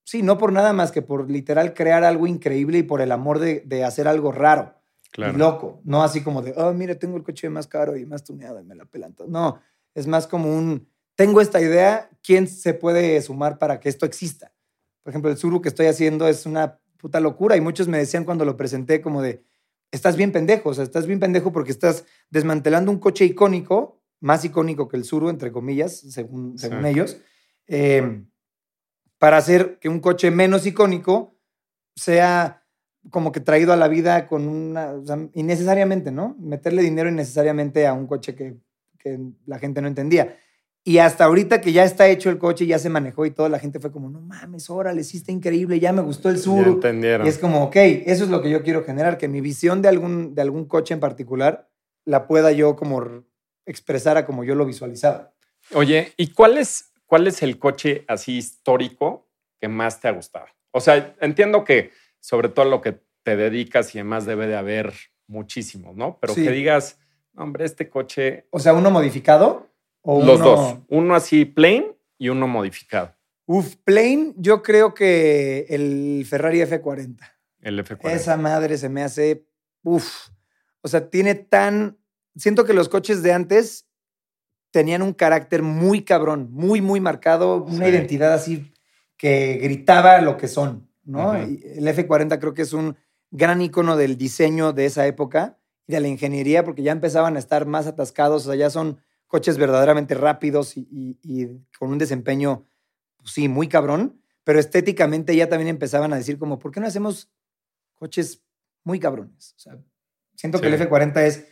sí, 0.03 0.23
no 0.23 0.37
por 0.37 0.51
nada 0.51 0.73
más 0.73 0.91
que 0.91 1.01
por 1.01 1.29
literal 1.29 1.73
crear 1.73 2.03
algo 2.03 2.27
increíble 2.27 2.79
y 2.79 2.83
por 2.83 2.99
el 2.99 3.11
amor 3.13 3.39
de, 3.39 3.61
de 3.65 3.85
hacer 3.85 4.07
algo 4.09 4.33
raro 4.33 4.75
Claro. 5.11 5.33
y 5.33 5.37
loco. 5.37 5.81
No 5.83 6.03
así 6.03 6.21
como 6.23 6.41
de, 6.41 6.53
oh, 6.55 6.73
mira, 6.73 6.95
tengo 6.95 7.17
el 7.17 7.23
coche 7.23 7.49
más 7.49 7.67
caro 7.67 7.97
y 7.97 8.05
más 8.05 8.23
tuneado 8.23 8.59
y 8.61 8.63
me 8.63 8.75
la 8.75 8.85
pelan. 8.85 9.13
todo". 9.13 9.27
No, 9.27 9.59
es 9.93 10.07
más 10.07 10.25
como 10.25 10.49
un, 10.55 10.87
tengo 11.15 11.41
esta 11.41 11.61
idea, 11.61 12.09
¿quién 12.23 12.47
se 12.47 12.73
puede 12.73 13.21
sumar 13.21 13.57
para 13.57 13.79
que 13.79 13.89
esto 13.89 14.05
exista? 14.05 14.53
Por 15.03 15.11
ejemplo, 15.11 15.29
el 15.29 15.37
Suru 15.37 15.61
que 15.61 15.67
estoy 15.69 15.87
haciendo 15.87 16.27
es 16.29 16.45
una 16.45 16.79
puta 16.97 17.19
locura 17.19 17.57
y 17.57 17.61
muchos 17.61 17.87
me 17.89 17.97
decían 17.97 18.23
cuando 18.23 18.45
lo 18.45 18.55
presenté 18.55 19.01
como 19.01 19.21
de, 19.21 19.43
estás 19.91 20.15
bien 20.15 20.31
pendejo, 20.31 20.69
o 20.69 20.73
sea, 20.73 20.83
estás 20.83 21.05
bien 21.05 21.19
pendejo 21.19 21.51
porque 21.51 21.71
estás 21.71 22.05
desmantelando 22.29 22.91
un 22.91 22.99
coche 22.99 23.25
icónico, 23.25 24.01
más 24.19 24.45
icónico 24.45 24.87
que 24.87 24.97
el 24.97 25.03
Suru, 25.03 25.29
entre 25.29 25.51
comillas, 25.51 25.97
según, 25.97 26.57
según 26.57 26.85
ellos, 26.85 27.21
eh, 27.67 28.23
para 29.17 29.37
hacer 29.37 29.77
que 29.79 29.89
un 29.89 29.99
coche 29.99 30.31
menos 30.31 30.65
icónico 30.65 31.35
sea 31.95 32.65
como 33.09 33.31
que 33.31 33.39
traído 33.39 33.73
a 33.73 33.77
la 33.77 33.87
vida 33.87 34.27
con 34.27 34.47
una, 34.47 34.93
o 34.93 35.05
sea, 35.05 35.17
innecesariamente, 35.33 36.11
¿no? 36.11 36.35
Meterle 36.39 36.83
dinero 36.83 37.09
innecesariamente 37.09 37.87
a 37.87 37.93
un 37.93 38.05
coche 38.05 38.35
que, 38.35 38.57
que 38.99 39.19
la 39.45 39.57
gente 39.57 39.81
no 39.81 39.87
entendía. 39.87 40.37
Y 40.83 40.97
hasta 40.97 41.25
ahorita 41.25 41.61
que 41.61 41.71
ya 41.73 41.83
está 41.83 42.07
hecho 42.07 42.29
el 42.31 42.39
coche, 42.39 42.65
ya 42.65 42.79
se 42.79 42.89
manejó 42.89 43.25
y 43.27 43.31
toda 43.31 43.49
la 43.49 43.59
gente 43.59 43.79
fue 43.79 43.91
como, 43.91 44.09
no 44.09 44.19
mames, 44.19 44.67
órale, 44.69 45.03
sí 45.03 45.17
está 45.17 45.31
increíble, 45.31 45.79
ya 45.79 45.93
me 45.93 46.01
gustó 46.01 46.29
el 46.29 46.37
Ya 46.37 46.41
Suru. 46.41 46.71
entendieron. 46.73 47.27
Y 47.27 47.29
es 47.29 47.37
como, 47.37 47.63
ok, 47.65 47.75
eso 47.75 48.23
es 48.23 48.29
lo 48.31 48.41
que 48.41 48.49
yo 48.49 48.63
quiero 48.63 48.83
generar, 48.83 49.17
que 49.19 49.27
mi 49.27 49.41
visión 49.41 49.83
de 49.83 49.89
algún, 49.89 50.33
de 50.33 50.41
algún 50.41 50.65
coche 50.65 50.93
en 50.95 50.99
particular 50.99 51.69
la 52.03 52.25
pueda 52.25 52.51
yo 52.51 52.75
como 52.75 53.23
expresar 53.67 54.17
a 54.17 54.25
como 54.25 54.43
yo 54.43 54.55
lo 54.55 54.65
visualizaba. 54.65 55.33
Oye, 55.73 56.13
¿y 56.17 56.33
cuál 56.33 56.57
es, 56.57 56.91
cuál 57.05 57.27
es 57.27 57.43
el 57.43 57.59
coche 57.59 58.03
así 58.07 58.37
histórico 58.37 59.29
que 59.59 59.67
más 59.67 59.99
te 59.99 60.07
ha 60.07 60.11
gustado? 60.11 60.47
O 60.71 60.79
sea, 60.81 61.15
entiendo 61.21 61.63
que 61.63 61.91
sobre 62.19 62.49
todo 62.49 62.65
lo 62.65 62.81
que 62.81 62.99
te 63.21 63.35
dedicas 63.35 63.93
y 63.93 63.99
demás 63.99 64.25
debe 64.25 64.47
de 64.47 64.55
haber 64.55 64.93
muchísimos, 65.27 65.95
¿no? 65.95 66.17
Pero 66.19 66.33
Sí. 66.33 66.43
que 66.43 66.49
digas, 66.51 66.97
hombre, 67.37 67.65
este 67.65 67.87
coche, 67.87 68.47
O 68.49 68.59
sea, 68.59 68.73
uno 68.73 68.89
modificado 68.89 69.67
o 70.01 70.23
los 70.23 70.39
uno- 70.39 70.45
dos, 70.45 70.75
uno 70.89 71.15
así 71.15 71.45
plain 71.45 71.85
y 72.17 72.29
uno 72.29 72.47
modificado, 72.47 73.13
Uf, 73.45 73.75
plain, 73.83 74.33
yo 74.37 74.61
creo 74.63 74.93
que 74.93 75.65
el 75.69 76.25
Ferrari 76.29 76.61
F40. 76.61 77.17
el 77.61 77.79
F40. 77.83 78.11
Esa 78.13 78.37
madre 78.37 78.77
se 78.77 78.87
me 78.89 79.03
hace, 79.03 79.45
uf, 79.83 80.29
o 80.81 80.87
sea, 80.87 81.09
tiene 81.09 81.35
tan, 81.35 81.97
siento 82.35 82.63
que 82.65 82.73
los 82.73 82.87
coches 82.87 83.21
de 83.23 83.33
antes 83.33 83.87
tenían 84.71 85.01
un 85.01 85.13
carácter 85.13 85.63
muy 85.63 86.03
cabrón, 86.03 86.47
muy, 86.51 86.79
muy 86.81 87.01
marcado, 87.01 87.63
una 87.63 87.85
Sí. 87.85 87.91
identidad 87.91 88.33
así 88.33 88.71
que 89.17 89.59
gritaba 89.61 90.21
lo 90.21 90.37
que 90.37 90.47
son, 90.47 90.87
¿no? 91.03 91.35
El 91.35 91.85
F40 91.87 92.39
creo 92.39 92.53
que 92.53 92.61
es 92.61 92.71
un 92.73 92.95
gran 93.31 93.61
icono 93.61 93.97
del 93.97 94.17
diseño 94.17 94.71
de 94.71 94.85
esa 94.85 95.05
época 95.07 95.57
y 95.87 95.91
de 95.93 95.99
la 95.99 96.07
ingeniería, 96.07 96.63
porque 96.63 96.83
ya 96.83 96.91
empezaban 96.93 97.35
a 97.35 97.39
estar 97.39 97.65
más 97.65 97.85
atascados, 97.85 98.43
o 98.45 98.49
sea, 98.51 98.55
ya 98.55 98.69
son 98.69 98.99
coches 99.31 99.57
verdaderamente 99.57 100.13
rápidos 100.13 100.75
y, 100.75 100.81
y- 100.91 101.17
y 101.23 101.47
con 101.79 101.89
un 101.89 101.97
desempeño, 101.97 102.65
pues 103.17 103.31
sí, 103.31 103.47
muy 103.47 103.69
cabrón, 103.69 104.21
pero 104.43 104.59
estéticamente 104.59 105.33
ya 105.35 105.47
también 105.47 105.69
empezaban 105.69 106.11
a 106.11 106.17
decir 106.17 106.37
como, 106.37 106.59
¿por 106.59 106.71
qué 106.71 106.81
no 106.81 106.87
hacemos 106.87 107.31
coches 107.95 108.43
muy 108.83 108.99
cabrones? 108.99 109.53
O 109.55 109.59
sea, 109.59 109.79
siento 110.35 110.59
que 110.59 110.67
el 110.67 110.77
Sí. 110.77 110.83
F40 110.83 111.23
es 111.23 111.45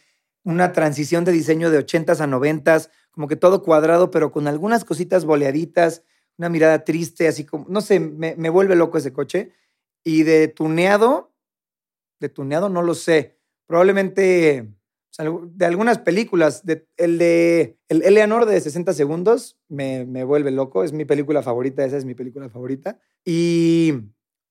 una 0.43 0.73
transición 0.73 1.23
de 1.23 1.31
diseño 1.31 1.71
de 1.71 1.79
80s 1.79 2.19
a 2.21 2.27
90s, 2.27 2.89
como 3.11 3.29
que 3.29 3.37
todo 3.37 3.63
cuadrado, 3.63 4.11
pero 4.11 4.31
con 4.31 4.47
algunas 4.47 4.83
cositas 4.83 5.23
boleaditas, 5.23 6.03
una 6.37 6.49
mirada 6.49 6.83
triste, 6.83 7.27
así 7.29 7.45
como, 7.45 7.65
no 7.69 7.79
sé, 7.81 7.99
me, 8.01 8.35
me 8.35 8.49
vuelve 8.49 8.75
loco 8.75 8.97
ese 8.97 9.13
coche. 9.13 9.53
Y 10.03 10.23
de 10.23 10.47
tuneado, 10.49 11.33
de 12.19 12.27
tuneado 12.29 12.67
no 12.69 12.81
lo 12.81 12.93
sé. 12.95 13.37
Probablemente 13.67 14.69
de 15.19 15.65
algunas 15.65 15.99
películas. 15.99 16.65
De, 16.65 16.87
el 16.97 17.17
de 17.17 17.77
el 17.89 18.03
Eleanor 18.03 18.45
de 18.45 18.59
60 18.59 18.93
segundos 18.93 19.57
me, 19.67 20.05
me 20.05 20.23
vuelve 20.23 20.51
loco. 20.51 20.83
Es 20.83 20.93
mi 20.93 21.05
película 21.05 21.41
favorita, 21.41 21.83
esa 21.83 21.97
es 21.97 22.05
mi 22.05 22.15
película 22.15 22.49
favorita. 22.49 22.99
Y 23.25 23.93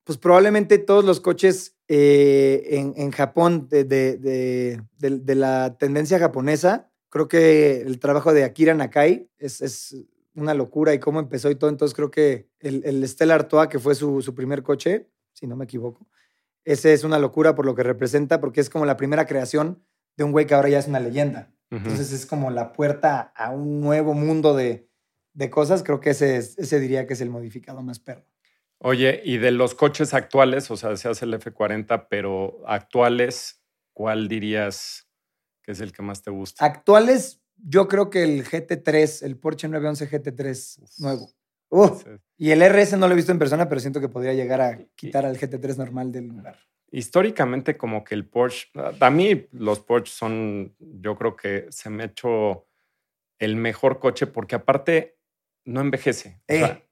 pues 0.05 0.19
probablemente 0.19 0.79
todos 0.79 1.05
los 1.05 1.21
coches 1.21 1.77
eh, 1.89 2.67
en, 2.71 2.95
en, 2.97 3.11
Japón 3.11 3.69
de, 3.69 3.85
de, 3.85 4.81
de, 4.99 5.35
la 5.35 5.77
tendencia 5.79 6.19
japonesa, 6.19 6.91
creo 7.11 7.29
que 7.29 7.83
el 7.83 7.99
trabajo 7.99 8.33
de 8.33 8.45
Akira 8.45 8.75
Nakai 8.75 9.31
es, 9.37 9.61
es 9.61 9.97
una 10.35 10.55
locura 10.55 10.95
y 10.95 10.99
cómo 10.99 11.21
empezó 11.21 11.51
y 11.51 11.57
todo. 11.57 11.69
Entonces 11.69 11.95
creo 11.95 12.11
que 12.11 12.49
el, 12.61 12.83
el 12.85 13.07
Stella 13.07 13.35
Artois, 13.35 13.69
que 13.69 13.79
fue 13.79 13.95
su, 13.95 14.23
su 14.23 14.35
primer 14.35 14.63
coche, 14.63 15.11
si 15.33 15.47
no 15.47 15.57
me 15.57 15.65
equivoco, 15.65 16.07
ese 16.65 16.93
es 16.93 17.05
una 17.05 17.19
locura 17.19 17.55
por 17.55 17.67
lo 17.67 17.75
que 17.75 17.83
representa, 17.83 18.41
porque 18.41 18.61
es 18.61 18.71
como 18.71 18.87
la 18.87 18.97
primera 18.97 19.27
creación 19.27 19.83
de 20.19 20.25
un 20.25 20.33
güey 20.33 20.47
que 20.47 20.55
ahora 20.55 20.69
ya 20.69 20.81
es 20.81 20.89
una 20.89 20.99
leyenda. 21.01 21.51
Uh 21.71 21.77
-huh. 21.77 21.79
Entonces 21.79 22.13
es 22.13 22.27
como 22.27 22.51
la 22.51 22.73
puerta 22.73 23.33
a 23.37 23.51
un 23.53 23.81
nuevo 23.81 24.15
mundo 24.15 24.55
de, 24.55 24.91
de 25.33 25.49
cosas. 25.49 25.83
Creo 25.85 26.01
que 26.01 26.11
ese, 26.11 26.37
es, 26.37 26.59
ese 26.59 26.81
diría 26.81 27.07
que 27.07 27.15
es 27.15 27.21
el 27.21 27.31
modificado 27.31 27.83
más 27.83 28.01
perro. 28.01 28.27
Oye, 28.81 29.23
y 29.25 29.39
de 29.39 29.53
los 29.53 29.75
coches 29.75 30.15
actuales, 30.15 30.71
o 30.71 30.77
sea, 30.77 30.97
se 30.97 31.09
hace 31.09 31.25
el 31.25 31.35
F40, 31.35 32.07
pero 32.11 32.63
actuales, 32.67 33.63
¿cuál 33.93 34.29
dirías 34.29 35.09
que 35.63 35.73
es 35.73 35.81
el 35.81 35.93
que 35.93 36.03
más 36.03 36.23
te 36.23 36.31
gusta? 36.31 36.65
Actuales, 36.65 37.41
yo 37.57 37.87
creo 37.87 38.11
que 38.11 38.23
el 38.25 38.45
GT3, 38.45 39.23
el 39.25 39.37
Porsche 39.39 39.69
911 39.69 40.11
GT3 40.11 40.83
Uf. 40.83 40.99
nuevo. 40.99 41.31
Uh. 41.71 41.91
Y 42.37 42.51
el 42.51 42.61
RS 42.63 42.97
no 42.97 43.07
lo 43.07 43.13
he 43.13 43.17
visto 43.17 43.31
en 43.33 43.39
persona, 43.39 43.69
pero 43.69 43.81
siento 43.81 44.01
que 44.01 44.09
podría 44.09 44.33
llegar 44.35 44.61
a 44.61 44.79
quitar 44.97 45.25
al 45.27 45.37
GT3 45.39 45.77
normal 45.77 46.11
del 46.11 46.27
lugar. 46.27 46.59
Históricamente, 46.91 47.77
como 47.77 48.03
que 48.05 48.15
el 48.15 48.27
Porsche, 48.27 48.69
a 49.01 49.11
mí 49.11 49.47
los 49.53 49.81
Porsche 49.81 50.13
son, 50.13 50.75
yo 50.79 51.17
creo 51.17 51.37
que 51.37 51.67
se 51.71 51.91
me 51.91 52.03
ha 52.03 52.07
hecho 52.07 52.67
el 53.39 53.57
mejor 53.57 53.99
coche 53.99 54.27
porque 54.27 54.55
aparte 54.55 55.19
no 55.65 55.81
envejece. 55.81 56.41
Eh. 56.49 56.63
O, 56.63 56.67
sea, 56.67 56.83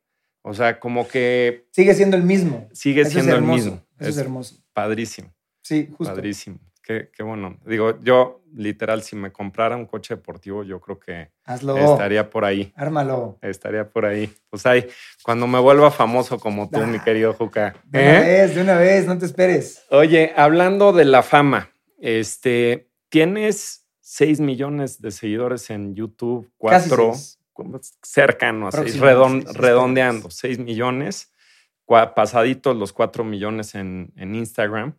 o, 0.43 0.55
sea, 0.55 0.81
como 0.81 1.09
que... 1.09 1.67
Sigue 1.73 1.95
siendo 1.95 2.17
el 2.17 2.23
mismo. 2.23 2.69
Sigue 2.73 3.03
Eso 3.03 3.11
siendo 3.11 3.37
el 3.37 3.43
mismo. 3.43 3.83
Eso 3.99 4.09
es, 4.11 4.17
es 4.17 4.19
hermoso. 4.19 4.57
Padrísimo. 4.73 5.35
Sí, 5.63 5.89
justo. 5.97 6.15
Padrísimo. 6.15 6.61
Qué, 6.87 7.11
qué, 7.13 7.25
bueno. 7.25 7.59
Digo, 7.67 7.99
yo 8.01 8.45
literal, 8.55 9.03
si 9.03 9.17
me 9.17 9.33
comprara 9.33 9.75
un 9.75 9.87
coche 9.87 10.15
deportivo, 10.15 10.63
yo 10.63 10.79
creo 10.79 11.01
que 11.01 11.33
Hazlo. 11.45 11.77
estaría 11.77 12.31
por 12.31 12.45
ahí. 12.45 12.73
Ármalo. 12.77 13.39
Estaría 13.43 13.91
por 13.91 14.07
ahí. 14.07 14.33
Pues 14.49 14.65
ahí, 14.67 14.87
cuando 15.25 15.49
me 15.49 15.59
vuelva 15.59 15.91
famoso 15.91 16.39
como 16.39 16.71
tú, 16.71 16.79
ah, 16.81 16.87
mi 16.87 17.01
querido 17.01 17.33
Juca. 17.33 17.75
De 17.87 17.99
una 17.99 18.21
¿Eh? 18.21 18.23
vez, 18.23 18.55
de 18.55 18.63
una 18.63 18.79
vez, 18.79 19.05
no 19.05 19.19
te 19.19 19.27
esperes. 19.27 19.85
Oye, 19.91 20.33
hablando 20.37 20.93
de 20.93 21.07
la 21.07 21.25
fama, 21.25 21.73
este, 21.99 22.89
tienes 23.09 23.89
6 24.03 24.39
millones 24.39 25.01
de 25.01 25.11
seguidores 25.11 25.71
en 25.71 25.97
YouTube, 25.97 26.49
4 26.57 27.15
cercanos, 28.01 28.77
redon, 29.01 29.43
seis, 29.43 29.57
redondeando, 29.57 30.31
6 30.31 30.61
millones, 30.61 31.33
pasaditos 32.15 32.77
los 32.77 32.93
4 32.93 33.25
millones 33.25 33.75
en, 33.75 34.13
en 34.15 34.37
Instagram 34.37 34.95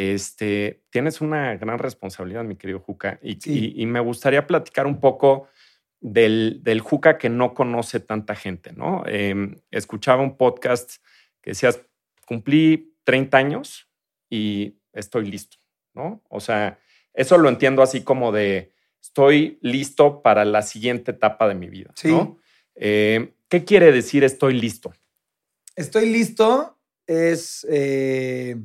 este, 0.00 0.82
tienes 0.88 1.20
una 1.20 1.56
gran 1.56 1.78
responsabilidad, 1.78 2.42
mi 2.42 2.56
querido 2.56 2.80
Juca, 2.80 3.18
y, 3.22 3.34
sí. 3.34 3.74
y, 3.76 3.82
y 3.82 3.86
me 3.86 4.00
gustaría 4.00 4.46
platicar 4.46 4.86
un 4.86 4.98
poco 4.98 5.48
del, 6.00 6.60
del, 6.62 6.80
Juca 6.80 7.18
que 7.18 7.28
no 7.28 7.52
conoce 7.52 8.00
tanta 8.00 8.34
gente, 8.34 8.72
¿no? 8.72 9.02
Eh, 9.06 9.54
escuchaba 9.70 10.22
un 10.22 10.38
podcast 10.38 11.02
que 11.42 11.50
decías, 11.50 11.82
cumplí 12.26 12.94
30 13.04 13.36
años 13.36 13.90
y 14.30 14.78
estoy 14.94 15.30
listo, 15.30 15.58
¿no? 15.92 16.22
O 16.30 16.40
sea, 16.40 16.78
eso 17.12 17.36
lo 17.36 17.50
entiendo 17.50 17.82
así 17.82 18.02
como 18.02 18.32
de, 18.32 18.72
estoy 19.02 19.58
listo 19.60 20.22
para 20.22 20.46
la 20.46 20.62
siguiente 20.62 21.10
etapa 21.10 21.46
de 21.46 21.54
mi 21.54 21.68
vida, 21.68 21.92
sí. 21.94 22.08
¿no? 22.08 22.38
Eh, 22.74 23.34
¿Qué 23.50 23.66
quiere 23.66 23.92
decir 23.92 24.24
estoy 24.24 24.58
listo? 24.58 24.94
Estoy 25.76 26.08
listo 26.08 26.78
es... 27.06 27.66
Eh 27.68 28.56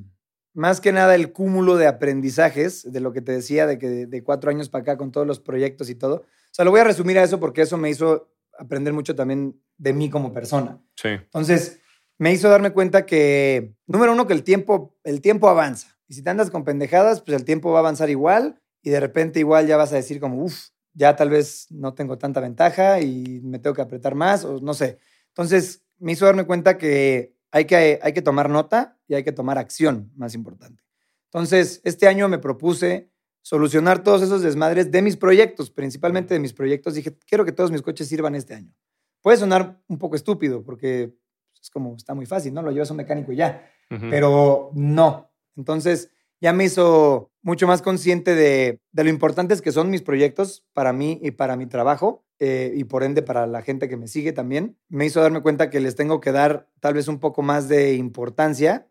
más 0.56 0.82
que 0.82 0.92
nada 0.92 1.14
el 1.14 1.32
cúmulo 1.32 1.76
de 1.78 1.86
aprendizajes, 1.86 2.92
de 2.92 3.00
lo 3.00 3.14
que 3.14 3.22
te 3.22 3.34
decía, 3.34 3.68
de 3.68 3.78
que 3.78 3.90
de, 3.90 4.06
de 4.08 4.24
cuatro 4.24 4.50
años 4.50 4.70
para 4.70 4.82
acá 4.82 4.98
con 4.98 5.12
todos 5.12 5.28
los 5.28 5.40
proyectos 5.40 5.90
y 5.90 5.96
todo. 5.96 6.16
O 6.16 6.54
sea, 6.54 6.66
lo 6.66 6.72
voy 6.72 6.80
a 6.80 6.86
resumir 6.86 7.20
a 7.20 7.24
eso 7.24 7.40
porque 7.40 7.62
eso 7.62 7.78
me 7.78 7.90
hizo 7.90 8.32
aprender 8.58 8.94
mucho 8.94 9.16
también 9.16 9.62
de 9.78 9.94
mí 9.94 10.10
como 10.10 10.34
persona. 10.34 10.82
Sí. 10.96 11.10
Entonces, 11.10 11.80
me 12.18 12.32
hizo 12.32 12.50
darme 12.50 12.72
cuenta 12.72 13.06
que, 13.06 13.76
número 13.88 14.14
uno, 14.14 14.26
que 14.28 14.34
el 14.34 14.44
tiempo, 14.44 14.96
el 15.04 15.22
tiempo 15.22 15.50
avanza. 15.50 15.98
Y 16.08 16.14
si 16.14 16.24
te 16.24 16.30
andas 16.30 16.50
con 16.50 16.64
pendejadas, 16.64 17.22
pues 17.22 17.36
el 17.38 17.46
tiempo 17.46 17.72
va 17.72 17.80
a 17.80 17.82
avanzar 17.82 18.10
igual 18.10 18.62
y 18.82 18.90
de 18.92 19.00
repente 19.00 19.40
igual 19.40 19.68
ya 19.68 19.78
vas 19.78 19.92
a 19.92 19.98
decir 19.98 20.20
como, 20.20 20.44
uff, 20.44 20.70
ya 20.94 21.16
tal 21.16 21.30
vez 21.30 21.68
no 21.70 21.94
tengo 21.94 22.18
tanta 22.18 22.40
ventaja 22.40 23.02
y 23.02 23.42
me 23.44 23.60
tengo 23.60 23.76
que 23.76 23.82
apretar 23.82 24.16
más 24.16 24.46
o 24.46 24.62
no 24.62 24.74
sé. 24.74 25.00
Entonces, 25.30 25.84
me 25.98 26.14
hizo 26.14 26.26
darme 26.26 26.46
cuenta 26.46 26.78
que 26.78 27.35
hay 27.52 27.66
que, 27.66 28.00
hay 28.02 28.14
que 28.14 28.22
tomar 28.22 28.50
nota 28.50 28.98
y 29.08 29.16
hay 29.16 29.24
que 29.24 29.32
tomar 29.32 29.58
acción, 29.58 30.12
más 30.16 30.36
importante. 30.36 30.84
Entonces, 31.26 31.82
este 31.84 32.08
año 32.08 32.28
me 32.30 32.38
propuse 32.38 33.12
solucionar 33.42 34.04
todos 34.04 34.22
esos 34.22 34.42
desmadres 34.42 34.92
de 34.92 35.02
mis 35.02 35.18
proyectos, 35.18 35.70
principalmente 35.70 36.34
de 36.34 36.40
mis 36.40 36.54
proyectos. 36.54 36.96
Dije, 36.96 37.16
quiero 37.28 37.46
que 37.46 37.52
todos 37.52 37.72
mis 37.72 37.82
coches 37.82 38.08
sirvan 38.08 38.36
este 38.36 38.56
año. 38.56 38.74
Puede 39.22 39.38
sonar 39.38 39.82
un 39.88 39.98
poco 39.98 40.16
estúpido 40.16 40.64
porque 40.64 41.14
es 41.62 41.70
como, 41.70 41.96
está 41.96 42.14
muy 42.14 42.26
fácil, 42.26 42.54
¿no? 42.54 42.62
Lo 42.62 42.72
llevas 42.72 42.90
a 42.90 42.94
un 42.94 42.98
mecánico 42.98 43.32
y 43.32 43.38
ya. 43.38 43.70
Pero 44.10 44.72
no. 44.74 45.32
Entonces, 45.56 46.12
ya 46.42 46.54
me 46.54 46.66
hizo 46.66 47.32
mucho 47.46 47.68
más 47.68 47.84
consciente 47.84 48.34
de, 48.34 48.82
lo 48.92 49.08
importantes 49.08 49.62
que 49.62 49.72
son 49.72 49.92
mis 49.92 50.02
proyectos 50.02 50.66
para 50.74 50.94
mí 50.94 51.20
y 51.22 51.30
para 51.30 51.56
mi 51.56 51.68
trabajo 51.68 52.26
eh, 52.40 52.74
y 52.76 52.86
por 52.86 53.04
ende 53.04 53.22
para 53.22 53.46
la 53.46 53.62
gente 53.62 53.88
que 53.88 53.98
me 53.98 54.08
sigue 54.08 54.34
también. 54.34 54.80
Me 54.90 55.06
hizo 55.06 55.22
darme 55.22 55.44
cuenta 55.44 55.70
que 55.70 55.80
les 55.80 55.96
tengo 55.96 56.20
que 56.20 56.32
dar 56.32 56.68
tal 56.80 56.96
vez 56.96 57.08
un 57.08 57.20
poco 57.20 57.44
más 57.44 57.70
de 57.70 57.94
importancia, 57.94 58.90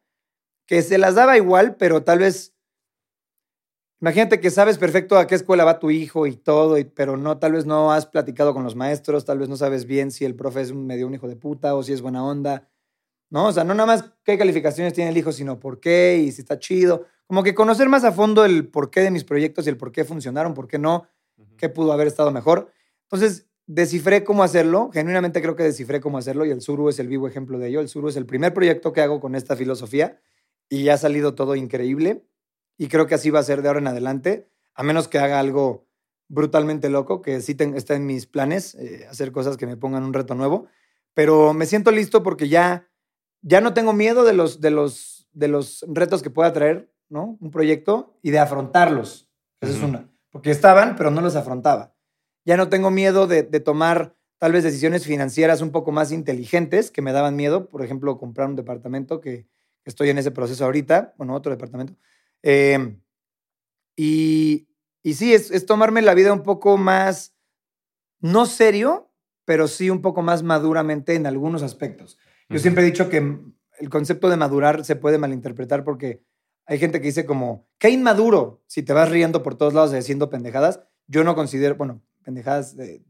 que 0.66 0.82
se 0.82 0.98
las 0.98 1.16
daba 1.16 1.36
igual, 1.36 1.74
pero 1.76 2.04
tal 2.04 2.20
vez... 2.20 2.54
Imagínate 4.00 4.38
que 4.38 4.50
sabes 4.50 4.78
perfecto 4.78 5.18
a 5.18 5.26
qué 5.26 5.34
escuela 5.34 5.64
va 5.64 5.80
tu 5.80 5.90
hijo 5.90 6.28
y 6.28 6.36
todo, 6.36 6.76
pero 6.94 7.16
no, 7.16 7.38
tal 7.38 7.52
vez 7.52 7.66
no 7.66 7.90
has 7.90 8.06
platicado 8.06 8.54
con 8.54 8.62
los 8.62 8.76
maestros, 8.76 9.24
tal 9.24 9.40
vez 9.40 9.48
no 9.48 9.56
sabes 9.56 9.84
bien 9.84 10.12
si 10.12 10.24
el 10.24 10.36
profe 10.36 10.60
es 10.60 10.70
un 10.70 10.86
medio 10.86 11.08
un 11.08 11.14
hijo 11.14 11.26
de 11.26 11.34
puta 11.34 11.74
o 11.74 11.82
si 11.82 11.92
es 11.92 12.02
buena 12.02 12.24
onda, 12.24 12.68
¿no? 13.30 13.46
O 13.46 13.52
sea, 13.52 13.64
no 13.64 13.74
nada 13.74 13.86
más 13.86 14.12
qué 14.22 14.38
calificaciones 14.38 14.92
tiene 14.92 15.10
el 15.10 15.16
hijo, 15.16 15.32
sino 15.32 15.58
por 15.58 15.80
qué 15.80 16.22
y 16.24 16.30
si 16.30 16.42
está 16.42 16.56
chido 16.60 17.06
como 17.34 17.42
que 17.42 17.52
conocer 17.52 17.88
más 17.88 18.04
a 18.04 18.12
fondo 18.12 18.44
el 18.44 18.68
porqué 18.68 19.00
de 19.00 19.10
mis 19.10 19.24
proyectos 19.24 19.66
y 19.66 19.68
el 19.68 19.76
por 19.76 19.90
qué 19.90 20.04
funcionaron, 20.04 20.54
por 20.54 20.68
qué 20.68 20.78
no, 20.78 21.08
qué 21.56 21.68
pudo 21.68 21.92
haber 21.92 22.06
estado 22.06 22.30
mejor. 22.30 22.70
Entonces, 23.02 23.48
descifré 23.66 24.22
cómo 24.22 24.44
hacerlo, 24.44 24.88
genuinamente 24.92 25.42
creo 25.42 25.56
que 25.56 25.64
descifré 25.64 26.00
cómo 26.00 26.16
hacerlo 26.16 26.44
y 26.44 26.52
el 26.52 26.60
Suru 26.60 26.90
es 26.90 27.00
el 27.00 27.08
vivo 27.08 27.26
ejemplo 27.26 27.58
de 27.58 27.66
ello. 27.66 27.80
El 27.80 27.88
Suru 27.88 28.08
es 28.08 28.14
el 28.14 28.24
primer 28.24 28.54
proyecto 28.54 28.92
que 28.92 29.00
hago 29.00 29.18
con 29.18 29.34
esta 29.34 29.56
filosofía 29.56 30.20
y 30.68 30.90
ha 30.90 30.96
salido 30.96 31.34
todo 31.34 31.56
increíble 31.56 32.24
y 32.78 32.86
creo 32.86 33.08
que 33.08 33.16
así 33.16 33.30
va 33.30 33.40
a 33.40 33.42
ser 33.42 33.62
de 33.62 33.66
ahora 33.66 33.80
en 33.80 33.88
adelante, 33.88 34.48
a 34.72 34.84
menos 34.84 35.08
que 35.08 35.18
haga 35.18 35.40
algo 35.40 35.88
brutalmente 36.28 36.88
loco, 36.88 37.20
que 37.20 37.40
sí 37.40 37.56
está 37.74 37.96
en 37.96 38.06
mis 38.06 38.26
planes, 38.26 38.76
eh, 38.76 39.08
hacer 39.10 39.32
cosas 39.32 39.56
que 39.56 39.66
me 39.66 39.76
pongan 39.76 40.04
un 40.04 40.14
reto 40.14 40.36
nuevo, 40.36 40.68
pero 41.14 41.52
me 41.52 41.66
siento 41.66 41.90
listo 41.90 42.22
porque 42.22 42.48
ya, 42.48 42.88
ya 43.42 43.60
no 43.60 43.74
tengo 43.74 43.92
miedo 43.92 44.22
de 44.22 44.34
los, 44.34 44.60
de, 44.60 44.70
los, 44.70 45.26
de 45.32 45.48
los 45.48 45.84
retos 45.88 46.22
que 46.22 46.30
pueda 46.30 46.52
traer 46.52 46.93
¿no? 47.08 47.36
Un 47.40 47.50
proyecto 47.50 48.18
y 48.22 48.30
de 48.30 48.38
afrontarlos. 48.38 49.30
Esa 49.60 49.72
es 49.72 49.82
una. 49.82 50.10
Porque 50.30 50.50
estaban, 50.50 50.96
pero 50.96 51.10
no 51.10 51.20
los 51.20 51.36
afrontaba. 51.36 51.94
Ya 52.44 52.56
no 52.56 52.68
tengo 52.68 52.90
miedo 52.90 53.26
de, 53.26 53.42
tomar 53.60 54.16
tal 54.38 54.52
vez 54.52 54.64
decisiones 54.64 55.06
financieras 55.06 55.60
un 55.60 55.70
poco 55.70 55.92
más 55.92 56.12
inteligentes 56.12 56.90
que 56.90 57.02
me 57.02 57.12
daban 57.12 57.36
miedo. 57.36 57.68
Por 57.68 57.84
ejemplo, 57.84 58.18
comprar 58.18 58.48
un 58.48 58.56
departamento 58.56 59.20
que, 59.20 59.46
estoy 59.84 60.08
en 60.08 60.18
ese 60.18 60.30
proceso 60.30 60.64
ahorita. 60.64 61.14
Bueno, 61.18 61.34
otro 61.34 61.52
departamento. 61.52 61.94
Em, 62.42 63.00
y, 63.96 64.66
y 65.02 65.14
sí, 65.14 65.34
es, 65.34 65.50
es 65.50 65.66
tomarme 65.66 66.02
la 66.02 66.14
vida 66.14 66.32
un 66.32 66.42
poco 66.42 66.78
más, 66.78 67.34
no 68.20 68.46
serio, 68.46 69.12
pero 69.44 69.68
sí 69.68 69.90
un 69.90 70.00
poco 70.00 70.22
más 70.22 70.42
maduramente 70.42 71.14
en 71.14 71.26
algunos 71.26 71.62
aspectos. 71.62 72.18
Yo 72.48 72.58
siempre 72.58 72.82
he 72.82 72.86
dicho 72.86 73.08
que 73.08 73.16
el 73.78 73.90
concepto 73.90 74.28
de 74.28 74.36
madurar 74.36 74.84
se 74.84 74.96
puede 74.96 75.18
malinterpretar 75.18 75.84
porque 75.84 76.22
hay 76.66 76.78
gente 76.78 77.00
que 77.00 77.06
dice 77.06 77.26
como, 77.26 77.68
qué 77.78 77.90
inmaduro 77.90 78.62
si 78.66 78.82
te 78.82 78.92
vas 78.92 79.10
riendo 79.10 79.42
por 79.42 79.56
todos 79.56 79.74
lados 79.74 79.92
haciendo 79.92 80.30
pendejadas. 80.30 80.80
Yo 81.06 81.24
no 81.24 81.34
considero, 81.34 81.76
bueno, 81.76 82.02
pendejadas 82.22 82.76
de, 82.76 83.02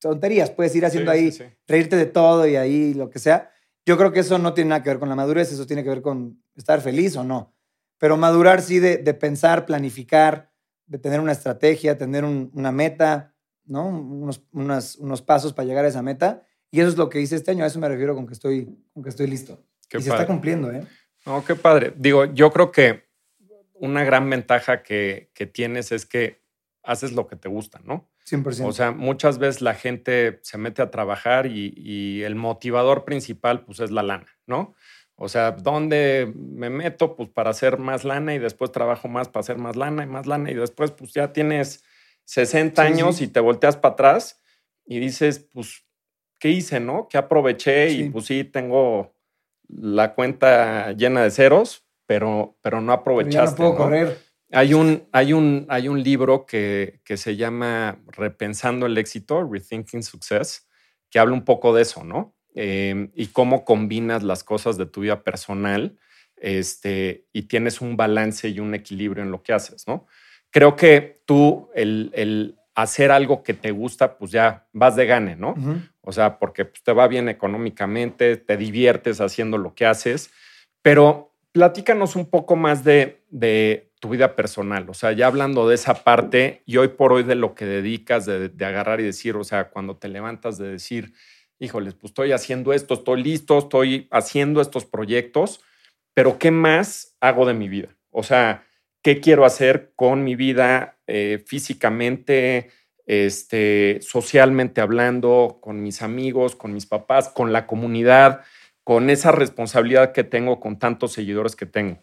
tonterías, 0.00 0.50
puedes 0.50 0.74
ir 0.74 0.84
haciendo 0.84 1.10
ahí, 1.10 1.32
reírte 1.66 1.96
de 1.96 2.06
todo 2.06 2.46
y 2.46 2.56
ahí 2.56 2.94
lo 2.94 3.08
que 3.08 3.18
sea. 3.18 3.50
Yo 3.86 3.96
creo 3.96 4.12
que 4.12 4.20
eso 4.20 4.38
no 4.38 4.54
tiene 4.54 4.70
nada 4.70 4.82
que 4.82 4.90
ver 4.90 4.98
con 4.98 5.08
la 5.08 5.14
madurez, 5.14 5.52
eso 5.52 5.66
tiene 5.66 5.82
que 5.82 5.88
ver 5.88 6.02
con 6.02 6.42
estar 6.56 6.80
feliz 6.80 7.16
o 7.16 7.24
no. 7.24 7.54
Pero 7.98 8.16
madurar 8.16 8.62
sí 8.62 8.80
de, 8.80 8.98
pensar, 9.14 9.64
planificar, 9.64 10.50
de 10.86 10.98
tener 10.98 11.20
una 11.20 11.32
estrategia, 11.32 11.96
tener 11.96 12.24
una 12.24 12.72
meta, 12.72 13.34
¿no? 13.64 13.86
Unos, 13.86 14.44
unos 14.52 15.22
pasos 15.22 15.52
para 15.52 15.66
llegar 15.66 15.84
a 15.84 15.88
esa 15.88 16.02
meta. 16.02 16.44
Y 16.72 16.80
eso 16.80 16.88
es 16.88 16.96
lo 16.96 17.08
que 17.08 17.20
hice 17.20 17.36
este 17.36 17.50
año, 17.50 17.64
a 17.64 17.66
eso 17.66 17.78
me 17.78 17.88
refiero 17.88 18.14
con 18.14 18.26
que 18.26 18.32
estoy, 18.32 18.76
con 18.92 19.02
que 19.02 19.10
estoy 19.10 19.26
listo. 19.26 19.62
y 19.92 20.02
se 20.02 20.08
está 20.08 20.26
cumpliendo, 20.26 20.72
¿eh? 20.72 20.84
No, 21.26 21.44
qué 21.44 21.54
padre. 21.54 21.92
Digo, 21.96 22.26
yo 22.26 22.50
creo 22.52 22.72
que 22.72 23.04
una 23.74 24.04
gran 24.04 24.28
ventaja 24.28 24.82
que, 24.82 25.30
tienes 25.52 25.92
es 25.92 26.06
que 26.06 26.40
haces 26.82 27.12
lo 27.12 27.26
que 27.26 27.36
te 27.36 27.48
gusta, 27.48 27.80
¿no? 27.84 28.08
100%. 28.26 28.66
O 28.66 28.72
sea, 28.72 28.92
muchas 28.92 29.38
veces 29.38 29.62
la 29.62 29.74
gente 29.74 30.38
se 30.42 30.58
mete 30.58 30.82
a 30.82 30.90
trabajar 30.90 31.46
y, 31.46 32.22
el 32.22 32.34
motivador 32.34 33.04
principal, 33.04 33.64
pues, 33.64 33.80
es 33.80 33.90
la 33.90 34.02
lana, 34.02 34.26
¿no? 34.46 34.74
O 35.16 35.28
sea, 35.28 35.52
¿dónde 35.52 36.32
me 36.34 36.70
meto? 36.70 37.14
Pues 37.14 37.28
para 37.28 37.50
hacer 37.50 37.78
más 37.78 38.04
lana 38.04 38.34
y 38.34 38.38
después 38.38 38.72
trabajo 38.72 39.08
más 39.08 39.28
para 39.28 39.42
hacer 39.42 39.58
más 39.58 39.76
lana 39.76 40.04
y 40.04 40.06
más 40.06 40.26
lana 40.26 40.50
y 40.50 40.54
después, 40.54 40.90
pues, 40.90 41.12
ya 41.12 41.32
tienes 41.32 41.84
60 42.24 42.82
años 42.82 43.20
y 43.20 43.28
te 43.28 43.40
volteas 43.40 43.76
para 43.76 43.94
atrás 43.94 44.42
y 44.84 44.98
dices, 44.98 45.48
pues, 45.52 45.84
¿qué 46.38 46.48
hice, 46.48 46.80
no? 46.80 47.08
¿Qué 47.08 47.18
aproveché? 47.18 47.90
Y 47.90 48.10
pues 48.10 48.26
sí, 48.26 48.44
tengo 48.44 49.14
la 49.76 50.14
cuenta 50.14 50.92
llena 50.92 51.22
de 51.22 51.30
ceros, 51.30 51.84
pero, 52.06 52.58
pero 52.62 52.80
no 52.80 52.92
aprovechaste. 52.92 53.62
no 53.62 53.68
puedo 53.68 53.76
correr. 53.76 54.18
Hay 54.50 54.74
un, 54.74 55.08
hay 55.12 55.32
un, 55.32 55.66
hay 55.68 55.88
un 55.88 56.02
libro 56.02 56.44
que, 56.44 57.00
que, 57.04 57.16
se 57.16 57.36
llama 57.36 57.98
Repensando 58.08 58.84
el 58.84 58.98
éxito, 58.98 59.48
Rethinking 59.50 60.02
Success, 60.02 60.68
que 61.10 61.18
habla 61.18 61.32
un 61.34 61.44
poco 61.44 61.74
de 61.74 61.82
eso, 61.82 62.04
¿no? 62.04 62.34
Em, 62.54 63.10
y 63.14 63.28
cómo 63.28 63.64
combinas 63.64 64.22
las 64.22 64.44
cosas 64.44 64.76
de 64.76 64.84
tu 64.84 65.00
vida 65.00 65.24
personal 65.24 65.96
este, 66.36 67.26
y 67.32 67.42
tienes 67.42 67.80
un 67.80 67.96
balance 67.96 68.46
y 68.48 68.60
un 68.60 68.74
equilibrio 68.74 69.24
en 69.24 69.30
lo 69.30 69.42
que 69.42 69.54
haces, 69.54 69.88
¿no? 69.88 70.06
Creo 70.50 70.76
que 70.76 71.22
tú, 71.24 71.70
el, 71.74 72.10
el 72.12 72.58
hacer 72.74 73.10
algo 73.10 73.42
que 73.42 73.54
te 73.54 73.70
gusta, 73.70 74.16
pues 74.16 74.30
ya 74.30 74.66
vas 74.72 74.96
de 74.96 75.06
gane, 75.06 75.36
¿no? 75.36 75.54
O 76.00 76.12
sea, 76.12 76.38
porque 76.38 76.64
pues, 76.64 76.82
te 76.82 76.92
va 76.92 77.06
bien 77.06 77.28
económicamente, 77.28 78.36
te 78.36 78.56
diviertes 78.56 79.20
haciendo 79.20 79.58
lo 79.58 79.74
que 79.74 79.86
haces, 79.86 80.30
pero 80.80 81.34
platícanos 81.52 82.16
un 82.16 82.26
poco 82.26 82.56
más 82.56 82.82
de, 82.84 83.18
tu 84.00 84.08
vida 84.08 84.34
personal, 84.34 84.90
o 84.90 84.94
sea, 84.94 85.12
ya 85.12 85.28
hablando 85.28 85.68
de 85.68 85.76
esa 85.76 86.02
parte 86.02 86.64
y 86.66 86.76
hoy 86.76 86.88
por 86.88 87.12
hoy 87.12 87.22
de 87.22 87.36
lo 87.36 87.54
que 87.54 87.66
dedicas, 87.66 88.26
de, 88.26 88.50
agarrar 88.64 89.00
y 89.00 89.04
decir, 89.04 89.36
o 89.36 89.44
sea, 89.44 89.70
cuando 89.70 89.96
te 89.96 90.08
levantas 90.08 90.58
de 90.58 90.72
decir, 90.72 91.12
híjoles, 91.60 91.94
pues 91.94 92.10
estoy 92.10 92.32
haciendo 92.32 92.72
esto, 92.72 92.94
estoy 92.94 93.22
listo, 93.22 93.58
estoy 93.58 94.08
haciendo 94.10 94.60
estos 94.60 94.86
proyectos, 94.86 95.60
pero 96.14 96.36
¿qué 96.36 96.50
más 96.50 97.16
hago 97.20 97.46
de 97.46 97.54
mi 97.54 97.68
vida? 97.68 97.96
O 98.10 98.24
sea, 98.24 98.66
¿qué 99.02 99.20
quiero 99.20 99.44
hacer 99.44 99.92
con 99.96 100.24
mi 100.24 100.36
vida 100.36 100.98
eh, 101.06 101.42
físicamente, 101.44 102.70
este, 103.06 103.98
socialmente 104.00 104.80
hablando, 104.80 105.58
con 105.60 105.82
mis 105.82 106.02
amigos, 106.02 106.56
con 106.56 106.72
mis 106.72 106.86
papás, 106.86 107.28
con 107.28 107.52
la 107.52 107.66
comunidad, 107.66 108.42
con 108.84 109.10
esa 109.10 109.32
responsabilidad 109.32 110.12
que 110.12 110.24
tengo 110.24 110.60
con 110.60 110.78
tantos 110.78 111.12
seguidores 111.12 111.56
que 111.56 111.66
tengo? 111.66 111.98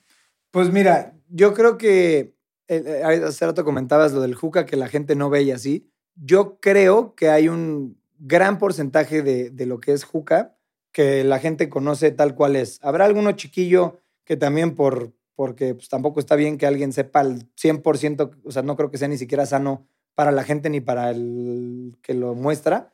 Pues 0.52 0.72
mira, 0.72 1.14
yo 1.30 1.54
creo 1.54 1.78
que 1.78 2.36
eh, 2.68 2.84
eh, 2.86 3.24
hace 3.26 3.46
rato 3.46 3.64
comentabas 3.64 4.12
lo 4.12 4.22
del 4.22 4.36
Juca 4.36 4.66
que 4.66 4.76
la 4.76 4.88
gente 4.88 5.16
no 5.16 5.30
ve 5.30 5.44
y 5.44 5.52
así. 5.52 5.90
Yo 6.16 6.60
creo 6.60 7.16
que 7.16 7.30
hay 7.30 7.48
un 7.48 8.00
gran 8.18 8.58
porcentaje 8.58 9.22
de, 9.22 9.50
de 9.50 9.66
lo 9.66 9.80
que 9.80 9.94
es 9.94 10.04
Juca 10.04 10.58
que 10.92 11.24
la 11.24 11.40
gente 11.40 11.70
conoce 11.70 12.12
tal 12.12 12.36
cual 12.36 12.56
es. 12.56 12.80
Habrá 12.82 13.06
alguno 13.06 13.32
chiquillo 13.34 14.00
que 14.26 14.38
también 14.38 14.76
por, 14.76 15.14
porque 15.40 15.74
pues, 15.74 15.88
tampoco 15.88 16.20
está 16.20 16.36
bien 16.36 16.58
que 16.58 16.66
alguien 16.66 16.92
sepa 16.92 17.22
al 17.22 17.50
100%, 17.56 18.42
o 18.44 18.52
sea, 18.52 18.62
no 18.62 18.76
creo 18.76 18.92
que 18.92 18.98
sea 18.98 19.08
ni 19.08 19.18
siquiera 19.18 19.46
sano 19.46 19.88
para 20.14 20.34
la 20.34 20.44
gente 20.44 20.70
ni 20.70 20.82
para 20.82 21.12
el 21.12 21.96
que 22.02 22.14
lo 22.14 22.36
muestra. 22.36 22.94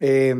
Eh, 0.00 0.34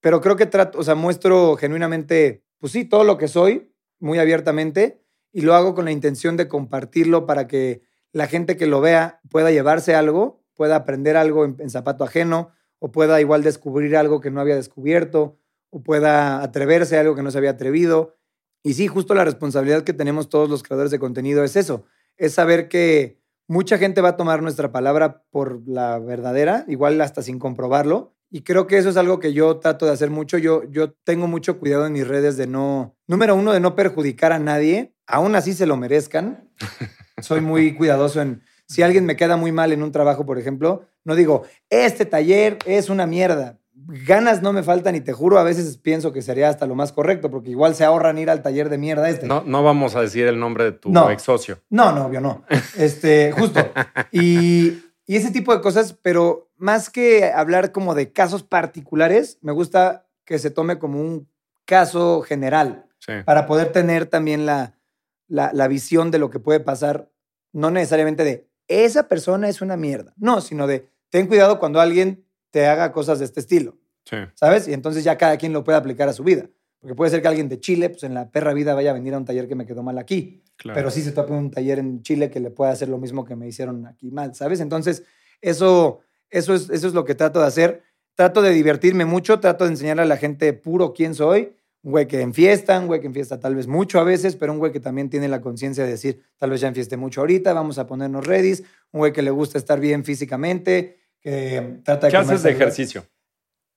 pero 0.00 0.20
creo 0.20 0.34
que 0.34 0.46
trato, 0.46 0.80
o 0.80 0.82
sea, 0.82 0.96
muestro 0.96 1.54
genuinamente, 1.54 2.42
pues 2.58 2.72
sí, 2.72 2.84
todo 2.84 3.04
lo 3.04 3.16
que 3.16 3.28
soy, 3.28 3.72
muy 4.00 4.18
abiertamente, 4.18 5.00
y 5.30 5.42
lo 5.42 5.54
hago 5.54 5.76
con 5.76 5.84
la 5.84 5.92
intención 5.92 6.36
de 6.36 6.48
compartirlo 6.48 7.26
para 7.26 7.46
que 7.46 7.82
la 8.10 8.26
gente 8.26 8.56
que 8.56 8.66
lo 8.66 8.80
vea 8.80 9.20
pueda 9.30 9.52
llevarse 9.52 9.94
algo, 9.94 10.42
pueda 10.52 10.74
aprender 10.74 11.16
algo 11.16 11.44
en, 11.44 11.54
en 11.60 11.70
zapato 11.70 12.02
ajeno, 12.02 12.50
o 12.80 12.90
pueda 12.90 13.20
igual 13.20 13.44
descubrir 13.44 13.96
algo 13.96 14.20
que 14.20 14.32
no 14.32 14.40
había 14.40 14.56
descubierto, 14.56 15.38
o 15.70 15.80
pueda 15.84 16.42
atreverse 16.42 16.96
a 16.96 17.02
algo 17.02 17.14
que 17.14 17.22
no 17.22 17.30
se 17.30 17.38
había 17.38 17.50
atrevido. 17.50 18.16
Y 18.62 18.74
sí, 18.74 18.86
justo 18.86 19.14
la 19.14 19.24
responsabilidad 19.24 19.82
que 19.82 19.92
tenemos 19.92 20.28
todos 20.28 20.48
los 20.48 20.62
creadores 20.62 20.90
de 20.90 20.98
contenido 20.98 21.42
es 21.42 21.56
eso, 21.56 21.84
es 22.16 22.34
saber 22.34 22.68
que 22.68 23.20
mucha 23.48 23.76
gente 23.78 24.00
va 24.00 24.10
a 24.10 24.16
tomar 24.16 24.42
nuestra 24.42 24.70
palabra 24.72 25.24
por 25.30 25.62
la 25.66 25.98
verdadera, 25.98 26.64
igual 26.68 27.00
hasta 27.00 27.22
sin 27.22 27.38
comprobarlo, 27.38 28.14
Y 28.34 28.42
creo 28.44 28.66
que 28.66 28.78
eso 28.78 28.88
es 28.88 28.96
algo 28.96 29.18
que 29.18 29.34
yo 29.34 29.58
trato 29.58 29.84
de 29.84 29.92
hacer 29.92 30.08
mucho. 30.08 30.38
Yo, 30.38 30.62
yo 30.70 30.92
tengo 31.04 31.26
mucho 31.26 31.58
cuidado 31.58 31.84
en 31.84 31.92
mis 31.92 32.08
redes 32.08 32.38
de 32.38 32.46
no, 32.46 32.96
número 33.06 33.34
uno, 33.34 33.52
de 33.52 33.60
no 33.60 33.74
perjudicar 33.76 34.32
a 34.32 34.38
nadie, 34.38 34.94
aún 35.06 35.34
así 35.34 35.52
se 35.52 35.66
lo 35.66 35.76
merezcan. 35.76 36.48
Soy 37.20 37.42
muy 37.42 37.74
cuidadoso 37.74 38.22
en, 38.22 38.42
si 38.66 38.80
alguien 38.80 39.04
me 39.04 39.16
queda 39.16 39.36
muy 39.36 39.52
mal 39.52 39.70
en 39.70 39.82
un 39.82 39.92
trabajo, 39.92 40.24
por 40.24 40.38
ejemplo, 40.38 40.86
no 41.04 41.14
digo, 41.14 41.42
este 41.68 42.06
taller 42.06 42.58
es 42.64 42.88
una 42.88 43.06
mierda. 43.06 43.58
Ganas 43.86 44.42
no 44.42 44.52
me 44.52 44.62
faltan 44.62 44.94
y 44.94 45.00
te 45.00 45.12
juro, 45.12 45.38
a 45.38 45.42
veces 45.42 45.76
pienso 45.76 46.12
que 46.12 46.22
sería 46.22 46.48
hasta 46.48 46.66
lo 46.66 46.74
más 46.74 46.92
correcto, 46.92 47.30
porque 47.30 47.50
igual 47.50 47.74
se 47.74 47.84
ahorran 47.84 48.18
ir 48.18 48.30
al 48.30 48.42
taller 48.42 48.68
de 48.68 48.78
mierda 48.78 49.08
este. 49.08 49.26
No, 49.26 49.42
no 49.44 49.62
vamos 49.62 49.94
a 49.96 50.00
decir 50.00 50.26
el 50.26 50.38
nombre 50.38 50.64
de 50.64 50.72
tu 50.72 50.92
ex 51.10 51.22
socio. 51.22 51.60
No, 51.70 51.92
no, 51.92 52.06
obvio 52.06 52.20
no. 52.20 52.44
Este, 52.76 53.32
justo. 53.32 53.60
Y, 54.10 54.82
y 55.06 55.16
ese 55.16 55.30
tipo 55.30 55.54
de 55.54 55.60
cosas, 55.60 55.96
pero 56.00 56.50
más 56.56 56.90
que 56.90 57.32
hablar 57.32 57.72
como 57.72 57.94
de 57.94 58.12
casos 58.12 58.42
particulares, 58.42 59.38
me 59.42 59.52
gusta 59.52 60.06
que 60.24 60.38
se 60.38 60.50
tome 60.50 60.78
como 60.78 61.00
un 61.00 61.28
caso 61.64 62.22
general 62.22 62.86
para 63.24 63.46
poder 63.46 63.72
tener 63.72 64.06
también 64.06 64.46
la, 64.46 64.74
la, 65.28 65.68
visión 65.68 66.10
de 66.10 66.18
lo 66.18 66.30
que 66.30 66.38
puede 66.38 66.60
pasar, 66.60 67.10
no 67.52 67.70
necesariamente 67.70 68.24
de 68.24 68.48
esa 68.68 69.08
persona 69.08 69.48
es 69.48 69.60
una 69.60 69.76
mierda, 69.76 70.12
no, 70.16 70.40
sino 70.40 70.66
de 70.66 70.88
ten 71.10 71.26
cuidado 71.26 71.58
cuando 71.58 71.80
alguien 71.80 72.24
te 72.52 72.66
haga 72.66 72.92
cosas 72.92 73.18
de 73.18 73.24
este 73.24 73.40
estilo, 73.40 73.76
¿sabes? 74.34 74.68
Y 74.68 74.72
entonces 74.72 75.02
ya 75.02 75.18
cada 75.18 75.36
quien 75.36 75.52
lo 75.52 75.64
puede 75.64 75.78
aplicar 75.78 76.08
a 76.08 76.12
su 76.12 76.22
vida. 76.22 76.48
Porque 76.78 76.94
puede 76.94 77.10
ser 77.10 77.22
que 77.22 77.28
alguien 77.28 77.48
de 77.48 77.60
Chile, 77.60 77.90
pues 77.90 78.02
en 78.02 78.12
la 78.12 78.30
perra 78.30 78.52
vida 78.52 78.74
vaya 78.74 78.90
a 78.90 78.94
venir 78.94 79.14
a 79.14 79.18
un 79.18 79.24
taller 79.24 79.48
que 79.48 79.54
me 79.54 79.66
quedó 79.66 79.82
mal 79.82 79.98
aquí. 79.98 80.42
Pero 80.62 80.90
sí 80.90 81.02
se 81.02 81.12
tope 81.12 81.32
un 81.32 81.50
taller 81.50 81.78
en 81.78 82.02
Chile 82.02 82.30
que 82.30 82.40
le 82.40 82.50
pueda 82.50 82.70
hacer 82.70 82.88
lo 82.88 82.98
mismo 82.98 83.24
que 83.24 83.34
me 83.34 83.48
hicieron 83.48 83.86
aquí 83.86 84.10
mal, 84.10 84.34
¿sabes? 84.34 84.60
Entonces, 84.60 85.04
eso, 85.40 86.00
eso, 86.28 86.54
es, 86.54 86.70
eso 86.70 86.88
es 86.88 86.94
lo 86.94 87.04
que 87.04 87.14
trato 87.14 87.40
de 87.40 87.46
hacer. 87.46 87.82
Trato 88.14 88.42
de 88.42 88.50
divertirme 88.50 89.04
mucho, 89.04 89.40
trato 89.40 89.64
de 89.64 89.70
enseñarle 89.70 90.02
a 90.02 90.06
la 90.06 90.16
gente 90.16 90.52
puro 90.52 90.92
quién 90.92 91.14
soy 91.14 91.54
un 91.82 91.90
güey 91.90 92.06
que 92.06 92.20
enfiesta, 92.20 92.78
un 92.78 92.86
güey 92.86 93.00
que 93.00 93.08
enfiesta 93.08 93.40
tal 93.40 93.56
vez 93.56 93.66
mucho 93.66 93.98
a 93.98 94.04
veces, 94.04 94.36
pero 94.36 94.52
un 94.52 94.58
güey 94.58 94.70
que 94.70 94.80
también 94.80 95.10
tiene 95.10 95.28
la 95.28 95.40
conciencia 95.40 95.84
de 95.84 95.90
decir, 95.90 96.22
tal 96.36 96.50
vez 96.50 96.60
ya 96.60 96.68
enfieste 96.68 96.96
mucho 96.96 97.20
ahorita, 97.20 97.52
vamos 97.52 97.78
a 97.78 97.86
ponernos 97.86 98.24
ready, 98.24 98.52
un 98.92 99.00
güey 99.00 99.12
que 99.12 99.22
le 99.22 99.30
gusta 99.30 99.58
estar 99.58 99.80
bien 99.80 100.04
físicamente, 100.04 101.00
que 101.22 101.80
trata 101.84 102.06
de... 102.06 102.10
¿Qué 102.10 102.16
haces 102.18 102.42
de 102.42 102.50
ejercicio? 102.50 103.06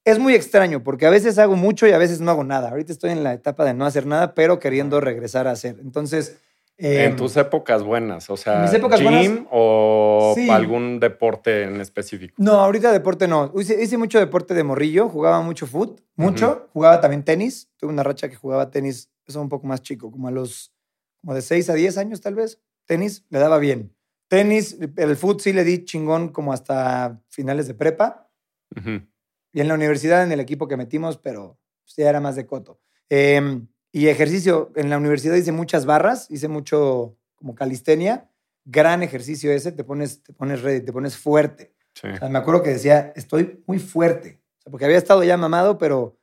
Es 0.04 0.20
muy 0.20 0.36
extraño 0.36 0.84
porque 0.84 1.06
a 1.06 1.10
veces 1.10 1.38
hago 1.39 1.56
mucho 1.56 1.88
y 1.88 1.91
a 1.91 1.98
veces 1.98 2.22
no 2.22 2.32
hago 2.32 2.43
nada. 2.43 2.70
Ahorita 2.70 2.91
estoy 2.91 3.12
en 3.12 3.24
la 3.24 3.34
etapa 3.34 3.66
de 3.66 3.74
no 3.74 3.86
hacer 3.86 4.06
nada, 4.06 4.36
pero 4.36 4.60
queriendo 4.60 5.00
regresar 5.02 5.48
a 5.48 5.52
hacer. 5.52 5.78
Entonces, 5.80 6.38
en 6.78 7.12
em, 7.12 7.16
tus 7.16 7.38
épocas 7.38 7.84
buenas, 7.84 8.30
o 8.30 8.36
sea, 8.36 8.70
gym 8.70 9.48
o 9.50 10.36
algún 10.50 11.00
deporte 11.00 11.64
en 11.64 11.80
específico. 11.80 12.36
No, 12.38 12.54
ahorita 12.54 12.91
deporte 12.91 13.30
no. 13.30 13.54
Hice, 13.58 13.98
mucho 13.98 14.20
deporte 14.20 14.54
de 14.54 14.64
morrillo, 14.64 15.08
jugaba 15.08 15.41
mucho 15.41 15.68
foot, 15.68 16.02
mucho. 16.16 16.68
Jugaba 16.74 17.00
también 17.00 17.24
tenis. 17.24 17.70
Tuve 17.78 17.91
una 17.91 18.04
racha 18.04 18.28
que 18.28 18.36
jugaba 18.36 18.72
tenis, 18.72 19.10
eso 19.26 19.41
un 19.41 19.48
poco 19.48 19.68
más 19.68 19.82
chico, 19.82 20.12
como 20.12 20.28
a 20.28 20.32
los, 20.32 20.74
como 21.22 21.34
de 21.34 21.41
6 21.41 21.70
a 21.70 21.74
10 21.76 21.98
años 21.98 22.20
tal 22.20 22.36
vez. 22.36 22.60
Tenis 22.86 23.24
le 23.30 23.39
daba 23.39 23.58
bien. 23.58 23.95
Tenis, 24.36 24.77
el 24.97 25.15
foot 25.15 25.39
sí 25.39 25.53
le 25.53 25.63
di 25.63 25.86
chingón 25.86 26.27
como 26.27 26.51
hasta 26.51 27.21
finales 27.29 27.67
de 27.67 27.73
prepa. 27.73 28.29
Y 28.75 29.61
en 29.61 29.67
la 29.69 29.73
universidad, 29.73 30.23
en 30.23 30.31
el 30.33 30.41
equipo 30.41 30.67
que 30.67 30.75
metimos, 30.75 31.17
pero 31.17 31.57
ya 31.95 32.09
era 32.09 32.19
más 32.19 32.36
de 32.36 32.45
coto. 32.45 32.81
Eh, 33.09 33.61
y 33.93 34.07
ejercicio, 34.07 34.73
en 34.75 34.89
la 34.89 34.97
universidad 34.97 35.36
hice 35.36 35.53
muchas 35.53 35.86
barras, 35.86 36.29
hice 36.29 36.49
mucho 36.49 37.15
como 37.36 37.55
calistenia. 37.55 38.29
Gran 38.65 39.03
ejercicio 39.03 39.53
ese, 39.53 39.71
te 39.71 39.86
pones, 39.86 40.21
te 40.21 40.33
pones 40.33 40.61
ready, 40.61 40.81
te 40.81 40.91
pones 40.91 41.15
fuerte. 41.15 41.73
me 42.03 42.38
acuerdo 42.38 42.61
que 42.61 42.71
decía, 42.71 43.13
estoy 43.15 43.63
muy 43.65 43.79
fuerte. 43.79 44.41
porque 44.69 44.83
había 44.83 44.97
estado 44.97 45.23
ya 45.23 45.38
mamado, 45.38 45.77
pero 45.77 46.19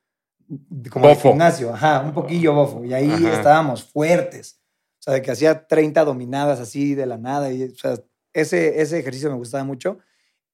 como 0.90 1.08
en 1.08 1.16
gimnasio, 1.16 1.72
ajá, 1.72 2.02
un 2.02 2.12
poquillo 2.12 2.52
bofo. 2.52 2.84
Y 2.84 2.92
ahí 2.92 3.10
estábamos 3.24 3.82
fuertes. 3.84 4.61
O 5.02 5.04
sea, 5.04 5.14
de 5.14 5.22
que 5.22 5.30
hacía 5.30 5.66
30 5.66 6.04
dominadas 6.04 6.60
así 6.60 6.94
de 6.94 7.06
la 7.06 7.18
nada. 7.18 7.52
Y, 7.52 7.64
o 7.64 7.74
sea, 7.76 7.96
ese, 8.32 8.80
ese 8.80 8.98
ejercicio 8.98 9.30
me 9.30 9.36
gustaba 9.36 9.64
mucho. 9.64 9.98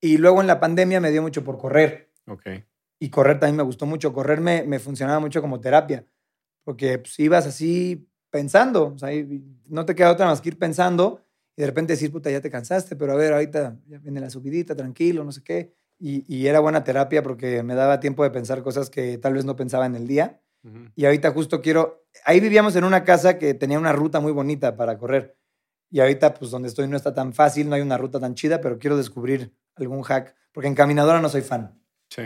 Y 0.01 0.19
luego 0.19 0.41
en 0.41 0.47
la 0.47 0.59
pandemia 0.59 1.01
me 1.01 1.11
dio 1.11 1.23
mucho 1.23 1.45
por 1.45 1.59
correr. 1.59 2.11
Ok. 2.27 2.47
Y 2.99 3.11
correr 3.11 3.39
también 3.39 3.57
me 3.57 3.63
gustó 3.63 3.87
mucho. 3.87 4.13
Correr 4.13 4.41
me, 4.41 4.63
me 4.65 4.79
funcionaba 4.79 5.21
mucho 5.21 5.41
como 5.41 5.61
terapia 5.61 6.05
porque 6.69 6.99
pues, 6.99 7.19
ibas 7.19 7.47
así 7.47 8.11
pensando, 8.29 8.89
o 8.89 8.99
sea, 8.99 9.09
no 9.69 9.87
te 9.87 9.95
queda 9.95 10.13
otra 10.13 10.27
más 10.27 10.43
que 10.43 10.51
ir 10.51 10.59
pensando 10.59 11.25
y 11.57 11.63
de 11.63 11.67
repente 11.67 11.95
decir, 11.95 12.13
puta, 12.13 12.31
ya 12.31 12.43
te 12.43 12.51
cansaste, 12.51 12.95
pero 12.95 13.15
a 13.15 13.17
ver, 13.17 13.33
ahorita 13.33 13.81
ya 13.87 13.97
viene 13.97 14.21
la 14.21 14.29
subidita, 14.29 14.77
tranquilo, 14.77 15.25
no 15.25 15.33
sé 15.33 15.43
qué. 15.43 15.73
Y, 15.99 16.47
era 16.47 16.61
buena 16.61 16.85
terapia 16.85 17.23
porque 17.23 17.63
me 17.63 17.75
daba 17.75 18.01
tiempo 18.01 18.23
de 18.23 18.31
pensar 18.31 18.63
cosas 18.63 18.91
que 18.91 19.17
tal 19.17 19.33
vez 19.33 19.47
no 19.47 19.57
pensaba 19.57 19.87
en 19.87 19.95
el 19.95 20.07
día. 20.07 20.43
Y 20.95 21.07
ahorita 21.07 21.31
justo 21.31 21.63
quiero, 21.63 22.05
ahí 22.25 22.41
vivíamos 22.41 22.77
en 22.77 22.85
una 22.85 23.05
casa 23.05 23.39
que 23.39 23.55
tenía 23.55 23.79
una 23.79 23.93
ruta 23.93 24.21
muy 24.21 24.33
bonita 24.33 24.77
para 24.77 24.99
correr. 24.99 25.37
Y 25.91 26.01
ahorita, 26.01 26.35
pues 26.35 26.51
donde 26.51 26.69
estoy 26.69 26.87
no 26.89 26.97
está 26.97 27.15
tan 27.15 27.33
fácil, 27.33 27.69
no 27.69 27.75
hay 27.75 27.81
una 27.81 27.97
ruta 27.97 28.21
tan 28.21 28.35
chida, 28.35 28.61
pero 28.61 28.79
quiero 28.79 28.97
descubrir 28.97 29.55
algún 29.77 30.03
hack, 30.03 30.35
porque 30.53 30.69
en 30.69 30.75
caminadora 30.75 31.21
no 31.21 31.29
soy 31.29 31.41
fan. 31.41 31.81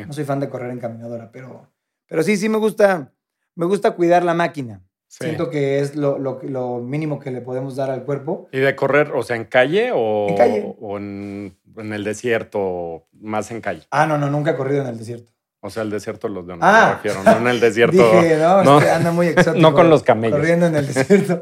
No 0.07 0.13
soy 0.13 0.25
fan 0.25 0.41
de 0.41 0.49
correr 0.49 0.71
en 0.71 0.79
caminadora, 0.79 1.31
pero, 1.31 1.71
pero 2.07 2.23
sí, 2.23 2.37
sí 2.37 2.49
me 2.49 2.59
gusta 2.59 3.13
me 3.55 3.67
gusta 3.67 3.93
cuidar 3.93 4.25
la 4.25 4.35
máquina. 4.35 4.83
Siento 5.09 5.51
que 5.51 5.81
es 5.81 5.95
lo, 5.95 6.19
lo, 6.19 6.79
mínimo 6.79 7.19
que 7.19 7.31
le 7.31 7.43
podemos 7.43 7.77
dar 7.77 7.91
al 7.91 8.05
cuerpo. 8.05 8.49
¿Y 8.51 8.61
de 8.61 8.75
correr, 8.75 9.13
o 9.13 9.23
sea, 9.23 9.37
en 9.37 9.45
calle 9.45 9.91
o 9.95 10.31
en, 10.31 10.37
calle. 10.37 10.75
o 10.81 10.97
en, 10.97 11.55
el 11.77 12.03
desierto, 12.03 13.09
más 13.13 13.51
en 13.51 13.61
calle? 13.61 13.83
Ah, 13.91 14.07
no, 14.07 14.17
no, 14.17 14.31
nunca 14.31 14.53
he 14.53 14.57
corrido 14.57 14.81
en 14.81 14.89
el 14.89 14.97
desierto. 14.97 15.31
O 15.65 15.71
sea, 15.71 15.85
el 15.85 15.91
desierto 15.91 16.29
los 16.29 16.45
de 16.45 16.57
ah, 16.61 16.87
me 16.89 16.95
refiero, 16.95 17.23
no 17.23 17.39
en 17.39 17.47
el 17.55 17.61
desierto. 17.61 17.97
Dije, 18.21 18.37
no, 18.37 18.65
no, 18.65 18.79
este, 18.79 18.91
anda 18.91 19.13
muy 19.13 19.27
exótico. 19.29 19.59
no 19.59 19.73
con 19.73 19.89
los 19.89 20.03
camellos. 20.03 20.39
Corriendo 20.39 20.67
en 20.67 20.75
el 20.75 20.93
desierto. 20.93 21.39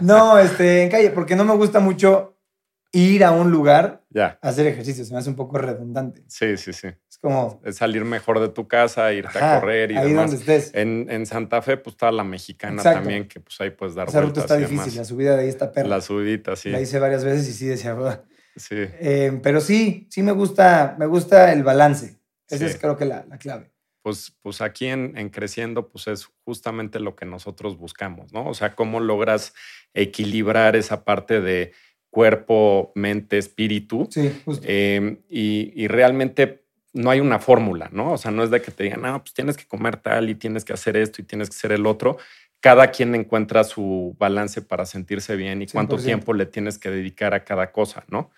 No, 0.00 0.38
este, 0.38 0.84
en 0.84 0.90
calle, 0.90 1.10
porque 1.10 1.36
no 1.36 1.44
me 1.44 1.54
gusta 1.54 1.78
mucho 1.78 2.38
ir 2.92 3.24
a 3.24 3.30
un 3.30 3.50
lugar 3.50 4.02
a 4.16 4.38
hacer 4.40 4.66
ejercicio. 4.66 5.04
Se 5.04 5.12
me 5.12 5.18
hace 5.18 5.28
un 5.28 5.36
poco 5.36 5.58
redundante. 5.58 6.24
Sí, 6.28 6.56
sí, 6.56 6.72
sí. 6.72 6.88
Es 7.10 7.18
como... 7.18 7.60
Es 7.62 7.76
salir 7.76 8.06
mejor 8.06 8.40
de 8.40 8.48
tu 8.48 8.66
casa, 8.66 9.12
irte 9.12 9.38
a 9.38 9.60
correr 9.60 9.92
y 9.92 9.98
ahí 9.98 10.08
demás. 10.08 10.30
donde 10.30 10.36
estés. 10.40 10.74
En, 10.74 11.06
en, 11.10 11.26
Santa 11.26 11.60
Fe, 11.60 11.76
pues 11.76 11.92
está 11.92 12.10
la 12.10 12.24
mexicana 12.24 12.82
también, 12.82 13.28
que 13.28 13.40
pues 13.40 13.60
ahí 13.60 13.68
puedes 13.68 13.94
dar 13.94 14.08
Esa 14.08 14.22
ruta 14.22 14.40
está 14.40 14.56
difícil, 14.56 14.96
la 14.96 15.04
subida 15.04 15.36
de 15.36 15.42
ahí 15.42 15.48
está 15.48 15.70
perra. 15.72 15.88
La 15.88 16.00
subidita, 16.00 16.56
sí. 16.56 16.70
La 16.70 16.80
hice 16.80 16.98
varias 16.98 17.22
veces 17.22 17.46
y 17.48 17.52
sí 17.52 17.66
decía, 17.66 17.92
verdad. 17.92 18.24
Sí. 18.56 18.76
Eh, 18.78 19.38
pero 19.42 19.60
sí, 19.60 20.06
sí 20.10 20.22
me 20.22 20.32
gusta, 20.32 20.96
me 20.98 21.04
gusta 21.04 21.52
el 21.52 21.62
balance. 21.62 22.17
Esa 22.48 22.66
es 22.66 22.78
creo 22.78 22.96
que 22.96 23.04
la, 23.04 23.24
la 23.28 23.38
clave. 23.38 23.70
Pues, 24.02 24.32
pues, 24.42 24.60
aquí 24.60 24.86
en, 24.86 25.18
en, 25.18 25.28
Creciendo, 25.28 25.88
pues 25.88 26.06
es 26.06 26.30
justamente 26.44 27.00
lo 27.00 27.14
que 27.14 27.26
nosotros 27.26 27.76
buscamos, 27.76 28.32
¿no? 28.32 28.46
O 28.46 28.54
sea, 28.54 28.74
cómo 28.74 29.00
logras 29.00 29.54
equilibrar 29.92 30.76
esa 30.76 31.04
parte 31.04 31.40
de 31.40 31.72
cuerpo, 32.10 32.92
mente, 32.94 33.38
espíritu. 33.38 34.08
Sí, 34.10 34.32
justo. 34.44 34.66
Em, 34.68 35.20
y, 35.28 35.86
realmente 35.88 36.64
no 36.92 37.10
hay 37.10 37.20
una 37.20 37.38
fórmula, 37.38 37.90
¿no? 37.92 38.12
O 38.12 38.18
sea, 38.18 38.30
no 38.30 38.42
es 38.42 38.50
de 38.50 38.62
que 38.62 38.70
te 38.70 38.84
digan, 38.84 39.02
no, 39.02 39.20
pues 39.20 39.34
tienes 39.34 39.56
que 39.56 39.66
comer 39.66 39.98
tal 39.98 40.30
y 40.30 40.34
tienes 40.34 40.64
que 40.64 40.72
hacer 40.72 40.96
esto 40.96 41.20
y 41.20 41.24
tienes 41.24 41.50
que 41.50 41.56
hacer 41.56 41.72
el 41.72 41.86
otro. 41.86 42.16
Cada 42.60 42.90
quien 42.90 43.14
encuentra 43.14 43.62
su 43.62 44.16
balance 44.18 44.62
para 44.62 44.84
sentirse 44.86 45.36
bien 45.36 45.62
y 45.62 45.66
cuánto 45.66 45.96
tiempo 45.96 46.32
le 46.32 46.46
tienes 46.46 46.78
que 46.78 46.90
dedicar 46.90 47.34
a 47.34 47.44
cada 47.44 47.70
cosa, 47.70 48.04
¿no? 48.08 48.30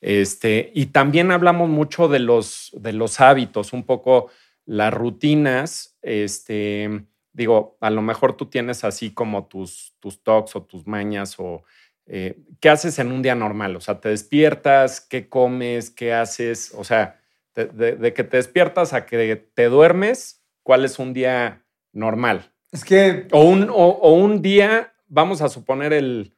Este, 0.00 0.70
y 0.74 0.86
también 0.86 1.30
hablamos 1.30 1.68
mucho 1.68 2.08
de 2.08 2.18
los, 2.18 2.70
de 2.74 2.92
los 2.92 3.20
hábitos, 3.20 3.72
un 3.72 3.84
poco 3.84 4.28
las 4.64 4.92
rutinas, 4.92 5.96
este, 6.02 7.06
digo, 7.32 7.76
a 7.80 7.90
lo 7.90 8.02
mejor 8.02 8.36
tú 8.36 8.46
tienes 8.46 8.84
así 8.84 9.10
como 9.10 9.46
tus, 9.46 9.94
tus 10.00 10.22
talks 10.22 10.56
o 10.56 10.62
tus 10.62 10.86
mañas 10.86 11.36
o 11.38 11.64
eh, 12.06 12.38
¿qué 12.60 12.68
haces 12.68 12.98
en 12.98 13.10
un 13.10 13.22
día 13.22 13.34
normal? 13.34 13.76
O 13.76 13.80
sea, 13.80 14.00
¿te 14.00 14.10
despiertas? 14.10 15.00
¿Qué 15.00 15.28
comes? 15.28 15.90
¿Qué 15.90 16.12
haces? 16.12 16.72
O 16.76 16.84
sea, 16.84 17.20
de, 17.54 18.12
que 18.14 18.24
te 18.24 18.36
despiertas 18.36 18.92
a 18.92 19.06
que 19.06 19.36
te 19.36 19.64
duermes, 19.64 20.44
¿cuál 20.62 20.84
es 20.84 20.98
un 20.98 21.12
día 21.12 21.64
normal? 21.92 22.52
Es 22.70 22.84
que... 22.84 23.26
O 23.32 23.44
un, 23.44 23.68
o, 23.70 24.12
un 24.12 24.42
día, 24.42 24.94
vamos 25.08 25.40
a 25.42 25.48
suponer 25.48 25.92
el 25.92 26.34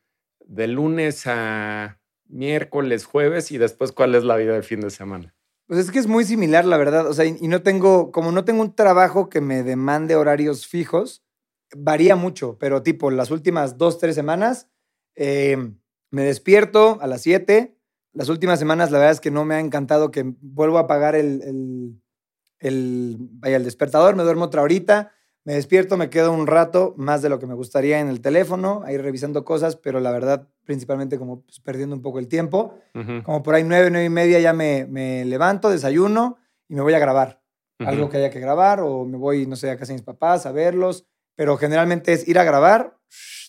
de 0.46 0.68
lunes 0.68 1.26
a 1.26 2.00
miércoles, 2.28 3.04
jueves 3.04 3.50
y 3.50 3.58
después 3.58 3.92
cuál 3.92 4.14
es 4.14 4.24
la 4.24 4.36
vida 4.36 4.52
del 4.52 4.64
fin 4.64 4.80
de 4.80 4.90
semana. 4.90 5.34
Pues 5.66 5.80
es 5.80 5.90
que 5.90 5.98
es 5.98 6.06
muy 6.06 6.24
similar, 6.24 6.64
la 6.64 6.76
verdad. 6.76 7.06
O 7.06 7.12
sea, 7.12 7.24
y 7.24 7.48
no 7.48 7.62
tengo, 7.62 8.12
como 8.12 8.32
no 8.32 8.44
tengo 8.44 8.62
un 8.62 8.74
trabajo 8.74 9.28
que 9.28 9.40
me 9.40 9.62
demande 9.62 10.16
horarios 10.16 10.66
fijos, 10.66 11.24
varía 11.76 12.16
mucho, 12.16 12.56
pero 12.58 12.82
tipo 12.82 13.10
las 13.10 13.30
últimas 13.30 13.76
dos, 13.76 13.98
tres 13.98 14.14
semanas 14.14 14.68
Em, 15.20 15.76
me 16.12 16.22
despierto 16.22 16.98
a 17.00 17.08
las 17.08 17.22
7. 17.22 17.76
Las 18.12 18.28
últimas 18.28 18.60
semanas, 18.60 18.92
la 18.92 18.98
verdad 18.98 19.12
es 19.12 19.20
que 19.20 19.32
no 19.32 19.44
me 19.44 19.56
ha 19.56 19.60
encantado 19.60 20.12
que 20.12 20.22
vuelvo 20.40 20.78
a 20.78 20.82
apagar 20.82 21.16
el, 21.16 22.00
el, 22.60 23.16
vaya, 23.18 23.56
el 23.56 23.64
despertador, 23.64 24.14
me 24.14 24.22
duermo 24.22 24.44
otra 24.44 24.62
horita, 24.62 25.12
me 25.44 25.54
despierto, 25.54 25.96
me 25.96 26.10
quedo 26.10 26.32
un 26.32 26.46
rato 26.46 26.94
más 26.98 27.22
de 27.22 27.28
lo 27.28 27.38
que 27.38 27.46
me 27.46 27.54
gustaría 27.54 28.00
en 28.00 28.08
el 28.08 28.20
teléfono, 28.20 28.82
ahí 28.84 28.98
revisando 28.98 29.44
cosas, 29.44 29.76
pero 29.76 29.98
la 29.98 30.10
verdad, 30.10 30.46
principalmente 30.64 31.18
como 31.18 31.42
pues, 31.42 31.60
perdiendo 31.60 31.96
un 31.96 32.02
poco 32.02 32.18
el 32.18 32.28
tiempo. 32.28 32.74
Como 33.24 33.42
por 33.42 33.54
ahí 33.54 33.64
nueve, 33.64 33.88
nueve 33.90 34.06
y 34.06 34.10
media 34.10 34.40
ya 34.40 34.52
me, 34.52 34.86
me 34.86 35.24
levanto, 35.24 35.70
desayuno 35.70 36.36
y 36.68 36.74
me 36.74 36.82
voy 36.82 36.92
a 36.94 36.98
grabar. 36.98 37.40
algo 37.78 38.08
que 38.10 38.16
haya 38.18 38.30
que 38.30 38.40
grabar, 38.40 38.80
o 38.80 39.04
me 39.04 39.16
voy, 39.16 39.46
no 39.46 39.56
sé, 39.56 39.70
a 39.70 39.76
casa 39.76 39.92
de 39.92 39.98
mis 39.98 40.02
papás 40.02 40.46
a 40.46 40.52
verlos, 40.52 41.06
pero 41.36 41.56
generalmente 41.56 42.12
es 42.12 42.26
ir 42.26 42.38
a 42.38 42.44
grabar, 42.44 42.98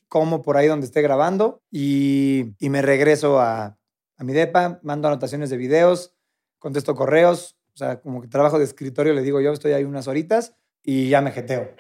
como 0.08 0.42
por 0.42 0.56
ahí 0.56 0.68
donde 0.68 0.86
esté 0.86 1.02
grabando, 1.02 1.64
y, 1.72 2.54
y 2.60 2.70
me 2.70 2.82
regreso 2.82 3.40
a, 3.40 3.78
a 4.18 4.24
mi 4.24 4.34
depa, 4.34 4.80
mando 4.84 5.08
anotaciones 5.08 5.50
de 5.50 5.58
videos, 5.58 6.14
contesto 6.60 6.94
correos, 6.96 7.58
o 7.74 7.78
sea, 7.78 8.02
como 8.02 8.22
que 8.22 8.28
trabajo 8.28 8.60
de 8.60 8.66
escritorio, 8.66 9.14
le 9.14 9.22
digo 9.22 9.42
yo, 9.42 9.52
estoy 9.52 9.72
ahí 9.72 9.84
unas 9.84 10.08
horitas 10.08 10.54
y 10.84 11.10
ya 11.10 11.22
me 11.22 11.32
jeteo. 11.32 11.72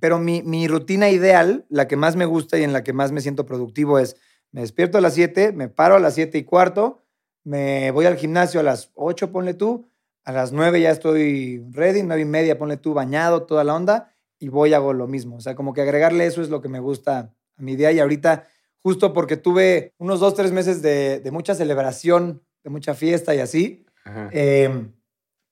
Pero 0.00 0.18
mi, 0.18 0.42
mi, 0.42 0.68
rutina 0.68 1.10
ideal, 1.10 1.66
la 1.68 1.88
que 1.88 1.96
más 1.96 2.16
me 2.16 2.24
gusta 2.24 2.58
y 2.58 2.62
en 2.62 2.72
la 2.72 2.84
que 2.84 2.92
más 2.92 3.12
me 3.12 3.20
siento 3.20 3.46
productivo 3.46 3.98
es, 3.98 4.16
me 4.52 4.60
despierto 4.62 4.98
a 4.98 5.00
las 5.00 5.14
7, 5.14 5.52
me 5.52 5.68
paro 5.68 5.96
a 5.96 6.00
las 6.00 6.14
7 6.14 6.38
y 6.38 6.44
cuarto, 6.44 7.02
me 7.44 7.90
voy 7.90 8.06
al 8.06 8.16
gimnasio 8.16 8.60
a 8.60 8.62
las 8.62 8.90
8, 8.94 9.30
ponle 9.30 9.54
tú, 9.54 9.88
a 10.24 10.32
las 10.32 10.52
9 10.52 10.80
ya 10.80 10.90
estoy 10.90 11.64
ready, 11.70 12.02
9 12.02 12.22
y 12.22 12.24
media, 12.24 12.58
ponle 12.58 12.76
tú, 12.76 12.94
bañado, 12.94 13.44
toda 13.44 13.64
la 13.64 13.74
onda, 13.74 14.14
y 14.38 14.48
voy 14.48 14.74
hago 14.74 14.92
lo 14.92 15.06
mismo. 15.06 15.36
O 15.36 15.40
sea, 15.40 15.54
como 15.54 15.72
que 15.72 15.82
agregarle 15.82 16.26
eso 16.26 16.42
es 16.42 16.50
lo 16.50 16.60
que 16.60 16.68
me 16.68 16.80
gusta 16.80 17.32
a 17.56 17.62
mi 17.62 17.76
día 17.76 17.92
y 17.92 18.00
ahorita, 18.00 18.46
justo 18.82 19.12
porque 19.12 19.36
tuve 19.36 19.94
unos 19.98 20.20
2, 20.20 20.34
3 20.34 20.52
meses 20.52 20.82
de, 20.82 21.20
de 21.20 21.30
mucha 21.30 21.54
celebración, 21.54 22.42
de 22.64 22.70
mucha 22.70 22.94
fiesta 22.94 23.34
y 23.34 23.38
así, 23.38 23.86
eh, 24.32 24.88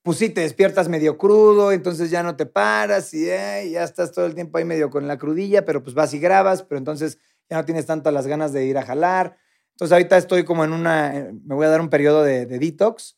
pues 0.05 0.19
sí, 0.19 0.29
te 0.29 0.41
despiertas 0.41 0.87
medio 0.87 1.17
crudo, 1.17 1.71
entonces 1.71 2.11
ya 2.11 2.21
no 2.21 2.35
te 2.35 2.45
paras 2.45 3.11
y 3.15 3.27
eh, 3.27 3.71
ya 3.71 3.83
estás 3.83 4.11
todo 4.11 4.27
el 4.27 4.35
tiempo 4.35 4.59
ahí 4.59 4.63
medio 4.63 4.91
con 4.91 5.07
la 5.07 5.17
crudilla, 5.17 5.65
pero 5.65 5.81
pues 5.81 5.95
vas 5.95 6.13
y 6.13 6.19
grabas, 6.19 6.61
pero 6.61 6.77
entonces 6.77 7.17
ya 7.49 7.57
no 7.57 7.65
tienes 7.65 7.87
tanto 7.87 8.11
las 8.11 8.27
ganas 8.27 8.53
de 8.53 8.67
ir 8.67 8.77
a 8.77 8.85
jalar. 8.85 9.35
Entonces 9.71 9.91
ahorita 9.91 10.15
estoy 10.17 10.45
como 10.45 10.63
en 10.63 10.73
una, 10.73 11.17
eh, 11.17 11.33
me 11.43 11.55
voy 11.55 11.65
a 11.65 11.69
dar 11.69 11.81
un 11.81 11.89
periodo 11.89 12.21
de, 12.21 12.45
detox, 12.45 13.17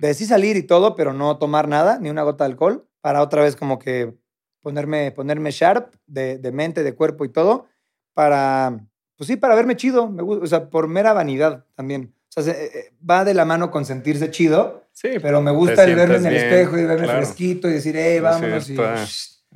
de 0.00 0.14
sí 0.14 0.26
salir 0.26 0.56
y 0.56 0.62
todo, 0.62 0.94
pero 0.94 1.12
no 1.12 1.38
tomar 1.38 1.66
nada, 1.66 1.98
ni 1.98 2.08
una 2.08 2.22
gota 2.22 2.44
de 2.44 2.52
alcohol, 2.52 2.88
para 3.00 3.20
otra 3.20 3.42
vez 3.42 3.56
como 3.56 3.80
que 3.80 4.14
ponerme, 4.60 5.10
ponerme 5.10 5.50
sharp 5.50 5.92
de, 6.06 6.38
de 6.38 6.52
mente, 6.52 6.84
de 6.84 6.94
cuerpo 6.94 7.24
y 7.24 7.30
todo, 7.30 7.66
para, 8.14 8.78
pues 9.16 9.26
sí, 9.26 9.34
para 9.34 9.56
verme 9.56 9.74
chido, 9.74 10.08
me 10.08 10.22
gusta, 10.22 10.44
o 10.44 10.46
sea, 10.46 10.70
por 10.70 10.86
mera 10.86 11.12
vanidad 11.14 11.66
también. 11.74 12.14
O 12.36 12.42
sea, 12.42 12.54
eh, 12.54 12.92
va 13.08 13.24
de 13.24 13.34
la 13.34 13.44
mano 13.44 13.72
con 13.72 13.84
sentirse 13.84 14.30
chido. 14.30 14.87
Sí. 14.98 15.10
Pero 15.22 15.40
me 15.40 15.52
gusta 15.52 15.84
el 15.84 15.94
verme 15.94 16.16
en 16.16 16.26
el 16.26 16.34
espejo 16.34 16.76
y 16.76 16.84
verme 16.84 17.06
fresquito 17.06 17.68
y 17.68 17.74
decir, 17.74 17.94
hey, 17.96 18.18
vámonos. 18.18 18.68
Y, 18.68 18.76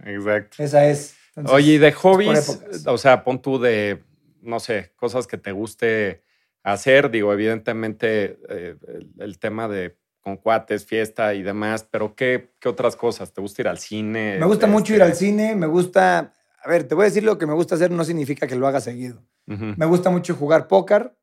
Exacto. 0.05 0.62
Esa 0.62 0.86
es. 0.86 1.16
Oye, 1.47 1.72
y 1.72 1.78
de 1.78 1.90
hobbies, 1.90 2.62
o 2.86 2.97
sea, 2.97 3.24
pon 3.24 3.43
tú 3.43 3.59
de, 3.59 4.05
no 4.40 4.61
sé, 4.61 4.93
cosas 4.95 5.26
que 5.26 5.38
te 5.38 5.51
guste 5.51 6.22
hacer. 6.62 7.11
Digo, 7.11 7.32
evidentemente 7.32 8.38
eh, 8.49 8.76
el, 9.18 9.40
tema 9.40 9.66
de 9.66 9.97
con 10.20 10.36
cuates, 10.36 10.86
fiesta 10.86 11.34
y 11.34 11.43
demás, 11.43 11.88
pero 11.90 12.14
¿qué, 12.14 12.53
¿qué, 12.61 12.68
otras 12.68 12.95
cosas? 12.95 13.32
¿Te 13.32 13.40
gusta 13.40 13.62
ir 13.62 13.68
al 13.68 13.78
cine? 13.78 14.36
Me 14.38 14.47
gusta 14.47 14.68
mucho 14.68 14.95
ir 14.95 15.03
al 15.03 15.11
este 15.11 15.24
cine, 15.24 15.57
me 15.57 15.66
gusta, 15.66 16.32
a 16.62 16.68
ver, 16.68 16.84
te 16.84 16.95
voy 16.95 17.03
a 17.03 17.07
decir 17.07 17.24
lo 17.24 17.36
que 17.36 17.47
me 17.47 17.55
gusta 17.55 17.74
hacer, 17.74 17.90
no 17.90 18.05
significa 18.05 18.47
que 18.47 18.55
lo 18.55 18.68
haga 18.68 18.80
seguido. 18.80 19.24
Me 19.47 19.86
gusta 19.86 20.09
mucho 20.09 20.36
jugar 20.36 20.68
póker, 20.68 21.16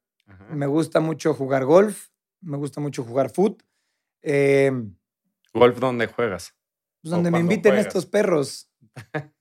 me 0.50 0.68
gusta 0.68 1.00
mucho 1.00 1.34
jugar 1.34 1.64
golf, 1.64 2.08
me 2.42 2.58
gusta 2.58 2.82
mucho 2.82 3.06
jugar 3.06 3.30
foot. 3.30 3.64
Em, 4.22 4.96
¿Golf 5.54 5.80
dónde 5.80 6.08
juegas? 6.08 6.54
Pues 7.02 7.12
donde 7.12 7.32
me 7.32 7.40
inviten 7.40 7.76
estos 7.76 8.06
perros. 8.06 8.70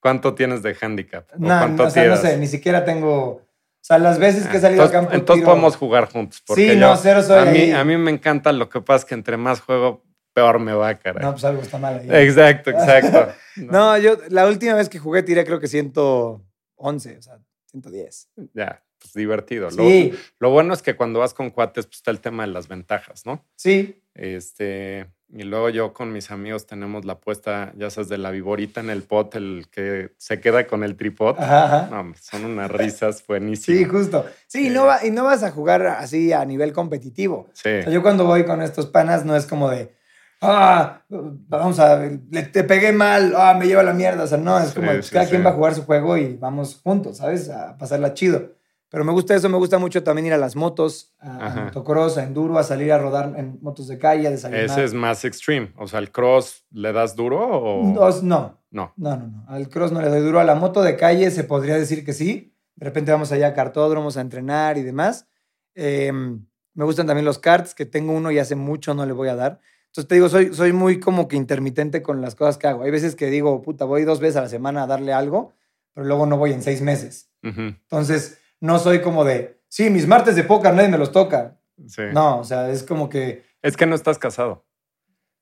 ¿Cuánto 0.00 0.34
tienes 0.34 0.62
de 0.62 0.76
handicap? 0.80 1.30
No, 1.36 1.68
no, 1.68 1.90
sé, 1.90 2.36
ni 2.38 2.46
siquiera 2.46 2.84
tengo. 2.84 3.20
O 3.20 3.86
sea, 3.86 3.98
las 3.98 4.18
veces 4.18 4.46
que 4.46 4.58
he 4.58 4.60
salido 4.60 4.82
al 4.82 4.90
campo. 4.90 5.12
Entonces 5.12 5.44
podemos 5.44 5.76
jugar 5.76 6.10
juntos. 6.10 6.42
sí, 6.54 6.76
no, 6.76 6.96
cero 6.96 7.22
soy. 7.22 7.48
A 7.48 7.50
mí, 7.50 7.72
a 7.72 7.84
mí 7.84 7.96
me 7.96 8.10
encanta, 8.10 8.52
lo 8.52 8.68
que 8.68 8.80
pasa 8.80 9.02
es 9.02 9.04
que 9.06 9.14
entre 9.14 9.36
más 9.36 9.60
juego, 9.60 10.04
peor 10.32 10.58
me 10.58 10.72
va, 10.74 10.94
cara. 10.94 11.20
No, 11.20 11.32
pues 11.32 11.44
algo 11.44 11.62
está 11.62 11.78
mal 11.78 11.98
ahí. 11.98 12.08
Exacto, 12.10 12.70
exacto. 12.70 13.32
no. 13.56 13.96
yo 13.98 14.18
la 14.28 14.46
última 14.46 14.74
vez 14.74 14.88
que 14.88 14.98
jugué 14.98 15.22
tiré 15.22 15.44
creo 15.44 15.60
que 15.60 15.68
111, 15.68 17.18
o 17.18 17.22
sea, 17.22 17.38
110. 17.66 18.30
Ya, 18.52 18.83
pues, 19.04 19.14
divertido. 19.14 19.70
Sí. 19.70 20.12
Lo, 20.38 20.50
bueno 20.50 20.72
es 20.72 20.82
que 20.82 20.96
cuando 20.96 21.20
vas 21.20 21.34
con 21.34 21.50
cuates, 21.50 21.86
pues 21.86 21.98
está 21.98 22.10
el 22.10 22.20
tema 22.20 22.46
de 22.46 22.52
las 22.52 22.68
ventajas, 22.68 23.26
¿no? 23.26 23.44
Sí. 23.54 24.00
Este, 24.14 25.06
y 25.28 25.42
luego 25.42 25.68
yo 25.68 25.92
con 25.92 26.12
mis 26.12 26.30
amigos 26.30 26.66
tenemos 26.66 27.04
la 27.04 27.18
puesta, 27.18 27.72
ya 27.76 27.90
sabes, 27.90 28.08
de 28.08 28.18
la 28.18 28.30
viborita 28.30 28.80
en 28.80 28.88
el 28.88 29.02
pot, 29.02 29.34
el 29.34 29.66
que 29.70 30.12
se 30.16 30.40
queda 30.40 30.66
con 30.66 30.84
el 30.84 30.96
tripod. 30.96 31.36
Ajá. 31.38 31.88
No, 31.90 32.14
son 32.20 32.44
unas 32.44 32.70
risas 32.70 33.24
buenísimas. 33.26 33.78
Sí, 33.78 33.84
justo. 33.84 34.24
Sí, 34.46 34.68
y, 34.68 34.70
no 34.70 34.86
y 35.04 35.10
no 35.10 35.24
vas 35.24 35.42
a 35.42 35.50
jugar 35.50 35.86
así 35.86 36.32
a 36.32 36.44
nivel 36.44 36.72
competitivo. 36.72 37.48
Sí. 37.52 37.70
yo 37.90 38.02
cuando 38.02 38.24
voy 38.24 38.44
con 38.44 38.62
estos 38.62 38.86
panas 38.86 39.24
no 39.24 39.34
es 39.34 39.46
como 39.46 39.70
de, 39.70 39.92
ah, 40.40 41.02
vamos 41.08 41.78
a, 41.80 41.96
le, 41.98 42.42
te 42.44 42.64
pegué 42.64 42.92
mal, 42.92 43.34
ah, 43.36 43.56
me 43.58 43.66
lleva 43.66 43.82
la 43.82 43.92
mierda. 43.92 44.24
O 44.24 44.26
sea, 44.26 44.38
no, 44.38 44.58
es 44.58 44.72
como, 44.72 44.86
pues, 44.86 45.10
cada 45.10 45.28
quien 45.28 45.44
va 45.44 45.50
a 45.50 45.54
jugar 45.54 45.74
su 45.74 45.84
juego 45.84 46.16
y 46.16 46.36
vamos 46.36 46.80
juntos, 46.82 47.18
¿sabes? 47.18 47.50
A 47.50 47.76
pasarla 47.76 48.14
chido. 48.14 48.52
Pero 48.94 49.04
me 49.04 49.10
gusta 49.10 49.34
eso, 49.34 49.48
me 49.48 49.58
gusta 49.58 49.80
mucho 49.80 50.04
también 50.04 50.26
ir 50.26 50.34
a 50.34 50.38
las 50.38 50.54
motos, 50.54 51.12
a, 51.18 51.64
motocross, 51.64 52.16
a 52.16 52.22
enduro, 52.22 52.56
a 52.56 52.62
salir 52.62 52.92
a 52.92 52.98
rodar 52.98 53.34
en 53.36 53.58
motos 53.60 53.88
de 53.88 53.98
calle, 53.98 54.28
a 54.28 54.30
desayunar. 54.30 54.66
Ese 54.66 54.84
es 54.84 54.94
más 54.94 55.24
extreme. 55.24 55.72
O 55.76 55.88
sea, 55.88 55.98
¿al 55.98 56.12
cross 56.12 56.64
le 56.70 56.92
das 56.92 57.16
duro 57.16 57.40
o...? 57.40 57.82
No, 57.82 58.08
no. 58.22 58.60
No. 58.70 58.92
No, 58.96 59.16
no, 59.16 59.44
Al 59.48 59.68
cross 59.68 59.90
no 59.90 60.00
le 60.00 60.08
doy 60.08 60.20
duro. 60.20 60.38
A 60.38 60.44
la 60.44 60.54
moto 60.54 60.80
de 60.80 60.94
calle 60.94 61.32
se 61.32 61.42
podría 61.42 61.74
decir 61.74 62.04
que 62.04 62.12
sí. 62.12 62.54
De 62.76 62.84
repente 62.84 63.10
vamos 63.10 63.32
allá 63.32 63.48
a 63.48 63.52
cartódromos 63.52 64.16
a 64.16 64.20
entrenar 64.20 64.78
y 64.78 64.84
demás. 64.84 65.26
Em, 65.74 66.46
me 66.74 66.84
gustan 66.84 67.08
también 67.08 67.24
los 67.24 67.40
karts, 67.40 67.74
que 67.74 67.86
tengo 67.86 68.12
uno 68.12 68.30
y 68.30 68.38
hace 68.38 68.54
mucho 68.54 68.94
no 68.94 69.06
le 69.06 69.12
voy 69.12 69.26
a 69.26 69.34
dar. 69.34 69.58
Entonces 69.86 70.06
te 70.06 70.14
digo, 70.14 70.28
soy, 70.28 70.54
soy 70.54 70.72
muy 70.72 71.00
como 71.00 71.26
que 71.26 71.34
intermitente 71.34 72.00
con 72.00 72.20
las 72.20 72.36
cosas 72.36 72.58
que 72.58 72.68
hago. 72.68 72.84
Hay 72.84 72.92
veces 72.92 73.16
que 73.16 73.26
digo, 73.26 73.60
puta, 73.60 73.86
voy 73.86 74.04
dos 74.04 74.20
veces 74.20 74.36
a 74.36 74.42
la 74.42 74.48
semana 74.48 74.84
a 74.84 74.86
darle 74.86 75.12
algo, 75.12 75.52
pero 75.94 76.06
luego 76.06 76.26
no 76.26 76.36
voy 76.36 76.52
en 76.52 76.62
seis 76.62 76.80
meses. 76.80 77.28
Entonces 77.42 78.38
no 78.64 78.78
soy 78.78 79.02
como 79.02 79.24
de, 79.24 79.60
sí, 79.68 79.90
mis 79.90 80.06
martes 80.06 80.36
de 80.36 80.42
póker 80.42 80.72
nadie 80.72 80.88
me 80.88 80.96
los 80.96 81.12
toca. 81.12 81.58
No, 82.14 82.38
o 82.38 82.44
sea, 82.44 82.70
es 82.70 82.82
como 82.82 83.10
que... 83.10 83.44
Es 83.60 83.76
que 83.76 83.84
no 83.84 83.94
estás 83.94 84.18
casado. 84.18 84.64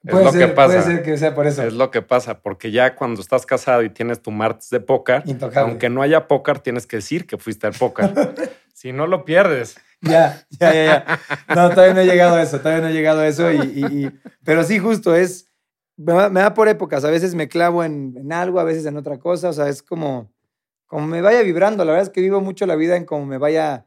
Es 0.02 0.12
lo 0.12 0.32
que 0.32 0.48
pasa. 0.48 0.66
Puede 0.66 0.82
ser 0.82 1.02
que 1.04 1.16
sea 1.16 1.32
por 1.32 1.46
eso. 1.46 1.62
Es 1.62 1.72
lo 1.72 1.92
que 1.92 2.02
pasa, 2.02 2.40
porque 2.40 2.72
ya 2.72 2.96
cuando 2.96 3.20
estás 3.20 3.46
casado 3.46 3.84
y 3.84 3.90
tienes 3.90 4.20
tu 4.20 4.32
martes 4.32 4.70
de 4.70 4.80
póker, 4.80 5.22
aunque 5.54 5.88
no 5.88 6.02
haya 6.02 6.26
póker, 6.26 6.58
tienes 6.58 6.88
que 6.88 6.96
decir 6.96 7.24
que 7.24 7.38
fuiste 7.38 7.68
al 7.68 7.74
póker. 7.74 8.10
si 8.74 8.92
no 8.92 9.06
lo 9.06 9.24
pierdes. 9.24 9.76
Ya, 10.00 10.44
ya, 10.58 10.74
ya, 10.74 10.84
ya. 10.84 11.20
No, 11.54 11.70
todavía 11.70 11.94
no 11.94 12.00
he 12.00 12.06
llegado 12.06 12.34
a 12.34 12.42
eso, 12.42 12.58
todavía 12.58 12.82
no 12.82 12.88
he 12.88 12.92
llegado 12.92 13.20
a 13.20 13.28
eso. 13.28 13.52
Y, 13.52 14.10
pero 14.42 14.64
sí, 14.64 14.80
justo 14.80 15.14
es, 15.14 15.48
me 15.96 16.40
da, 16.40 16.54
por 16.54 16.66
épocas. 16.66 17.04
A 17.04 17.10
veces 17.10 17.36
me 17.36 17.48
clavo 17.48 17.84
en, 17.84 18.16
en, 18.16 18.32
algo, 18.32 18.58
a 18.58 18.64
veces 18.64 18.84
en 18.86 18.96
otra 18.96 19.20
cosa. 19.20 19.50
O 19.50 19.52
sea, 19.52 19.68
es 19.68 19.80
como, 19.80 20.31
como 20.92 21.06
me 21.06 21.22
vaya 21.22 21.40
vibrando. 21.40 21.86
La 21.86 21.92
verdad 21.92 22.08
es 22.08 22.12
que 22.12 22.20
vivo 22.20 22.42
mucho 22.42 22.66
la 22.66 22.76
vida 22.76 22.98
en 22.98 23.06
como 23.06 23.24
me 23.24 23.38
vaya 23.38 23.86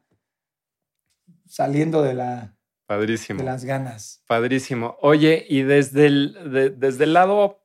saliendo 1.45 2.01
de 2.01 2.16
la... 2.16 2.58
Padrísimo. 2.88 3.38
De 3.38 3.45
las 3.45 3.64
ganas. 3.64 4.24
Padrísimo. 4.26 4.97
Oye, 5.01 5.45
y 5.47 5.62
desde 5.62 6.08
el, 6.08 6.74
desde 6.80 7.03
el 7.03 7.14
lado 7.14 7.64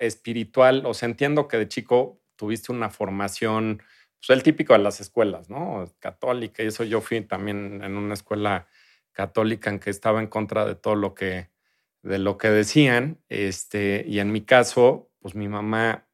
espiritual, 0.00 0.86
o 0.86 0.94
sea, 0.94 1.08
entiendo 1.08 1.46
que 1.46 1.56
de 1.56 1.68
chico 1.68 2.20
tuviste 2.34 2.72
una 2.72 2.90
formación, 2.90 3.80
pues 4.18 4.36
el 4.36 4.42
típico 4.42 4.72
de 4.72 4.80
las 4.80 5.00
escuelas, 5.00 5.48
¿no? 5.48 5.84
Católica, 6.00 6.64
y 6.64 6.66
eso 6.66 6.82
yo 6.82 7.00
fui 7.00 7.20
también 7.20 7.84
en 7.84 7.96
una 7.96 8.14
escuela 8.14 8.66
católica 9.12 9.70
en 9.70 9.78
que 9.78 9.90
estaba 9.90 10.18
en 10.18 10.26
contra 10.26 10.66
de 10.66 10.74
todo 10.74 10.96
lo 10.96 11.14
que, 11.14 11.48
de 12.02 12.18
lo 12.18 12.38
que 12.38 12.48
decían, 12.48 13.20
este, 13.28 14.04
y 14.04 14.18
en 14.18 14.32
mi 14.32 14.40
caso, 14.40 15.12
pues 15.20 15.36
mi 15.36 15.46
mamá 15.46 16.09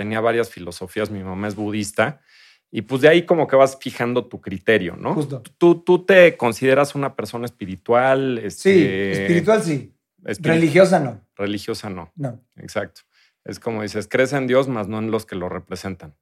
tenía 0.00 0.18
varias 0.22 0.48
filosofías, 0.48 1.10
mi 1.10 1.22
mamá 1.22 1.46
es 1.46 1.54
budista, 1.54 2.22
y 2.70 2.80
pues 2.80 3.02
de 3.02 3.08
ahí 3.08 3.26
como 3.26 3.46
que 3.46 3.54
vas 3.54 3.76
fijando 3.78 4.24
tu 4.24 4.40
criterio, 4.40 4.96
¿no? 4.96 5.12
Justo. 5.12 5.42
¿Tú, 5.58 5.82
tú 5.82 6.06
te 6.06 6.38
consideras 6.38 6.94
una 6.94 7.14
persona 7.14 7.44
espiritual? 7.44 8.38
Este, 8.38 8.72
sí, 8.72 9.20
espiritual 9.20 9.62
sí. 9.62 9.94
Religiosa 10.40 11.00
no. 11.00 11.20
Religiosa 11.36 11.90
no. 11.90 12.10
No. 12.16 12.42
Exacto. 12.56 13.02
Es 13.44 13.60
como 13.60 13.82
dices, 13.82 14.08
crees 14.08 14.32
en 14.32 14.46
Dios, 14.46 14.68
más 14.68 14.88
no 14.88 14.98
en 15.00 15.10
los 15.10 15.26
que 15.26 15.36
lo 15.36 15.50
representan. 15.50 16.14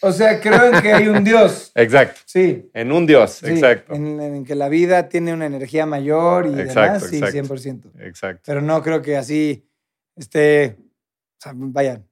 O 0.00 0.12
sea, 0.12 0.40
creo 0.40 0.72
en 0.72 0.82
que 0.82 0.92
hay 0.92 1.08
un 1.08 1.24
Dios. 1.24 1.72
Exacto. 1.74 2.20
Sí. 2.26 2.70
En 2.74 2.92
un 2.92 3.06
Dios, 3.06 3.42
exacto. 3.42 3.92
En, 3.92 4.44
que 4.44 4.54
la 4.54 4.68
vida 4.68 5.08
tiene 5.08 5.34
una 5.34 5.46
energía 5.46 5.84
mayor 5.84 6.46
y 6.46 6.54
demás, 6.54 7.08
sí, 7.08 7.20
100%. 7.20 7.90
Exacto. 7.98 8.42
Pero 8.46 8.62
no 8.62 8.80
creo 8.82 9.02
que 9.02 9.16
así 9.16 9.68
esté, 10.14 10.76
o 10.78 11.40
sea, 11.40 11.52
vaya, 11.56 12.02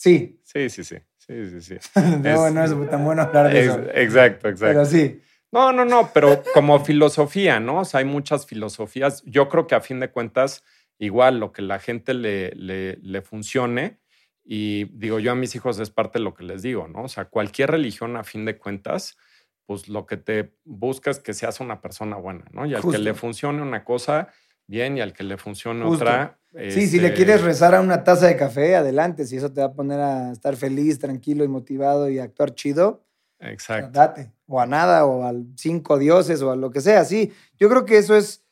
Sí. 0.00 0.40
Sí, 0.44 0.70
sí, 0.70 0.82
sí. 0.82 0.96
Sí, 1.18 1.50
sí, 1.50 1.60
sí. 1.60 2.00
no, 2.22 2.50
no 2.50 2.64
es 2.64 2.90
tan 2.90 3.04
bueno 3.04 3.20
hablar 3.20 3.52
de 3.52 3.60
eso. 3.60 3.78
Exacto, 3.92 4.48
exacto. 4.48 4.66
Pero 4.66 4.86
sí. 4.86 5.20
No, 5.52 5.72
no, 5.74 5.84
no, 5.84 6.10
pero 6.14 6.42
como 6.54 6.82
filosofía, 6.82 7.60
¿no? 7.60 7.80
O 7.80 7.84
sea, 7.84 7.98
hay 7.98 8.06
muchas 8.06 8.46
filosofías. 8.46 9.22
Yo 9.26 9.50
creo 9.50 9.66
que 9.66 9.74
a 9.74 9.82
fin 9.82 10.00
de 10.00 10.10
cuentas, 10.10 10.64
igual 10.98 11.38
lo 11.38 11.52
que 11.52 11.60
la 11.60 11.80
gente 11.80 12.14
le, 12.14 12.50
le, 12.52 12.96
le 13.02 13.20
funcione, 13.20 13.98
y 14.42 14.84
digo, 14.96 15.18
yo 15.18 15.32
a 15.32 15.34
mis 15.34 15.54
hijos 15.54 15.78
es 15.78 15.90
parte 15.90 16.18
de 16.18 16.24
lo 16.24 16.32
que 16.32 16.44
les 16.44 16.62
digo, 16.62 16.88
¿no? 16.88 17.02
O 17.02 17.08
sea, 17.08 17.26
cualquier 17.26 17.70
religión, 17.70 18.16
a 18.16 18.24
fin 18.24 18.46
de 18.46 18.56
cuentas, 18.56 19.18
pues 19.66 19.86
lo 19.88 20.06
que 20.06 20.16
te 20.16 20.54
busca 20.64 21.10
es 21.10 21.20
que 21.20 21.34
seas 21.34 21.60
una 21.60 21.82
persona 21.82 22.16
buena, 22.16 22.46
¿no? 22.52 22.64
Y 22.64 22.74
al 22.74 22.82
que 22.82 22.98
le 22.98 23.12
funcione 23.12 23.60
una 23.60 23.84
cosa, 23.84 24.28
bien, 24.70 24.96
y 24.96 25.00
al 25.00 25.12
que 25.12 25.24
le 25.24 25.36
funcione 25.36 25.84
Justo. 25.84 26.04
otra. 26.04 26.38
Sí, 26.70 26.86
si 26.86 26.98
le 26.98 27.08
este, 27.08 27.16
quieres 27.16 27.42
rezar 27.42 27.74
a 27.74 27.80
una 27.80 28.02
taza 28.02 28.26
de 28.26 28.36
café, 28.36 28.74
adelante. 28.74 29.26
Si 29.26 29.36
eso 29.36 29.52
te 29.52 29.60
va 29.60 29.68
a 29.68 29.72
poner 29.72 30.00
a 30.00 30.32
estar 30.32 30.56
feliz, 30.56 30.98
tranquilo 30.98 31.44
y 31.44 31.48
motivado 31.48 32.08
y 32.08 32.18
actuar 32.18 32.54
chido, 32.54 33.04
Exacto. 33.38 33.90
date. 33.92 34.32
O 34.46 34.60
a 34.60 34.66
nada, 34.66 35.04
o 35.06 35.24
a 35.24 35.32
cinco 35.56 35.98
dioses, 35.98 36.42
o 36.42 36.50
a 36.50 36.56
lo 36.56 36.70
que 36.70 36.80
sea. 36.80 37.04
Sí, 37.04 37.32
yo 37.58 37.68
creo 37.68 37.84
que 37.84 37.98
eso 37.98 38.16
es, 38.16 38.44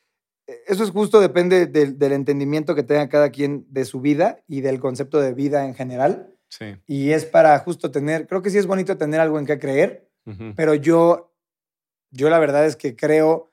eso 0.67 0.85
es 0.85 0.91
justo, 0.91 1.21
depende 1.21 1.67
del, 1.67 1.99
del 1.99 2.13
entendimiento 2.13 2.75
que 2.75 2.85
tenga 2.85 3.09
cada 3.09 3.31
quien 3.31 3.67
de 3.69 3.85
su 3.85 4.01
vida 4.01 4.41
y 4.47 4.61
del 4.61 4.79
concepto 4.79 5.21
de 5.21 5.35
vida 5.35 5.65
en 5.65 5.75
general. 5.75 6.35
Sí. 6.49 6.77
Y 6.87 7.11
es 7.11 7.25
para 7.25 7.59
justo 7.59 7.91
tener, 7.91 8.27
creo 8.27 8.43
que 8.43 8.51
sí 8.51 8.59
es 8.59 8.67
bonito 8.67 8.97
tener 8.97 9.21
algo 9.21 9.39
en 9.39 9.47
que 9.47 9.59
creer, 9.59 10.09
pero 10.57 10.75
yo, 10.75 11.33
yo 12.11 12.29
la 12.29 12.39
verdad 12.39 12.67
es 12.67 12.77
que 12.77 12.95
creo 12.95 13.51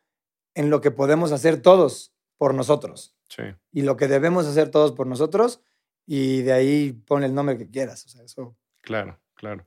en 0.56 0.70
lo 0.70 0.82
que 0.82 0.92
podemos 0.92 1.32
hacer 1.32 1.62
todos 1.62 2.15
por 2.38 2.54
nosotros 2.54 3.16
Sí. 3.30 3.44
y 3.72 3.82
lo 3.82 3.98
que 3.98 4.08
debemos 4.08 4.46
hacer 4.46 4.70
todos 4.70 4.92
por 4.92 5.08
nosotros 5.08 5.62
y 6.06 6.42
de 6.44 6.54
ahí 6.54 6.92
pon 7.08 7.24
el 7.24 7.34
nombre 7.34 7.58
que 7.58 7.70
quieras. 7.70 8.06
O 8.06 8.10
sea, 8.10 8.24
eso. 8.24 8.56
Claro, 8.82 9.20
claro. 9.34 9.66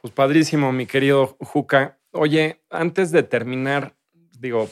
Pues 0.00 0.12
padrísimo, 0.12 0.72
mi 0.72 0.86
querido 0.86 1.36
Juca. 1.40 1.98
Oye, 2.12 2.62
antes 2.70 3.10
de 3.12 3.22
terminar, 3.22 3.94
digo, 4.38 4.68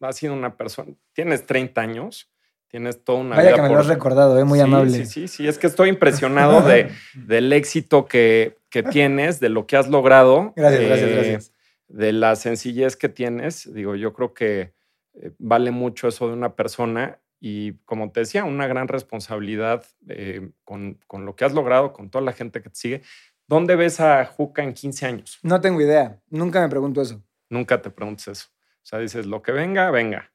has 0.00 0.16
sido 0.16 0.32
una 0.34 0.56
persona, 0.56 0.92
tienes 1.12 1.44
30 1.46 1.80
años, 1.80 2.30
tienes 2.68 3.02
toda 3.02 3.18
una 3.18 3.36
Vaya 3.36 3.48
vida 3.48 3.56
que 3.56 3.62
me 3.62 3.68
por- 3.68 3.76
lo 3.76 3.80
has 3.82 3.86
recordado, 3.88 4.38
¿eh? 4.38 4.44
muy 4.44 4.58
Sí, 4.58 4.62
amable. 4.64 4.92
Sí, 4.92 5.06
sí, 5.06 5.28
sí, 5.28 5.48
es 5.48 5.58
que 5.58 5.66
estoy 5.66 5.88
impresionado 5.90 6.62
de, 6.62 6.90
del 7.14 7.52
éxito 7.52 8.06
que, 8.06 8.56
que 8.70 8.82
tienes, 8.82 9.40
de 9.40 9.48
lo 9.48 9.66
que 9.66 9.76
has 9.76 9.88
logrado. 9.88 10.52
Gracias, 10.56 10.82
gracias, 10.84 11.10
eh, 11.10 11.14
gracias. 11.14 11.52
De 11.88 12.12
la 12.12 12.36
sencillez 12.36 12.96
que 12.96 13.08
tienes. 13.08 13.72
Digo, 13.72 13.96
yo 13.96 14.12
creo 14.12 14.32
que 14.34 14.72
eh, 15.20 15.32
vale 15.38 15.70
mucho 15.70 16.08
eso 16.08 16.28
de 16.28 16.34
una 16.34 16.54
persona 16.56 17.20
y, 17.40 17.74
como 17.84 18.10
te 18.10 18.20
decía, 18.20 18.44
una 18.44 18.66
gran 18.66 18.88
responsabilidad 18.88 19.84
eh, 20.08 20.50
con, 20.64 20.98
con 21.06 21.24
lo 21.24 21.36
que 21.36 21.44
has 21.44 21.54
logrado, 21.54 21.92
con 21.92 22.10
toda 22.10 22.24
la 22.24 22.32
gente 22.32 22.62
que 22.62 22.70
te 22.70 22.76
sigue. 22.76 23.02
¿Dónde 23.46 23.76
ves 23.76 24.00
a 24.00 24.24
Juca 24.24 24.62
en 24.62 24.74
15 24.74 25.06
años? 25.06 25.38
No 25.42 25.60
tengo 25.60 25.80
idea, 25.80 26.20
nunca 26.28 26.60
me 26.60 26.68
pregunto 26.68 27.00
eso. 27.00 27.22
Nunca 27.48 27.80
te 27.80 27.90
preguntes 27.90 28.28
eso. 28.28 28.48
O 28.50 28.86
sea, 28.88 28.98
dices, 28.98 29.26
lo 29.26 29.42
que 29.42 29.52
venga, 29.52 29.90
venga. 29.90 30.32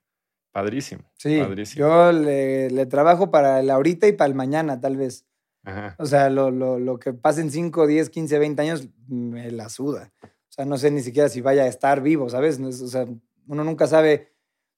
Padrísimo. 0.51 1.11
Sí, 1.17 1.39
Padrísimo. 1.39 1.85
yo 1.87 2.11
le, 2.11 2.69
le 2.69 2.85
trabajo 2.85 3.31
para 3.31 3.59
el 3.59 3.69
ahorita 3.71 4.07
y 4.07 4.13
para 4.13 4.27
el 4.27 4.35
mañana, 4.35 4.79
tal 4.79 4.97
vez. 4.97 5.25
Ajá. 5.63 5.95
O 5.97 6.05
sea, 6.05 6.29
lo, 6.29 6.51
lo, 6.51 6.77
lo 6.77 6.99
que 6.99 7.13
pase 7.13 7.41
en 7.41 7.49
5, 7.49 7.87
10, 7.87 8.09
15, 8.09 8.37
20 8.39 8.61
años 8.61 8.87
me 9.07 9.49
la 9.51 9.69
suda. 9.69 10.11
O 10.21 10.27
sea, 10.49 10.65
no 10.65 10.77
sé 10.77 10.91
ni 10.91 11.01
siquiera 11.01 11.29
si 11.29 11.41
vaya 11.41 11.63
a 11.63 11.67
estar 11.67 12.01
vivo, 12.01 12.29
¿sabes? 12.29 12.59
O 12.59 12.87
sea, 12.87 13.07
uno 13.47 13.63
nunca 13.63 13.87
sabe. 13.87 14.32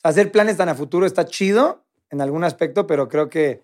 Hacer 0.06 0.32
planes 0.32 0.58
tan 0.58 0.70
a 0.70 0.76
futuro 0.76 1.08
está 1.08 1.26
chido 1.26 1.84
en 2.12 2.22
algún 2.22 2.44
aspecto, 2.44 2.86
pero 2.86 3.08
creo 3.10 3.28
que 3.28 3.64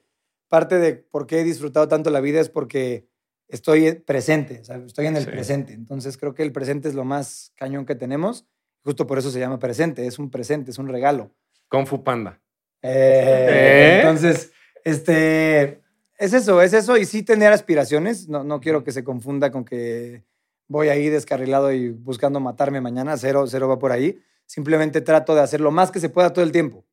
parte 0.50 0.80
de 0.80 0.96
por 0.96 1.28
qué 1.28 1.42
he 1.42 1.44
disfrutado 1.44 1.88
tanto 1.88 2.10
la 2.10 2.20
vida 2.20 2.42
es 2.42 2.50
porque 2.50 3.06
estoy 3.48 3.92
presente, 3.94 4.64
estoy 4.88 5.06
en 5.06 5.18
el 5.18 5.26
Sí. 5.26 5.30
presente. 5.30 5.74
Entonces 5.74 6.18
creo 6.18 6.34
que 6.34 6.42
el 6.42 6.52
presente 6.52 6.88
es 6.90 6.96
lo 6.96 7.06
más 7.06 7.54
cañón 7.56 7.86
que 7.86 7.94
tenemos. 7.94 8.48
Justo 8.84 9.06
por 9.06 9.20
eso 9.20 9.30
se 9.30 9.40
llama 9.40 9.60
presente, 9.60 10.08
es 10.08 10.18
un 10.18 10.32
presente, 10.32 10.72
es 10.72 10.80
un 10.80 10.88
regalo. 10.88 11.30
Kung 11.70 11.86
Fu 11.86 12.04
Panda. 12.04 12.42
Eh, 12.82 13.46
¿Eh? 13.48 14.00
Entonces, 14.00 14.52
este, 14.84 15.80
es 16.18 16.34
eso, 16.34 16.60
es 16.64 16.74
eso. 16.74 16.98
Y 16.98 17.06
sí 17.06 17.22
tener 17.22 17.54
aspiraciones. 17.54 18.28
No, 18.28 18.44
no 18.44 18.60
quiero 18.62 18.84
que 18.84 18.92
se 18.92 19.04
confunda 19.04 19.52
con 19.52 19.64
que 19.64 20.24
voy 20.68 20.90
ahí 20.90 21.08
descarrilado 21.10 21.72
y 21.72 21.90
buscando 21.92 22.40
matarme 22.40 22.82
mañana. 22.82 23.16
Cero, 23.18 23.46
cero 23.48 23.68
va 23.68 23.78
por 23.78 23.92
ahí. 23.92 24.20
Simplemente 24.52 25.00
trato 25.00 25.34
de 25.34 25.40
hacer 25.40 25.62
lo 25.62 25.72
más 25.72 25.92
que 25.92 26.02
se 26.02 26.10
pueda 26.10 26.34
todo 26.34 26.44
el 26.44 26.52
tiempo. 26.52 26.86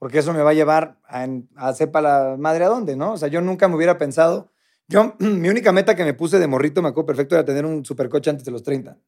Porque 0.00 0.18
eso 0.18 0.32
me 0.32 0.42
va 0.42 0.50
a 0.50 0.54
llevar 0.54 0.98
a, 1.08 1.24
a 1.54 1.72
sepa 1.72 2.00
la 2.00 2.34
madre 2.36 2.64
a 2.64 2.68
dónde, 2.68 2.96
¿no? 2.96 3.12
O 3.12 3.16
sea, 3.16 3.28
yo 3.28 3.40
nunca 3.40 3.68
me 3.68 3.76
hubiera 3.76 3.96
pensado. 3.96 4.50
Yo, 4.88 5.14
mi 5.20 5.48
única 5.48 5.70
meta 5.70 5.94
que 5.94 6.02
me 6.04 6.14
puse 6.14 6.40
de 6.40 6.48
morrito, 6.48 6.82
me 6.82 6.88
acuerdo 6.88 7.06
perfecto, 7.06 7.36
era 7.36 7.44
tener 7.44 7.64
un 7.64 7.84
supercoche 7.84 8.28
antes 8.30 8.44
de 8.44 8.50
los 8.50 8.64
30. 8.64 8.98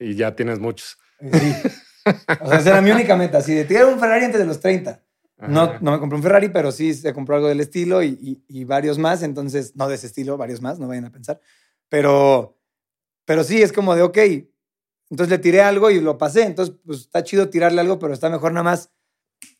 Y 0.00 0.16
ya 0.16 0.34
tienes 0.34 0.58
muchos. 0.58 0.98
Sí. 1.20 1.52
O 2.40 2.48
sea, 2.48 2.58
esa 2.58 2.70
era 2.70 2.80
mi 2.82 2.90
única 2.90 3.14
meta. 3.14 3.38
Así 3.38 3.54
de 3.54 3.64
tirar 3.64 3.84
un 3.86 4.00
Ferrari 4.00 4.24
antes 4.24 4.40
de 4.40 4.46
los 4.46 4.58
30. 4.58 5.00
No, 5.46 5.78
no 5.80 5.92
me 5.92 5.98
compré 6.00 6.16
un 6.16 6.22
Ferrari, 6.24 6.48
pero 6.48 6.72
sí 6.72 6.94
se 6.94 7.12
compró 7.14 7.36
algo 7.36 7.46
del 7.46 7.60
estilo 7.60 8.02
y, 8.02 8.08
y- 8.20 8.44
y 8.48 8.64
varios 8.64 8.98
más. 8.98 9.22
Entonces, 9.22 9.76
no 9.76 9.86
de 9.88 9.94
ese 9.94 10.08
estilo, 10.08 10.36
varios 10.36 10.60
más, 10.62 10.80
no 10.80 10.88
vayan 10.88 11.04
a 11.04 11.12
pensar. 11.12 11.40
Pero, 11.88 12.58
pero 13.24 13.44
sí, 13.44 13.62
es 13.62 13.72
como 13.72 13.94
de, 13.94 14.02
ok, 14.02 14.18
entonces 15.10 15.30
le 15.30 15.38
tiré 15.38 15.60
algo 15.62 15.90
y 15.90 16.00
lo 16.00 16.18
pasé. 16.18 16.44
Entonces, 16.44 16.74
pues 16.84 17.00
está 17.00 17.22
chido 17.22 17.48
tirarle 17.48 17.80
algo, 17.80 17.98
pero 17.98 18.12
está 18.12 18.30
mejor 18.30 18.52
nada 18.52 18.64
más 18.64 18.92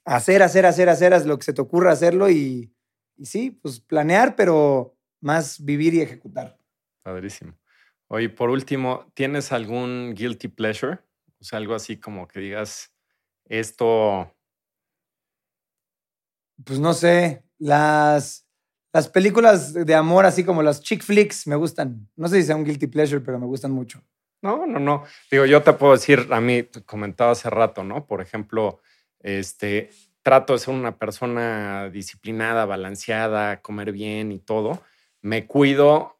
hacer, 0.04 0.42
hacer, 0.42 0.66
hacer, 0.66 0.88
hacer, 0.88 1.14
haz 1.14 1.26
lo 1.26 1.38
que 1.38 1.44
se 1.44 1.52
te 1.52 1.62
ocurra 1.62 1.92
hacerlo 1.92 2.30
y, 2.30 2.72
y 3.16 3.26
sí, 3.26 3.50
pues 3.50 3.80
planear, 3.80 4.36
pero 4.36 4.96
más 5.20 5.64
vivir 5.64 5.94
y 5.94 6.00
ejecutar. 6.00 6.58
Padrísimo. 7.02 7.54
Oye, 8.08 8.28
por 8.28 8.50
último, 8.50 9.10
¿tienes 9.14 9.52
algún 9.52 10.14
guilty 10.14 10.48
pleasure? 10.48 11.00
O 11.40 11.44
sea, 11.44 11.58
algo 11.58 11.74
así 11.74 11.98
como 11.98 12.28
que 12.28 12.40
digas, 12.40 12.92
esto, 13.48 14.32
Pues 16.64 16.78
no 16.78 16.94
sé, 16.94 17.44
las, 17.58 18.46
las 18.92 19.08
películas 19.08 19.74
de 19.74 19.94
amor, 19.94 20.24
así 20.24 20.44
como 20.44 20.62
las 20.62 20.80
chick 20.80 21.02
flicks, 21.02 21.46
me 21.46 21.56
gustan. 21.56 22.08
No 22.16 22.28
sé 22.28 22.40
si 22.40 22.46
sea 22.46 22.56
un 22.56 22.64
guilty 22.64 22.86
pleasure, 22.86 23.20
pero 23.20 23.38
me 23.38 23.46
gustan 23.46 23.72
mucho. 23.72 24.02
No, 24.46 24.66
no, 24.66 24.78
no. 24.78 25.04
Digo, 25.30 25.44
yo 25.44 25.62
te 25.62 25.72
puedo 25.72 25.92
decir, 25.92 26.28
a 26.30 26.40
mí, 26.40 26.62
comentaba 26.86 27.32
hace 27.32 27.50
rato, 27.50 27.84
¿no? 27.84 28.06
Por 28.06 28.20
ejemplo, 28.20 28.80
este, 29.20 29.90
trato 30.22 30.52
de 30.52 30.58
ser 30.60 30.74
una 30.74 30.96
persona 30.96 31.90
disciplinada, 31.90 32.64
balanceada, 32.64 33.60
comer 33.60 33.92
bien 33.92 34.32
y 34.32 34.38
todo. 34.38 34.82
Me 35.20 35.46
cuido 35.46 36.18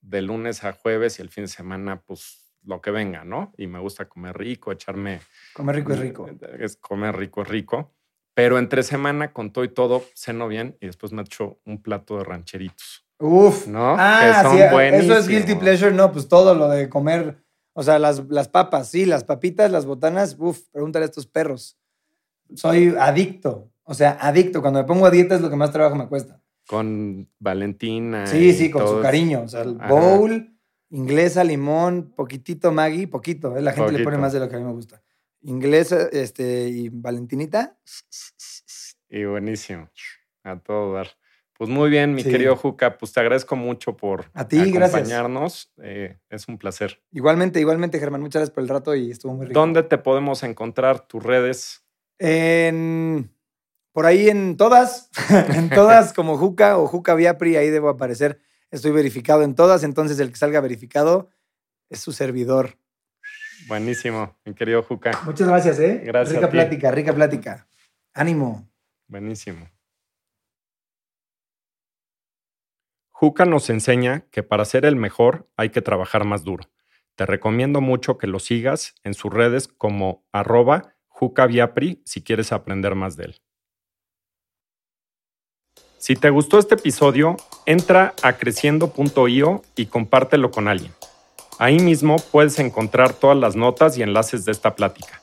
de 0.00 0.22
lunes 0.22 0.64
a 0.64 0.72
jueves 0.72 1.18
y 1.18 1.22
el 1.22 1.30
fin 1.30 1.44
de 1.44 1.48
semana, 1.48 2.02
pues 2.02 2.52
lo 2.64 2.80
que 2.80 2.90
venga, 2.90 3.24
¿no? 3.24 3.52
Y 3.56 3.66
me 3.66 3.78
gusta 3.78 4.08
comer 4.08 4.36
rico, 4.36 4.72
echarme 4.72 5.20
Comer 5.52 5.76
rico 5.76 5.92
es 5.92 5.98
rico. 5.98 6.30
Es 6.58 6.76
comer 6.76 7.16
rico, 7.16 7.42
es 7.42 7.48
rico. 7.48 7.92
Pero 8.34 8.58
entre 8.58 8.82
semana, 8.82 9.32
con 9.32 9.52
todo 9.52 9.64
y 9.64 9.68
todo, 9.68 10.02
ceno 10.14 10.48
bien 10.48 10.76
y 10.80 10.86
después 10.86 11.12
me 11.12 11.22
echo 11.22 11.60
un 11.64 11.82
plato 11.82 12.18
de 12.18 12.24
rancheritos. 12.24 13.06
Uf. 13.18 13.66
¿No? 13.68 13.94
Ah, 13.98 14.42
Que 14.42 14.48
son 14.48 14.56
sí, 14.56 14.96
eso 14.96 15.18
es 15.18 15.28
guilty 15.28 15.54
pleasure, 15.54 15.92
no, 15.92 16.10
pues 16.12 16.28
todo 16.28 16.54
lo 16.54 16.68
de 16.68 16.88
comer. 16.88 17.43
O 17.74 17.82
sea, 17.82 17.98
las, 17.98 18.24
las 18.28 18.48
papas, 18.48 18.88
sí, 18.88 19.04
las 19.04 19.24
papitas, 19.24 19.70
las 19.70 19.84
botanas, 19.84 20.36
uf, 20.38 20.60
pregúntale 20.70 21.04
a 21.04 21.08
estos 21.08 21.26
perros. 21.26 21.76
Soy 22.54 22.94
adicto, 22.98 23.70
o 23.82 23.94
sea, 23.94 24.16
adicto. 24.20 24.60
Cuando 24.60 24.80
me 24.80 24.86
pongo 24.86 25.06
a 25.06 25.10
dieta 25.10 25.34
es 25.34 25.40
lo 25.40 25.50
que 25.50 25.56
más 25.56 25.72
trabajo 25.72 25.96
me 25.96 26.08
cuesta. 26.08 26.40
Con 26.66 27.28
Valentina. 27.38 28.26
Sí, 28.26 28.52
sí, 28.52 28.70
con 28.70 28.86
su 28.86 29.00
cariño. 29.02 29.42
O 29.42 29.48
sea, 29.48 29.62
el 29.62 29.76
Ajá. 29.80 29.88
bowl, 29.88 30.56
inglesa, 30.90 31.42
limón, 31.42 32.12
poquitito 32.16 32.70
Maggi, 32.70 33.06
poquito. 33.06 33.56
¿eh? 33.56 33.62
La 33.62 33.72
gente 33.72 33.92
le 33.92 34.04
pone 34.04 34.18
más 34.18 34.32
de 34.32 34.40
lo 34.40 34.48
que 34.48 34.56
a 34.56 34.58
mí 34.58 34.64
me 34.64 34.72
gusta. 34.72 35.02
Inglesa 35.42 36.08
este, 36.12 36.68
y 36.68 36.88
Valentinita. 36.88 37.76
Y 39.10 39.24
buenísimo. 39.24 39.90
A 40.44 40.58
todo 40.58 40.94
dar. 40.94 41.08
Pues 41.56 41.70
muy 41.70 41.88
bien, 41.88 42.14
mi 42.14 42.22
Sí. 42.22 42.30
querido 42.30 42.56
Juca, 42.56 42.98
pues 42.98 43.12
te 43.12 43.20
agradezco 43.20 43.54
mucho 43.54 43.96
por 43.96 44.26
A 44.34 44.48
ti, 44.48 44.56
gracias. 44.72 44.94
acompañarnos. 44.94 45.72
Eh, 45.82 46.18
es 46.28 46.48
un 46.48 46.58
placer. 46.58 47.00
Igualmente, 47.12 47.60
igualmente, 47.60 47.98
Germán. 48.00 48.20
Muchas 48.22 48.40
gracias 48.40 48.54
por 48.54 48.62
el 48.64 48.68
rato 48.68 48.94
y 48.96 49.10
estuvo 49.12 49.34
muy 49.34 49.46
rico. 49.46 49.58
¿Dónde 49.60 49.84
te 49.84 49.96
podemos 49.98 50.42
encontrar? 50.42 51.06
¿Tus 51.06 51.22
redes? 51.22 51.84
En, 52.18 53.30
por 53.92 54.06
ahí 54.06 54.28
en 54.28 54.56
todas, 54.56 55.10
en 55.54 55.70
todas 55.70 56.12
como 56.12 56.36
Juca 56.38 56.76
o 56.78 56.86
Juca 56.88 57.14
Viapri, 57.14 57.56
ahí 57.56 57.70
debo 57.70 57.88
aparecer. 57.88 58.40
Estoy 58.72 58.90
verificado 58.90 59.42
en 59.44 59.54
todas, 59.54 59.84
entonces 59.84 60.18
el 60.18 60.30
que 60.30 60.36
salga 60.36 60.60
verificado 60.60 61.28
es 61.88 62.00
su 62.00 62.10
servidor. 62.12 62.76
Buenísimo, 63.68 64.36
mi 64.44 64.54
querido 64.54 64.82
Juca. 64.82 65.12
Muchas 65.24 65.46
gracias, 65.46 65.78
¿eh? 65.78 66.02
Gracias 66.04 66.34
Rica 66.34 66.46
a 66.46 66.50
ti. 66.50 66.56
plática, 66.56 66.90
rica 66.90 67.12
plática. 67.14 67.68
Ánimo. 68.12 68.68
Buenísimo. 69.06 69.68
Juca 73.24 73.46
nos 73.46 73.70
enseña 73.70 74.26
que 74.30 74.42
para 74.42 74.66
ser 74.66 74.84
el 74.84 74.96
mejor 74.96 75.48
hay 75.56 75.70
que 75.70 75.80
trabajar 75.80 76.26
más 76.26 76.44
duro. 76.44 76.68
Te 77.14 77.24
recomiendo 77.24 77.80
mucho 77.80 78.18
que 78.18 78.26
lo 78.26 78.38
sigas 78.38 78.96
en 79.02 79.14
sus 79.14 79.32
redes 79.32 79.66
como 79.66 80.26
arroba 80.30 80.94
jucaviapri 81.08 82.02
si 82.04 82.22
quieres 82.22 82.52
aprender 82.52 82.94
más 82.94 83.16
de 83.16 83.24
él. 83.24 83.40
Si 85.96 86.16
te 86.16 86.28
gustó 86.28 86.58
este 86.58 86.74
episodio, 86.74 87.38
entra 87.64 88.12
a 88.22 88.34
creciendo.io 88.34 89.62
y 89.74 89.86
compártelo 89.86 90.50
con 90.50 90.68
alguien. 90.68 90.92
Ahí 91.58 91.78
mismo 91.78 92.16
puedes 92.30 92.58
encontrar 92.58 93.14
todas 93.14 93.38
las 93.38 93.56
notas 93.56 93.96
y 93.96 94.02
enlaces 94.02 94.44
de 94.44 94.52
esta 94.52 94.74
plática. 94.74 95.22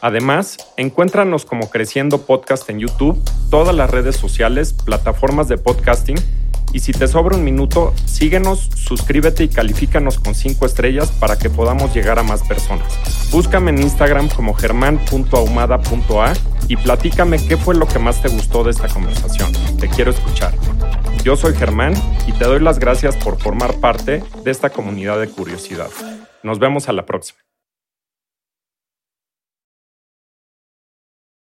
Además, 0.00 0.58
encuéntranos 0.76 1.44
como 1.44 1.70
Creciendo 1.70 2.24
Podcast 2.24 2.70
en 2.70 2.78
YouTube, 2.78 3.20
todas 3.50 3.74
las 3.74 3.90
redes 3.90 4.14
sociales, 4.14 4.72
plataformas 4.72 5.48
de 5.48 5.58
podcasting 5.58 6.45
y 6.76 6.80
si 6.80 6.92
te 6.92 7.08
sobra 7.08 7.38
un 7.38 7.42
minuto, 7.42 7.94
síguenos, 8.04 8.68
suscríbete 8.74 9.42
y 9.44 9.48
califícanos 9.48 10.20
con 10.20 10.34
5 10.34 10.66
estrellas 10.66 11.10
para 11.10 11.38
que 11.38 11.48
podamos 11.48 11.94
llegar 11.94 12.18
a 12.18 12.22
más 12.22 12.42
personas. 12.42 12.86
Búscame 13.32 13.70
en 13.70 13.80
Instagram 13.80 14.28
como 14.28 14.52
germán.ahumada.a 14.52 16.34
y 16.68 16.76
platícame 16.76 17.38
qué 17.48 17.56
fue 17.56 17.76
lo 17.76 17.88
que 17.88 17.98
más 17.98 18.20
te 18.20 18.28
gustó 18.28 18.62
de 18.62 18.72
esta 18.72 18.88
conversación. 18.88 19.50
Te 19.80 19.88
quiero 19.88 20.10
escuchar. 20.10 20.52
Yo 21.24 21.34
soy 21.34 21.54
Germán 21.54 21.94
y 22.26 22.32
te 22.32 22.44
doy 22.44 22.60
las 22.60 22.78
gracias 22.78 23.16
por 23.16 23.40
formar 23.40 23.80
parte 23.80 24.22
de 24.44 24.50
esta 24.50 24.68
comunidad 24.68 25.18
de 25.18 25.30
curiosidad. 25.30 25.88
Nos 26.42 26.58
vemos 26.58 26.90
a 26.90 26.92
la 26.92 27.06
próxima. 27.06 27.38